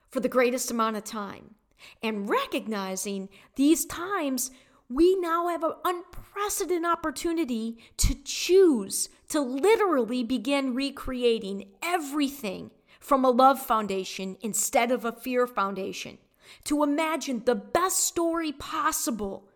for 0.10 0.22
the 0.22 0.30
greatest 0.30 0.72
amount 0.72 0.96
of 0.96 1.04
time. 1.04 1.56
And 2.02 2.30
recognizing 2.30 3.28
these 3.56 3.84
times, 3.86 4.52
we 4.90 5.16
now 5.20 5.50
have 5.50 5.64
an 5.64 5.74
unprecedented 5.84 6.86
opportunity 6.86 7.78
to 7.98 8.16
choose 8.24 9.10
to 9.28 9.42
literally 9.42 10.24
begin 10.24 10.74
recreating 10.74 11.68
everything 11.84 12.72
from 13.02 13.26
a 13.26 13.30
love 13.30 13.60
foundation 13.60 14.38
instead 14.42 14.90
of 14.90 15.04
a 15.04 15.12
fear 15.12 15.48
foundation. 15.48 16.18
To 16.66 16.82
imagine 16.82 17.42
the 17.44 17.56
best 17.56 18.06
story 18.06 18.54
possible 18.54 19.50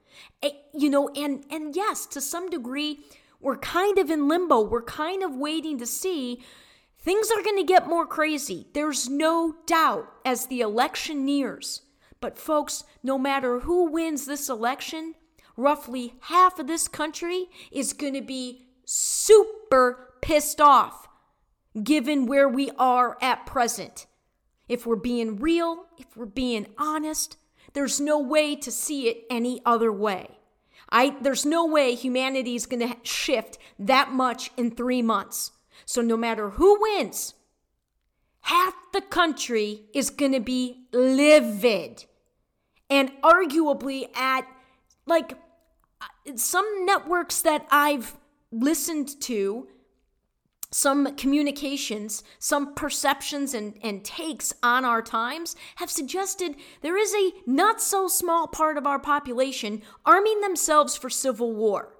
you 0.73 0.89
know, 0.89 1.09
and 1.09 1.43
and 1.49 1.75
yes, 1.75 2.05
to 2.07 2.21
some 2.21 2.49
degree, 2.49 2.99
we're 3.39 3.57
kind 3.57 3.97
of 3.97 4.09
in 4.09 4.27
limbo. 4.27 4.61
We're 4.61 4.81
kind 4.81 5.23
of 5.23 5.35
waiting 5.35 5.77
to 5.79 5.85
see. 5.85 6.43
Things 6.99 7.29
are 7.31 7.43
going 7.43 7.57
to 7.57 7.63
get 7.63 7.87
more 7.87 8.05
crazy. 8.05 8.67
There's 8.73 9.09
no 9.09 9.55
doubt 9.65 10.07
as 10.25 10.47
the 10.47 10.61
election 10.61 11.25
nears. 11.25 11.81
But, 12.19 12.37
folks, 12.37 12.83
no 13.03 13.17
matter 13.17 13.59
who 13.59 13.91
wins 13.91 14.25
this 14.25 14.49
election, 14.49 15.13
roughly 15.55 16.15
half 16.21 16.59
of 16.59 16.67
this 16.67 16.87
country 16.87 17.47
is 17.71 17.93
going 17.93 18.15
to 18.15 18.21
be 18.21 18.67
super 18.85 20.15
pissed 20.21 20.59
off 20.59 21.07
given 21.83 22.25
where 22.25 22.49
we 22.49 22.71
are 22.79 23.17
at 23.21 23.45
present. 23.45 24.07
If 24.67 24.85
we're 24.85 24.95
being 24.95 25.37
real, 25.37 25.85
if 25.97 26.17
we're 26.17 26.25
being 26.25 26.67
honest, 26.77 27.37
there's 27.73 28.01
no 28.01 28.19
way 28.19 28.55
to 28.55 28.71
see 28.71 29.07
it 29.07 29.25
any 29.29 29.61
other 29.65 29.91
way. 29.91 30.36
I 30.89 31.15
there's 31.21 31.45
no 31.45 31.65
way 31.65 31.95
humanity 31.95 32.55
is 32.55 32.65
going 32.65 32.87
to 32.87 32.95
shift 33.03 33.57
that 33.79 34.11
much 34.11 34.51
in 34.57 34.71
3 34.71 35.01
months. 35.01 35.51
So 35.85 36.01
no 36.01 36.17
matter 36.17 36.51
who 36.51 36.79
wins, 36.81 37.33
half 38.41 38.73
the 38.93 39.01
country 39.01 39.85
is 39.93 40.09
going 40.09 40.31
to 40.31 40.39
be 40.39 40.87
livid 40.93 42.05
and 42.89 43.11
arguably 43.21 44.15
at 44.15 44.47
like 45.05 45.33
uh, 46.01 46.05
some 46.35 46.85
networks 46.85 47.41
that 47.41 47.65
I've 47.69 48.17
listened 48.51 49.19
to 49.21 49.67
some 50.77 51.15
communications, 51.15 52.21
some 52.37 52.75
perceptions 52.75 53.55
and, 53.55 53.79
and 53.81 54.05
takes 54.05 54.53
on 54.61 54.85
our 54.85 55.01
times 55.01 55.55
have 55.77 55.89
suggested 55.89 56.55
there 56.81 56.95
is 56.95 57.15
a 57.15 57.31
not 57.47 57.81
so 57.81 58.07
small 58.07 58.45
part 58.45 58.77
of 58.77 58.85
our 58.85 58.99
population 58.99 59.81
arming 60.05 60.39
themselves 60.41 60.95
for 60.95 61.09
civil 61.09 61.51
war. 61.51 61.95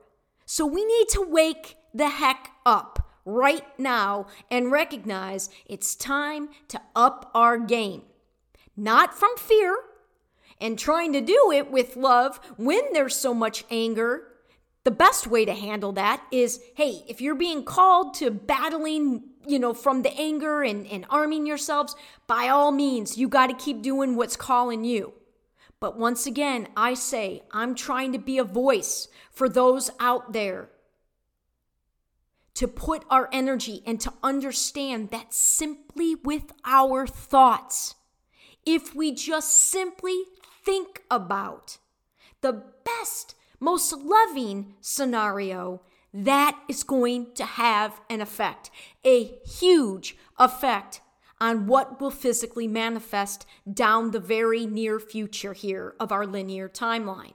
So 0.46 0.64
we 0.64 0.86
need 0.86 1.08
to 1.10 1.26
wake 1.28 1.76
the 1.92 2.08
heck 2.10 2.52
up 2.68 3.10
right 3.26 3.66
now 3.80 4.28
and 4.52 4.72
recognize 4.72 5.50
it's 5.66 5.96
time 5.96 6.50
to 6.68 6.80
up 6.96 7.32
our 7.34 7.58
game. 7.58 8.04
Not 8.76 9.18
from 9.18 9.36
fear 9.38 9.76
and 10.62 10.78
trying 10.78 11.14
to 11.14 11.22
do 11.22 11.52
it 11.52 11.72
with 11.72 11.98
love 11.98 12.40
when 12.58 12.94
there's 12.94 13.16
so 13.16 13.34
much 13.34 13.66
anger 13.72 14.27
the 14.88 14.92
best 14.92 15.28
way 15.28 15.44
to 15.44 15.54
handle 15.54 15.92
that 15.92 16.24
is 16.32 16.62
hey, 16.76 17.04
if 17.10 17.20
you're 17.20 17.36
being 17.36 17.66
called 17.66 18.14
to 18.14 18.32
battling, 18.32 19.22
you 19.46 19.60
know, 19.60 19.74
from 19.74 20.02
the 20.02 20.18
anger 20.18 20.64
and, 20.64 20.88
and 20.88 21.06
arming 21.10 21.46
yourselves, 21.46 21.94
by 22.26 22.48
all 22.48 22.72
means, 22.72 23.18
you 23.18 23.28
got 23.28 23.48
to 23.48 23.54
keep 23.54 23.82
doing 23.82 24.16
what's 24.16 24.38
calling 24.38 24.86
you. 24.86 25.12
But 25.82 26.00
once 26.00 26.26
again, 26.26 26.70
I 26.78 26.94
say, 26.94 27.44
I'm 27.52 27.76
trying 27.76 28.14
to 28.14 28.18
be 28.18 28.38
a 28.38 28.46
voice 28.46 29.10
for 29.30 29.50
those 29.50 29.92
out 30.00 30.32
there 30.32 30.70
to 32.54 32.66
put 32.66 33.04
our 33.10 33.28
energy 33.34 33.84
and 33.86 34.00
to 34.00 34.14
understand 34.24 35.10
that 35.10 35.34
simply 35.34 36.16
with 36.16 36.54
our 36.64 37.06
thoughts, 37.06 37.96
if 38.66 38.96
we 38.96 39.14
just 39.14 39.52
simply 39.52 40.24
think 40.64 41.02
about 41.12 41.78
the 42.40 42.64
best 42.86 43.36
most 43.60 43.92
loving 43.94 44.76
scenario, 44.82 45.82
that 46.14 46.60
is 46.68 46.84
going 46.84 47.34
to 47.36 47.46
have 47.46 48.00
an 48.10 48.22
effect, 48.22 48.72
a 49.06 49.26
huge 49.46 50.18
effect 50.38 51.02
on 51.40 51.68
what 51.68 52.02
will 52.02 52.12
physically 52.12 52.68
manifest 52.68 53.46
down 53.72 54.12
the 54.12 54.20
very 54.20 54.66
near 54.66 55.00
future 55.00 55.54
here 55.54 55.94
of 56.00 56.12
our 56.12 56.26
linear 56.26 56.68
timeline. 56.68 57.34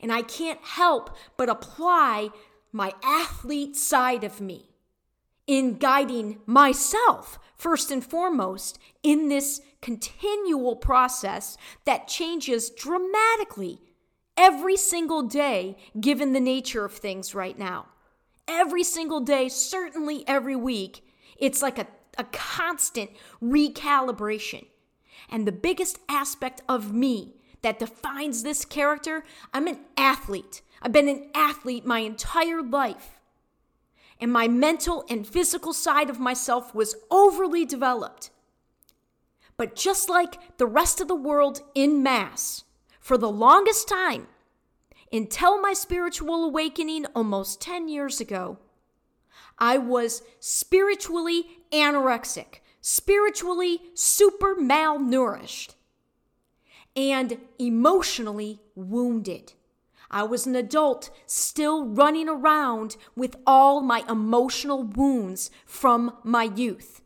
And 0.00 0.12
I 0.12 0.22
can't 0.22 0.62
help 0.62 1.16
but 1.36 1.48
apply 1.48 2.30
my 2.72 2.92
athlete 3.02 3.76
side 3.76 4.24
of 4.24 4.40
me 4.40 4.68
in 5.46 5.78
guiding 5.78 6.40
myself, 6.46 7.38
first 7.56 7.90
and 7.90 8.04
foremost, 8.04 8.78
in 9.02 9.28
this 9.28 9.60
continual 9.80 10.76
process 10.76 11.56
that 11.84 12.08
changes 12.08 12.70
dramatically 12.70 13.80
every 14.36 14.76
single 14.76 15.22
day, 15.22 15.76
given 16.00 16.32
the 16.32 16.40
nature 16.40 16.84
of 16.84 16.92
things 16.92 17.34
right 17.34 17.58
now. 17.58 17.86
Every 18.46 18.84
single 18.84 19.20
day, 19.20 19.48
certainly 19.48 20.24
every 20.26 20.56
week, 20.56 21.04
it's 21.36 21.62
like 21.62 21.78
a, 21.78 21.86
a 22.18 22.24
constant 22.24 23.10
recalibration. 23.42 24.66
And 25.30 25.46
the 25.46 25.52
biggest 25.52 25.98
aspect 26.08 26.62
of 26.68 26.92
me 26.92 27.36
that 27.62 27.78
defines 27.78 28.42
this 28.42 28.64
character, 28.64 29.24
I'm 29.52 29.66
an 29.66 29.80
athlete. 29.96 30.60
I've 30.82 30.92
been 30.92 31.08
an 31.08 31.30
athlete 31.34 31.86
my 31.86 32.00
entire 32.00 32.62
life. 32.62 33.18
And 34.20 34.32
my 34.32 34.48
mental 34.48 35.04
and 35.08 35.26
physical 35.26 35.72
side 35.72 36.10
of 36.10 36.20
myself 36.20 36.74
was 36.74 36.94
overly 37.10 37.64
developed. 37.64 38.30
But 39.56 39.76
just 39.76 40.08
like 40.08 40.58
the 40.58 40.66
rest 40.66 41.00
of 41.00 41.08
the 41.08 41.14
world 41.14 41.62
in 41.74 42.02
mass, 42.02 42.63
for 43.04 43.18
the 43.18 43.30
longest 43.30 43.86
time, 43.86 44.26
until 45.12 45.60
my 45.60 45.74
spiritual 45.74 46.42
awakening 46.42 47.04
almost 47.14 47.60
10 47.60 47.86
years 47.86 48.18
ago, 48.18 48.56
I 49.58 49.76
was 49.76 50.22
spiritually 50.40 51.44
anorexic, 51.70 52.60
spiritually 52.80 53.82
super 53.92 54.54
malnourished, 54.54 55.74
and 56.96 57.36
emotionally 57.58 58.62
wounded. 58.74 59.52
I 60.10 60.22
was 60.22 60.46
an 60.46 60.56
adult 60.56 61.10
still 61.26 61.84
running 61.84 62.30
around 62.30 62.96
with 63.14 63.36
all 63.46 63.82
my 63.82 64.02
emotional 64.08 64.82
wounds 64.82 65.50
from 65.66 66.16
my 66.24 66.44
youth. 66.44 67.02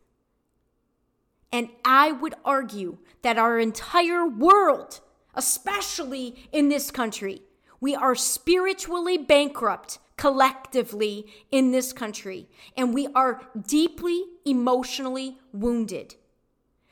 And 1.51 1.67
I 1.83 2.13
would 2.13 2.35
argue 2.45 2.99
that 3.21 3.37
our 3.37 3.59
entire 3.59 4.25
world 4.25 5.01
especially 5.35 6.47
in 6.51 6.69
this 6.69 6.91
country. 6.91 7.41
We 7.79 7.95
are 7.95 8.15
spiritually 8.15 9.17
bankrupt 9.17 9.99
collectively 10.17 11.25
in 11.49 11.71
this 11.71 11.93
country, 11.93 12.49
and 12.75 12.93
we 12.93 13.07
are 13.15 13.41
deeply 13.67 14.25
emotionally 14.45 15.37
wounded. 15.53 16.15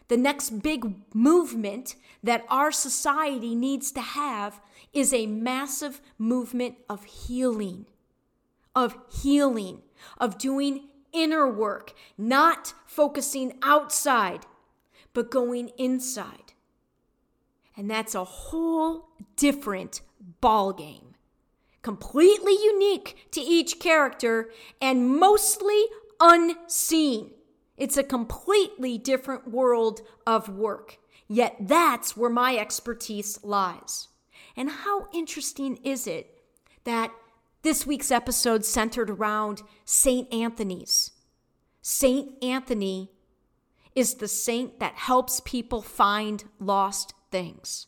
The 0.07 0.17
next 0.17 0.61
big 0.61 0.95
movement 1.13 1.95
that 2.23 2.45
our 2.49 2.71
society 2.71 3.53
needs 3.53 3.91
to 3.91 4.01
have 4.01 4.61
is 4.93 5.13
a 5.13 5.27
massive 5.27 5.99
movement 6.17 6.75
of 6.89 7.03
healing, 7.03 7.85
of 8.73 8.97
healing, 9.11 9.81
of 10.17 10.37
doing 10.37 10.87
inner 11.11 11.49
work, 11.49 11.93
not 12.17 12.73
focusing 12.85 13.57
outside, 13.61 14.45
but 15.13 15.29
going 15.29 15.69
inside. 15.77 16.46
And 17.77 17.89
that's 17.89 18.15
a 18.15 18.23
whole 18.23 19.09
different 19.35 20.01
ball 20.41 20.73
game. 20.73 21.13
Completely 21.83 22.53
unique 22.53 23.27
to 23.31 23.39
each 23.39 23.79
character 23.79 24.49
and 24.81 25.07
mostly 25.07 25.85
unseen. 26.19 27.31
It's 27.77 27.95
a 27.95 28.03
completely 28.03 28.97
different 28.97 29.47
world 29.47 30.01
of 30.25 30.49
work. 30.49 30.97
Yet 31.27 31.55
that's 31.59 32.17
where 32.17 32.29
my 32.29 32.57
expertise 32.57 33.39
lies. 33.43 34.07
And 34.55 34.69
how 34.69 35.07
interesting 35.13 35.77
is 35.83 36.07
it 36.07 36.41
that 36.83 37.11
this 37.61 37.85
week's 37.85 38.11
episode 38.11 38.65
centered 38.65 39.09
around 39.09 39.61
St. 39.85 40.33
Anthony's? 40.33 41.11
St. 41.81 42.43
Anthony 42.43 43.11
is 43.93 44.15
the 44.15 44.27
saint 44.27 44.79
that 44.79 44.95
helps 44.95 45.41
people 45.41 45.81
find 45.81 46.43
lost 46.59 47.13
things. 47.31 47.87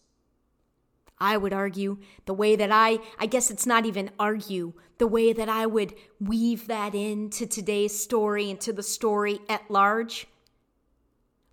I 1.19 1.37
would 1.37 1.53
argue 1.53 1.97
the 2.25 2.33
way 2.33 2.55
that 2.55 2.71
I, 2.71 2.99
I 3.19 3.25
guess 3.25 3.51
it's 3.51 3.65
not 3.65 3.85
even 3.85 4.11
argue, 4.17 4.73
the 4.97 5.07
way 5.07 5.33
that 5.33 5.49
I 5.49 5.65
would 5.65 5.93
weave 6.19 6.67
that 6.67 6.95
into 6.95 7.45
today's 7.45 7.99
story 7.99 8.49
and 8.49 8.59
to 8.61 8.71
the 8.71 8.83
story 8.83 9.39
at 9.49 9.69
large. 9.69 10.27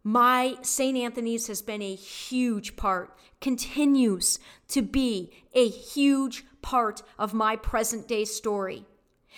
My 0.05 0.57
St. 0.63 0.97
Anthony's 0.97 1.49
has 1.49 1.63
been 1.63 1.83
a 1.83 1.95
huge 1.97 2.77
part, 2.77 3.19
continues 3.41 4.39
to 4.69 4.83
be 4.83 5.33
a 5.53 5.69
huge 5.69 6.45
part 6.63 7.03
of 7.19 7.35
my 7.35 7.57
present 7.57 8.07
day 8.07 8.25
story. 8.25 8.87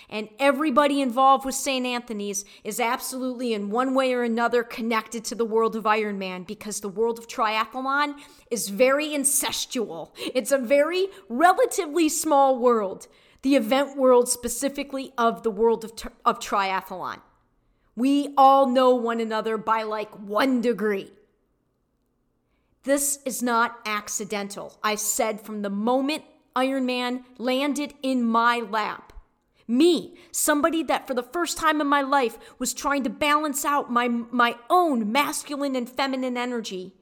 And 0.09 0.29
everybody 0.39 1.01
involved 1.01 1.45
with 1.45 1.55
St. 1.55 1.85
Anthony's 1.87 2.45
is 2.65 2.81
absolutely, 2.81 3.53
in 3.53 3.71
one 3.71 3.95
way 3.95 4.13
or 4.13 4.23
another, 4.23 4.63
connected 4.63 5.25
to 5.27 5.35
the 5.35 5.45
world 5.45 5.77
of 5.77 5.85
Ironman 5.85 6.47
because 6.47 6.81
the 6.81 6.89
world 6.89 7.19
of 7.19 7.29
triathlon 7.29 8.15
is 8.51 8.69
very 8.69 9.09
incestual. 9.09 10.11
It's 10.35 10.53
a 10.53 10.59
very 10.59 11.09
relatively 11.29 12.09
small 12.09 12.59
world, 12.59 13.07
the 13.43 13.57
event 13.57 13.97
world 13.97 14.29
specifically 14.29 15.13
of 15.19 15.43
the 15.43 15.51
world 15.51 15.85
of, 15.85 15.93
of 16.25 16.41
triathlon. 16.41 17.21
We 17.97 18.33
all 18.37 18.69
know 18.69 18.95
one 18.95 19.21
another 19.21 19.57
by 19.59 19.83
like 19.83 20.11
one 20.13 20.61
degree. 20.61 21.11
This 22.85 23.19
is 23.27 23.43
not 23.43 23.81
accidental. 23.85 24.79
I 24.83 24.95
said 24.95 25.41
from 25.41 25.63
the 25.63 25.71
moment 25.71 26.23
Ironman 26.55 27.25
landed 27.37 27.95
in 28.03 28.25
my 28.25 28.61
lap. 28.61 29.13
Me, 29.71 30.15
somebody 30.33 30.83
that 30.83 31.07
for 31.07 31.13
the 31.13 31.23
first 31.23 31.59
time 31.59 31.79
in 31.83 31.87
my 31.87 32.01
life 32.01 32.39
was 32.59 32.73
trying 32.73 33.05
to 33.05 33.11
balance 33.11 33.67
out 33.67 33.93
my, 33.93 34.09
my 34.09 34.57
own 34.71 35.13
masculine 35.13 35.77
and 35.77 35.91
feminine 35.91 36.39
energy, 36.39 36.95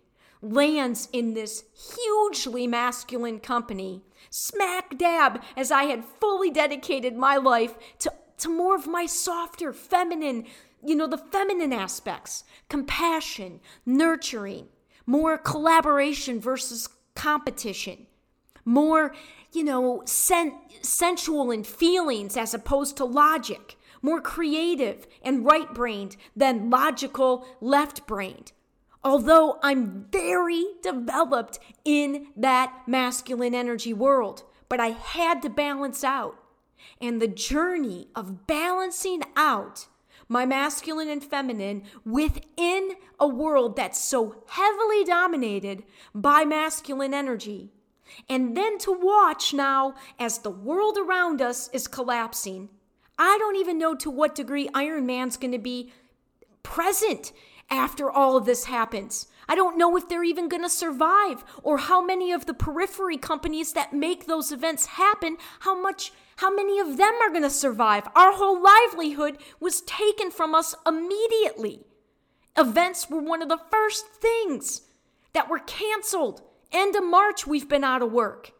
lands 0.42 1.08
in 1.12 1.34
this 1.34 1.64
hugely 1.94 2.66
masculine 2.66 3.38
company, 3.38 4.02
smack 4.30 4.98
dab 4.98 5.40
as 5.56 5.70
I 5.70 5.84
had 5.84 6.04
fully 6.04 6.50
dedicated 6.50 7.16
my 7.16 7.36
life 7.36 7.76
to, 8.00 8.12
to 8.38 8.48
more 8.48 8.74
of 8.74 8.88
my 8.88 9.06
softer, 9.06 9.72
feminine, 9.72 10.44
you 10.84 10.96
know, 10.96 11.06
the 11.06 11.18
feminine 11.18 11.72
aspects 11.72 12.42
compassion, 12.68 13.60
nurturing, 13.86 14.66
more 15.06 15.38
collaboration 15.38 16.40
versus 16.40 16.88
competition, 17.14 18.06
more 18.64 19.14
you 19.56 19.64
know, 19.64 20.02
sen- 20.04 20.58
sensual 20.82 21.50
in 21.50 21.64
feelings 21.64 22.36
as 22.36 22.52
opposed 22.52 22.98
to 22.98 23.04
logic, 23.06 23.76
more 24.02 24.20
creative 24.20 25.06
and 25.22 25.46
right 25.46 25.72
brained 25.72 26.16
than 26.36 26.68
logical 26.68 27.46
left 27.62 28.06
brained. 28.06 28.52
Although 29.02 29.58
I'm 29.62 30.06
very 30.12 30.66
developed 30.82 31.58
in 31.86 32.26
that 32.36 32.82
masculine 32.86 33.54
energy 33.54 33.94
world, 33.94 34.42
but 34.68 34.78
I 34.78 34.88
had 34.88 35.40
to 35.42 35.48
balance 35.48 36.04
out. 36.04 36.36
And 37.00 37.22
the 37.22 37.28
journey 37.28 38.08
of 38.14 38.46
balancing 38.46 39.22
out 39.36 39.86
my 40.28 40.44
masculine 40.44 41.08
and 41.08 41.24
feminine 41.24 41.84
within 42.04 42.90
a 43.18 43.26
world 43.28 43.76
that's 43.76 44.04
so 44.04 44.42
heavily 44.48 45.04
dominated 45.04 45.84
by 46.14 46.44
masculine 46.44 47.14
energy 47.14 47.70
and 48.28 48.56
then 48.56 48.78
to 48.78 48.92
watch 48.92 49.52
now 49.54 49.94
as 50.18 50.38
the 50.38 50.50
world 50.50 50.98
around 50.98 51.40
us 51.40 51.68
is 51.72 51.88
collapsing. 51.88 52.68
I 53.18 53.36
don't 53.38 53.56
even 53.56 53.78
know 53.78 53.94
to 53.96 54.10
what 54.10 54.34
degree 54.34 54.68
Ironman's 54.68 55.36
going 55.36 55.52
to 55.52 55.58
be 55.58 55.92
present 56.62 57.32
after 57.70 58.10
all 58.10 58.36
of 58.36 58.44
this 58.44 58.64
happens. 58.64 59.26
I 59.48 59.54
don't 59.54 59.78
know 59.78 59.96
if 59.96 60.08
they're 60.08 60.24
even 60.24 60.48
going 60.48 60.62
to 60.62 60.68
survive 60.68 61.44
or 61.62 61.78
how 61.78 62.04
many 62.04 62.32
of 62.32 62.46
the 62.46 62.54
periphery 62.54 63.16
companies 63.16 63.72
that 63.72 63.92
make 63.92 64.26
those 64.26 64.50
events 64.50 64.86
happen, 64.86 65.36
how 65.60 65.80
much 65.80 66.12
how 66.36 66.54
many 66.54 66.78
of 66.78 66.98
them 66.98 67.14
are 67.22 67.30
going 67.30 67.42
to 67.42 67.50
survive? 67.50 68.06
Our 68.14 68.32
whole 68.32 68.62
livelihood 68.62 69.38
was 69.58 69.80
taken 69.80 70.30
from 70.30 70.54
us 70.54 70.74
immediately. 70.86 71.86
Events 72.58 73.08
were 73.08 73.22
one 73.22 73.40
of 73.40 73.48
the 73.48 73.60
first 73.70 74.06
things 74.06 74.82
that 75.32 75.48
were 75.48 75.60
canceled 75.60 76.42
End 76.76 76.94
of 76.94 77.04
March, 77.04 77.46
we've 77.46 77.70
been 77.70 77.84
out 77.84 78.02
of 78.02 78.12
work. 78.12 78.52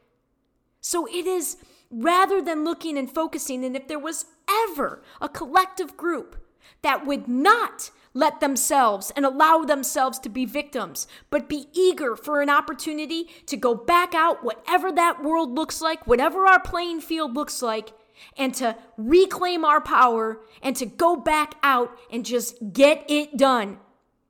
So 0.81 1.07
it 1.07 1.27
is 1.27 1.59
rather 1.91 2.41
than 2.41 2.65
looking 2.65 2.97
and 2.97 3.13
focusing, 3.13 3.63
and 3.63 3.77
if 3.77 3.89
there 3.89 3.99
was 3.99 4.25
ever 4.49 5.03
a 5.21 5.29
collective 5.29 5.99
group 5.99 6.43
that 6.81 7.05
would 7.05 7.29
not 7.29 7.91
let 8.15 8.41
themselves 8.41 9.13
and 9.15 9.27
allow 9.27 9.65
themselves 9.65 10.19
to 10.21 10.31
be 10.31 10.47
victims, 10.47 11.07
but 11.29 11.47
be 11.47 11.67
eager 11.75 12.17
for 12.17 12.41
an 12.41 12.49
opportunity 12.49 13.29
to 13.45 13.57
go 13.59 13.75
back 13.75 14.15
out, 14.15 14.43
whatever 14.43 14.91
that 14.91 15.23
world 15.23 15.55
looks 15.55 15.83
like, 15.83 16.07
whatever 16.07 16.47
our 16.47 16.61
playing 16.61 17.03
field 17.03 17.35
looks 17.35 17.61
like, 17.61 17.93
and 18.39 18.55
to 18.55 18.75
reclaim 18.97 19.63
our 19.63 19.83
power 19.83 20.41
and 20.63 20.75
to 20.75 20.87
go 20.87 21.17
back 21.17 21.55
out 21.63 21.95
and 22.11 22.25
just 22.25 22.73
get 22.73 23.05
it 23.11 23.37
done, 23.37 23.79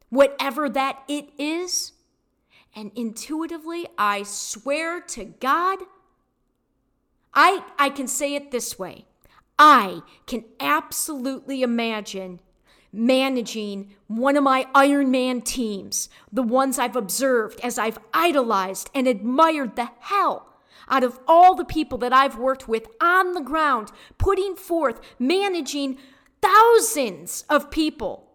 whatever 0.08 0.68
that 0.68 1.04
it 1.06 1.28
is. 1.38 1.92
And 2.76 2.92
intuitively, 2.94 3.86
I 3.96 4.22
swear 4.22 5.00
to 5.00 5.24
God, 5.24 5.78
I, 7.32 7.64
I 7.78 7.88
can 7.88 8.06
say 8.06 8.34
it 8.34 8.50
this 8.50 8.78
way. 8.78 9.06
I 9.58 10.02
can 10.26 10.44
absolutely 10.60 11.62
imagine 11.62 12.40
managing 12.92 13.94
one 14.08 14.36
of 14.36 14.44
my 14.44 14.66
Ironman 14.74 15.42
teams, 15.42 16.10
the 16.30 16.42
ones 16.42 16.78
I've 16.78 16.96
observed 16.96 17.60
as 17.62 17.78
I've 17.78 17.98
idolized 18.12 18.90
and 18.94 19.08
admired 19.08 19.76
the 19.76 19.90
hell 20.00 20.46
out 20.88 21.02
of 21.02 21.18
all 21.26 21.54
the 21.54 21.64
people 21.64 21.96
that 21.98 22.12
I've 22.12 22.38
worked 22.38 22.68
with 22.68 22.86
on 23.00 23.32
the 23.32 23.40
ground, 23.40 23.90
putting 24.18 24.54
forth, 24.54 25.00
managing 25.18 25.96
thousands 26.42 27.44
of 27.48 27.70
people 27.70 28.25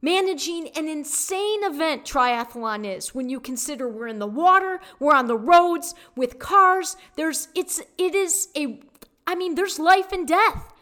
Managing 0.00 0.68
an 0.76 0.88
insane 0.88 1.64
event 1.64 2.04
triathlon 2.04 2.86
is 2.86 3.14
when 3.14 3.28
you 3.28 3.40
consider 3.40 3.88
we're 3.88 4.06
in 4.06 4.20
the 4.20 4.26
water, 4.26 4.80
we're 5.00 5.14
on 5.14 5.26
the 5.26 5.36
roads 5.36 5.94
with 6.14 6.38
cars. 6.38 6.96
There's 7.16 7.48
it's 7.54 7.80
it 7.96 8.14
is 8.14 8.48
a 8.56 8.80
I 9.26 9.34
mean 9.34 9.56
there's 9.56 9.78
life 9.78 10.12
and 10.12 10.26
death. 10.26 10.72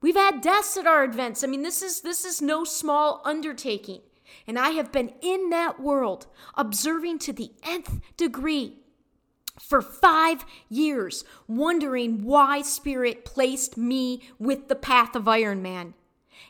We've 0.00 0.14
had 0.14 0.40
deaths 0.40 0.76
at 0.76 0.86
our 0.86 1.04
events. 1.04 1.42
I 1.42 1.48
mean 1.48 1.62
this 1.62 1.82
is 1.82 2.02
this 2.02 2.24
is 2.24 2.40
no 2.40 2.62
small 2.62 3.20
undertaking. 3.24 4.02
And 4.46 4.58
I 4.58 4.70
have 4.70 4.92
been 4.92 5.12
in 5.20 5.50
that 5.50 5.80
world 5.80 6.26
observing 6.54 7.18
to 7.20 7.32
the 7.32 7.50
nth 7.62 8.00
degree 8.16 8.78
for 9.60 9.80
five 9.80 10.44
years, 10.68 11.24
wondering 11.46 12.24
why 12.24 12.62
Spirit 12.62 13.24
placed 13.24 13.76
me 13.76 14.22
with 14.38 14.68
the 14.68 14.74
path 14.74 15.14
of 15.14 15.24
Ironman 15.24 15.94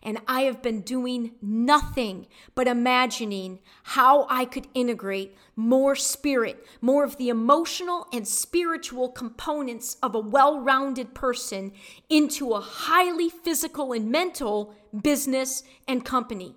and 0.02 0.18
I 0.28 0.42
have 0.42 0.62
been 0.62 0.80
doing 0.80 1.32
nothing 1.40 2.26
but 2.54 2.66
imagining 2.68 3.60
how 3.84 4.26
I 4.28 4.44
could 4.44 4.66
integrate 4.74 5.36
more 5.56 5.94
spirit, 5.94 6.66
more 6.80 7.04
of 7.04 7.16
the 7.16 7.28
emotional 7.28 8.06
and 8.12 8.26
spiritual 8.26 9.08
components 9.08 9.96
of 10.02 10.14
a 10.14 10.20
well 10.20 10.60
rounded 10.60 11.14
person 11.14 11.72
into 12.08 12.52
a 12.52 12.60
highly 12.60 13.28
physical 13.28 13.92
and 13.92 14.10
mental 14.10 14.74
business 15.02 15.62
and 15.86 16.04
company. 16.04 16.54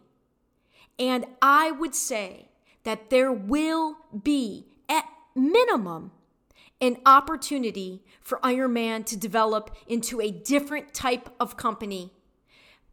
And 1.00 1.26
I 1.42 1.72
would 1.72 1.96
say 1.96 2.50
that 2.84 3.10
there 3.10 3.32
will 3.32 3.98
be, 4.24 4.68
at 4.90 5.06
minimum, 5.36 6.12
an 6.80 6.98
opportunity 7.06 8.04
for 8.22 8.40
Ironman 8.40 9.06
to 9.06 9.18
develop 9.18 9.76
into 9.88 10.22
a 10.22 10.32
different 10.32 10.94
type 10.94 11.30
of 11.40 11.58
company 11.58 12.14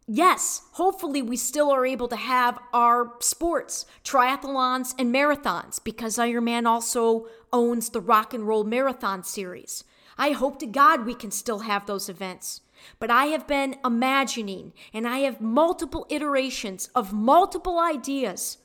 yes, 0.07 0.63
hopefully 0.73 1.23
we 1.23 1.37
still 1.37 1.71
are 1.71 1.87
able 1.87 2.09
to 2.09 2.17
have 2.17 2.59
our 2.73 3.15
sports, 3.21 3.87
triathlons, 4.05 4.95
and 4.99 5.15
marathons 5.15 5.83
because 5.83 6.17
Ironman 6.17 6.67
also 6.67 7.27
owns 7.53 7.91
the 7.91 8.01
Rock 8.01 8.35
and 8.35 8.47
Roll 8.47 8.65
Marathon 8.65 9.23
Series. 9.23 9.85
I 10.17 10.31
hope 10.31 10.59
to 10.61 10.67
God 10.67 11.07
we 11.07 11.15
can 11.15 11.31
still 11.31 11.61
have 11.61 11.87
those 11.87 12.09
events. 12.09 12.61
But 12.99 13.11
I 13.11 13.27
have 13.27 13.47
been 13.47 13.77
imagining 13.85 14.73
and 14.93 15.07
I 15.09 15.19
have 15.21 15.41
multiple 15.41 16.07
iterations 16.11 16.89
of 16.95 17.13
multiple 17.13 17.79
ideas 17.79 18.59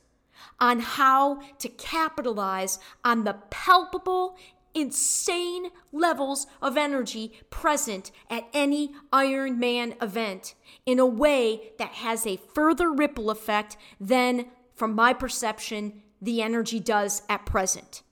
on 0.59 0.79
how 0.79 1.41
to 1.59 1.69
capitalize 1.69 2.79
on 3.03 3.23
the 3.23 3.33
palpable 3.49 4.37
insane 4.79 5.69
levels 5.91 6.47
of 6.61 6.77
energy 6.77 7.33
present 7.49 8.11
at 8.29 8.47
any 8.53 8.93
Ironman 9.11 10.01
event 10.01 10.55
in 10.85 10.99
a 10.99 11.05
way 11.05 11.73
that 11.77 11.91
has 11.91 12.25
a 12.25 12.39
further 12.53 12.91
ripple 12.91 13.29
effect 13.29 13.77
than, 13.99 14.47
from 14.73 14.95
my 14.95 15.13
perception, 15.13 16.01
the 16.21 16.41
energy 16.41 16.79
does 16.79 17.21
at 17.29 17.45
present. 17.45 18.03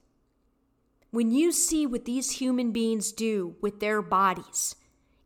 When 1.10 1.30
you 1.30 1.52
see 1.52 1.86
what 1.86 2.04
these 2.04 2.32
human 2.32 2.70
beings 2.72 3.12
do 3.12 3.56
with 3.60 3.80
their 3.80 4.02
bodies, 4.02 4.76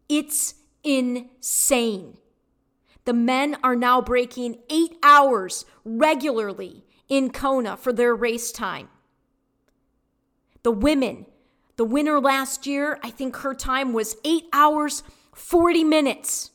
it's 0.09 0.55
insane. 0.84 2.18
The 3.05 3.12
men 3.12 3.57
are 3.64 3.74
now 3.74 4.01
breaking 4.01 4.59
eight 4.70 4.97
hours 5.03 5.64
regularly 5.84 6.84
in 7.09 7.30
Kona 7.30 7.76
for 7.76 7.93
their 7.93 8.14
race 8.14 8.53
time. 8.53 8.88
The 10.62 10.70
women, 10.70 11.26
the 11.83 11.89
winner 11.89 12.20
last 12.20 12.64
year, 12.64 13.01
I 13.03 13.11
think 13.11 13.39
her 13.39 13.55
time 13.55 13.93
was 13.93 14.14
eight 14.24 14.45
hours, 14.53 15.03
40 15.35 15.83
minutes. 15.83 16.53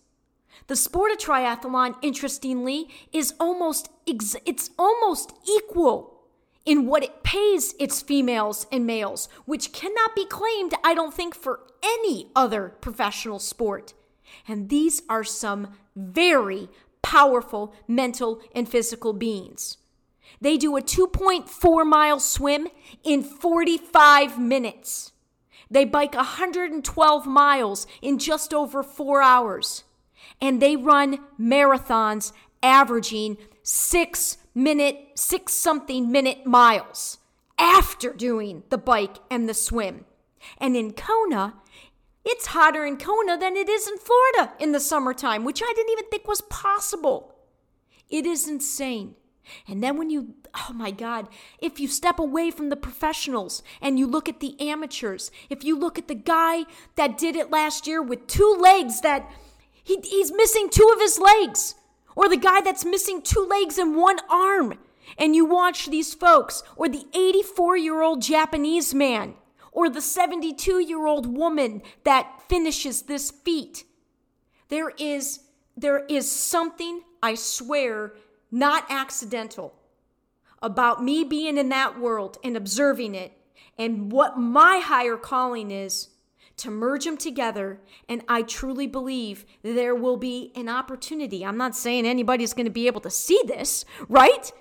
The 0.67 0.75
sport 0.78 1.11
of 1.11 1.17
triathlon, 1.17 1.95
interestingly, 2.01 2.88
is 3.11 3.34
almost 3.38 3.89
ex- 4.07 4.38
it's 4.45 4.69
almost 4.80 5.34
equal 5.45 6.21
in 6.65 6.86
what 6.86 7.03
it 7.03 7.23
pays 7.23 7.75
its 7.78 8.01
females 8.01 8.67
and 8.71 8.88
males, 8.88 9.28
which 9.43 9.73
cannot 9.73 10.15
be 10.15 10.25
claimed, 10.25 10.73
I 10.82 10.93
don't 10.93 11.13
think, 11.13 11.36
for 11.36 11.59
any 11.84 12.28
other 12.34 12.69
professional 12.80 13.39
sport. 13.39 13.93
And 14.47 14.69
these 14.69 15.01
are 15.09 15.25
some 15.25 15.73
very 15.93 16.69
powerful 17.01 17.75
mental 17.86 18.39
and 18.55 18.69
physical 18.69 19.11
beings. 19.11 19.75
They 20.39 20.55
do 20.55 20.78
a 20.78 20.82
2.4 20.82 21.86
mile 21.86 22.21
swim 22.21 22.69
in 23.03 23.23
45 23.23 24.39
minutes. 24.39 25.11
They 25.70 25.86
bike 25.86 26.15
112 26.15 27.26
miles 27.26 27.88
in 28.01 28.18
just 28.18 28.53
over 28.53 28.84
four 28.84 29.22
hours. 29.22 29.84
And 30.41 30.61
they 30.61 30.76
run 30.76 31.20
marathons 31.39 32.32
averaging 32.63 33.38
six 33.63 34.38
minute, 34.55 34.97
six 35.15 35.53
something 35.53 36.11
minute 36.11 36.45
miles 36.45 37.20
after 37.57 38.13
doing 38.13 38.63
the 38.70 38.78
bike 38.78 39.18
and 39.30 39.47
the 39.47 39.53
swim. 39.53 40.05
And 40.57 40.76
in 40.76 40.93
Kona, 40.93 41.55
it's 42.24 42.47
hotter 42.47 42.86
in 42.86 42.97
Kona 42.97 43.38
than 43.38 43.55
it 43.55 43.70
is 43.70 43.88
in 43.88 43.97
Florida 43.97 44.53
in 44.59 44.72
the 44.72 44.80
summertime, 44.80 45.43
which 45.43 45.61
I 45.63 45.72
didn't 45.76 45.91
even 45.91 46.09
think 46.09 46.28
was 46.28 46.41
possible. 46.41 47.36
It 48.09 48.26
is 48.26 48.47
insane. 48.47 49.15
And 49.67 49.83
then 49.83 49.97
when 49.97 50.09
you, 50.09 50.35
oh 50.55 50.73
my 50.73 50.91
God, 50.91 51.27
if 51.59 51.79
you 51.79 51.87
step 51.87 52.19
away 52.19 52.51
from 52.51 52.69
the 52.69 52.75
professionals 52.75 53.63
and 53.81 53.97
you 53.97 54.07
look 54.07 54.27
at 54.27 54.39
the 54.39 54.59
amateurs, 54.59 55.31
if 55.49 55.63
you 55.63 55.77
look 55.77 55.97
at 55.97 56.07
the 56.07 56.15
guy 56.15 56.63
that 56.95 57.17
did 57.17 57.35
it 57.35 57.51
last 57.51 57.87
year 57.87 58.01
with 58.01 58.27
two 58.27 58.57
legs 58.59 59.01
that 59.01 59.29
he, 59.83 59.99
he's 60.03 60.31
missing 60.31 60.69
two 60.69 60.91
of 60.93 60.99
his 60.99 61.17
legs, 61.17 61.75
or 62.15 62.27
the 62.27 62.35
guy 62.35 62.61
that's 62.61 62.83
missing 62.83 63.21
two 63.21 63.47
legs 63.49 63.77
and 63.77 63.95
one 63.95 64.17
arm, 64.29 64.77
and 65.17 65.35
you 65.35 65.45
watch 65.45 65.87
these 65.87 66.13
folks, 66.13 66.63
or 66.75 66.89
the 66.89 67.05
84 67.13 67.77
year 67.77 68.01
old 68.01 68.21
Japanese 68.21 68.93
man, 68.93 69.35
or 69.71 69.89
the 69.89 70.01
72 70.01 70.79
year 70.79 71.05
old 71.05 71.37
woman 71.37 71.81
that 72.03 72.41
finishes 72.49 73.03
this 73.03 73.31
feat. 73.31 73.85
There 74.69 74.89
is, 74.97 75.39
there 75.77 76.05
is 76.05 76.29
something, 76.29 77.01
I 77.23 77.35
swear, 77.35 78.13
not 78.51 78.85
accidental, 78.89 79.73
about 80.61 81.03
me 81.03 81.23
being 81.23 81.57
in 81.57 81.69
that 81.69 81.99
world 81.99 82.37
and 82.43 82.57
observing 82.57 83.13
it, 83.13 83.31
and 83.77 84.11
what 84.11 84.37
my 84.37 84.79
higher 84.83 85.17
calling 85.17 85.69
is 85.69 86.09
to 86.57 86.71
merge 86.71 87.05
them 87.05 87.17
together. 87.17 87.79
And 88.09 88.23
I 88.27 88.41
truly 88.41 88.87
believe 88.87 89.45
there 89.61 89.93
will 89.93 90.17
be 90.17 90.51
an 90.55 90.67
opportunity. 90.67 91.45
I'm 91.45 91.57
not 91.57 91.75
saying 91.75 92.05
anybody's 92.05 92.53
going 92.53 92.65
to 92.65 92.71
be 92.71 92.87
able 92.87 93.01
to 93.01 93.11
see 93.11 93.39
this, 93.45 93.85
right? 94.09 94.51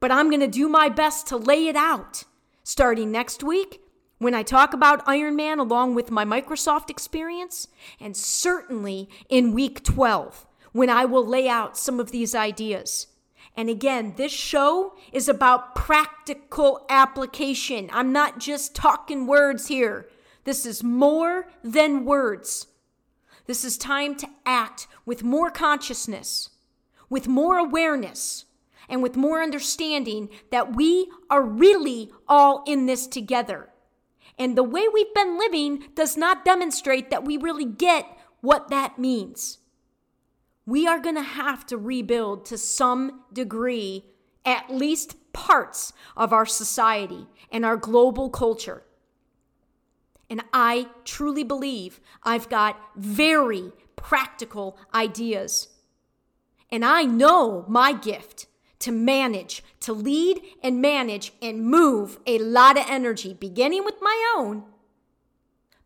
But 0.00 0.12
I'm 0.12 0.28
going 0.28 0.40
to 0.40 0.46
do 0.46 0.68
my 0.68 0.88
best 0.88 1.26
to 1.28 1.36
lay 1.36 1.66
it 1.66 1.76
out 1.76 2.24
starting 2.62 3.10
next 3.10 3.42
week 3.42 3.80
when 4.18 4.34
I 4.34 4.42
talk 4.42 4.74
about 4.74 5.06
Ironman 5.06 5.58
along 5.58 5.94
with 5.94 6.10
my 6.10 6.24
Microsoft 6.24 6.90
experience, 6.90 7.68
and 7.98 8.16
certainly 8.16 9.08
in 9.28 9.54
week 9.54 9.82
12 9.82 10.46
when 10.72 10.90
I 10.90 11.06
will 11.06 11.26
lay 11.26 11.48
out 11.48 11.78
some 11.78 11.98
of 11.98 12.10
these 12.10 12.34
ideas. 12.34 13.06
And 13.58 13.68
again, 13.68 14.14
this 14.16 14.30
show 14.30 14.94
is 15.12 15.28
about 15.28 15.74
practical 15.74 16.86
application. 16.88 17.90
I'm 17.92 18.12
not 18.12 18.38
just 18.38 18.72
talking 18.72 19.26
words 19.26 19.66
here. 19.66 20.08
This 20.44 20.64
is 20.64 20.84
more 20.84 21.48
than 21.64 22.04
words. 22.04 22.68
This 23.46 23.64
is 23.64 23.76
time 23.76 24.14
to 24.18 24.28
act 24.46 24.86
with 25.04 25.24
more 25.24 25.50
consciousness, 25.50 26.50
with 27.10 27.26
more 27.26 27.58
awareness, 27.58 28.44
and 28.88 29.02
with 29.02 29.16
more 29.16 29.42
understanding 29.42 30.28
that 30.52 30.76
we 30.76 31.10
are 31.28 31.42
really 31.42 32.12
all 32.28 32.62
in 32.64 32.86
this 32.86 33.08
together. 33.08 33.70
And 34.38 34.56
the 34.56 34.62
way 34.62 34.86
we've 34.86 35.12
been 35.14 35.36
living 35.36 35.82
does 35.96 36.16
not 36.16 36.44
demonstrate 36.44 37.10
that 37.10 37.24
we 37.24 37.36
really 37.36 37.64
get 37.64 38.06
what 38.40 38.68
that 38.68 39.00
means 39.00 39.58
we 40.68 40.86
are 40.86 41.00
going 41.00 41.14
to 41.14 41.22
have 41.22 41.64
to 41.64 41.78
rebuild 41.78 42.44
to 42.44 42.58
some 42.58 43.22
degree 43.32 44.04
at 44.44 44.68
least 44.68 45.16
parts 45.32 45.94
of 46.14 46.30
our 46.30 46.44
society 46.44 47.26
and 47.50 47.64
our 47.64 47.78
global 47.78 48.28
culture. 48.28 48.82
And 50.28 50.44
I 50.52 50.88
truly 51.06 51.42
believe 51.42 52.00
I've 52.22 52.50
got 52.50 52.78
very 52.94 53.72
practical 53.96 54.76
ideas. 54.92 55.68
And 56.70 56.84
I 56.84 57.04
know 57.04 57.64
my 57.66 57.94
gift 57.94 58.46
to 58.80 58.92
manage, 58.92 59.64
to 59.80 59.94
lead 59.94 60.38
and 60.62 60.82
manage 60.82 61.32
and 61.40 61.64
move 61.64 62.18
a 62.26 62.38
lot 62.40 62.76
of 62.76 62.84
energy, 62.86 63.32
beginning 63.32 63.86
with 63.86 64.02
my 64.02 64.34
own, 64.36 64.64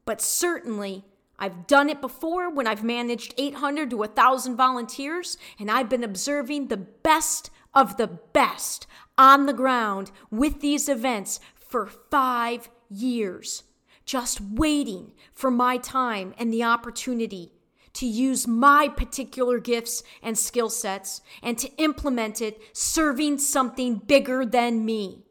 but 0.05 0.21
certainly 0.21 1.05
I've 1.43 1.67
done 1.67 1.91
it 1.91 2.01
before 2.01 2.51
when 2.51 2.69
I've 2.69 2.85
managed 2.85 3.35
800 3.37 3.91
to 3.91 3.97
1,000 3.97 4.55
volunteers, 4.55 5.37
and 5.59 5.73
I've 5.73 5.89
been 5.89 6.05
observing 6.05 6.69
the 6.69 6.77
best 6.77 7.51
of 7.75 7.97
the 7.97 8.07
best 8.07 8.87
on 9.19 9.47
the 9.47 9.53
ground 9.53 10.13
with 10.31 10.61
these 10.61 10.89
events 10.89 11.41
for 11.57 11.89
five 11.89 12.71
years, 12.89 13.65
just 14.05 14.41
waiting 14.41 15.15
for 15.33 15.51
my 15.51 15.79
time 15.79 16.33
and 16.39 16.53
the 16.53 16.63
opportunity 16.63 17.51
to 17.95 18.07
use 18.07 18.47
my 18.47 18.87
particular 18.87 19.59
gifts 19.59 20.05
and 20.23 20.39
skill 20.39 20.71
sets 20.71 21.23
and 21.43 21.59
to 21.59 21.75
implement 21.77 22.41
it 22.41 22.63
serving 22.73 23.39
something 23.39 23.97
bigger 23.97 24.47
than 24.47 24.85
me. 24.85 25.25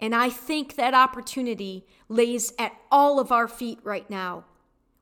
And 0.00 0.12
I 0.12 0.28
think 0.28 0.74
that 0.74 0.92
opportunity 0.92 1.86
lays 2.08 2.52
at 2.58 2.72
all 2.90 3.20
of 3.20 3.30
our 3.30 3.46
feet 3.46 3.78
right 3.84 4.10
now. 4.10 4.46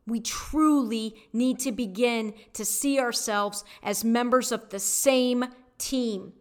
We 0.09 0.21
truly 0.21 1.15
need 1.33 1.59
to 1.61 1.73
begin 1.73 2.35
to 2.55 2.65
see 2.65 2.99
ourselves 2.99 3.65
as 3.83 4.05
members 4.05 4.51
of 4.51 4.71
the 4.71 4.79
same 4.79 5.45
team 5.77 6.33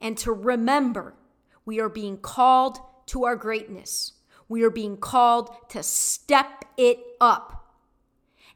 and 0.00 0.16
to 0.18 0.32
remember 0.32 1.14
we 1.64 1.80
are 1.80 1.88
being 1.88 2.16
called 2.16 2.78
to 3.06 3.24
our 3.24 3.36
greatness. 3.36 4.12
We 4.48 4.62
are 4.62 4.70
being 4.70 4.96
called 4.96 5.50
to 5.70 5.82
step 5.82 6.64
it 6.76 7.00
up. 7.20 7.74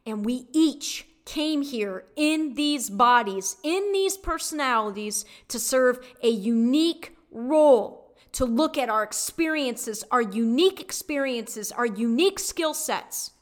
And 0.06 0.24
we 0.24 0.46
each 0.52 1.06
came 1.24 1.62
here 1.62 2.04
in 2.16 2.54
these 2.54 2.88
bodies, 2.88 3.56
in 3.62 3.92
these 3.92 4.16
personalities, 4.16 5.24
to 5.48 5.58
serve 5.58 6.00
a 6.22 6.28
unique 6.28 7.16
role, 7.30 8.14
to 8.32 8.44
look 8.44 8.78
at 8.78 8.88
our 8.88 9.02
experiences, 9.02 10.04
our 10.10 10.22
unique 10.22 10.80
experiences, 10.80 11.72
our 11.72 11.86
unique 11.86 12.38
skill 12.38 12.74
sets 12.74 13.32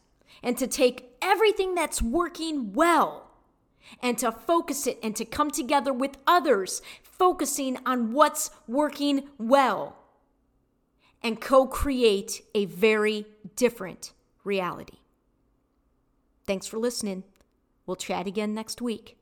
and 0.43 0.57
to 0.59 0.67
take 0.67 1.10
everything 1.23 1.75
that's 1.75 2.03
working 2.03 2.73
well 2.73 3.31
and 4.03 4.19
to 4.19 4.31
focus 4.31 4.87
it 4.87 4.99
and 5.03 5.17
to 5.17 5.25
come 5.25 5.51
together 5.51 5.93
with 5.93 6.17
others, 6.27 6.83
focusing 7.03 7.79
on 7.85 8.13
what's 8.13 8.51
working 8.67 9.29
well 9.39 9.97
and 11.23 11.41
co 11.41 11.67
create 11.67 12.43
a 12.55 12.65
very 12.65 13.27
different 13.57 14.13
reality. 14.45 14.99
Thanks 16.47 16.67
for 16.67 16.79
listening. 16.79 17.25
We'll 17.87 17.97
chat 17.97 18.27
again 18.27 18.55
next 18.55 18.81
week. 18.81 19.20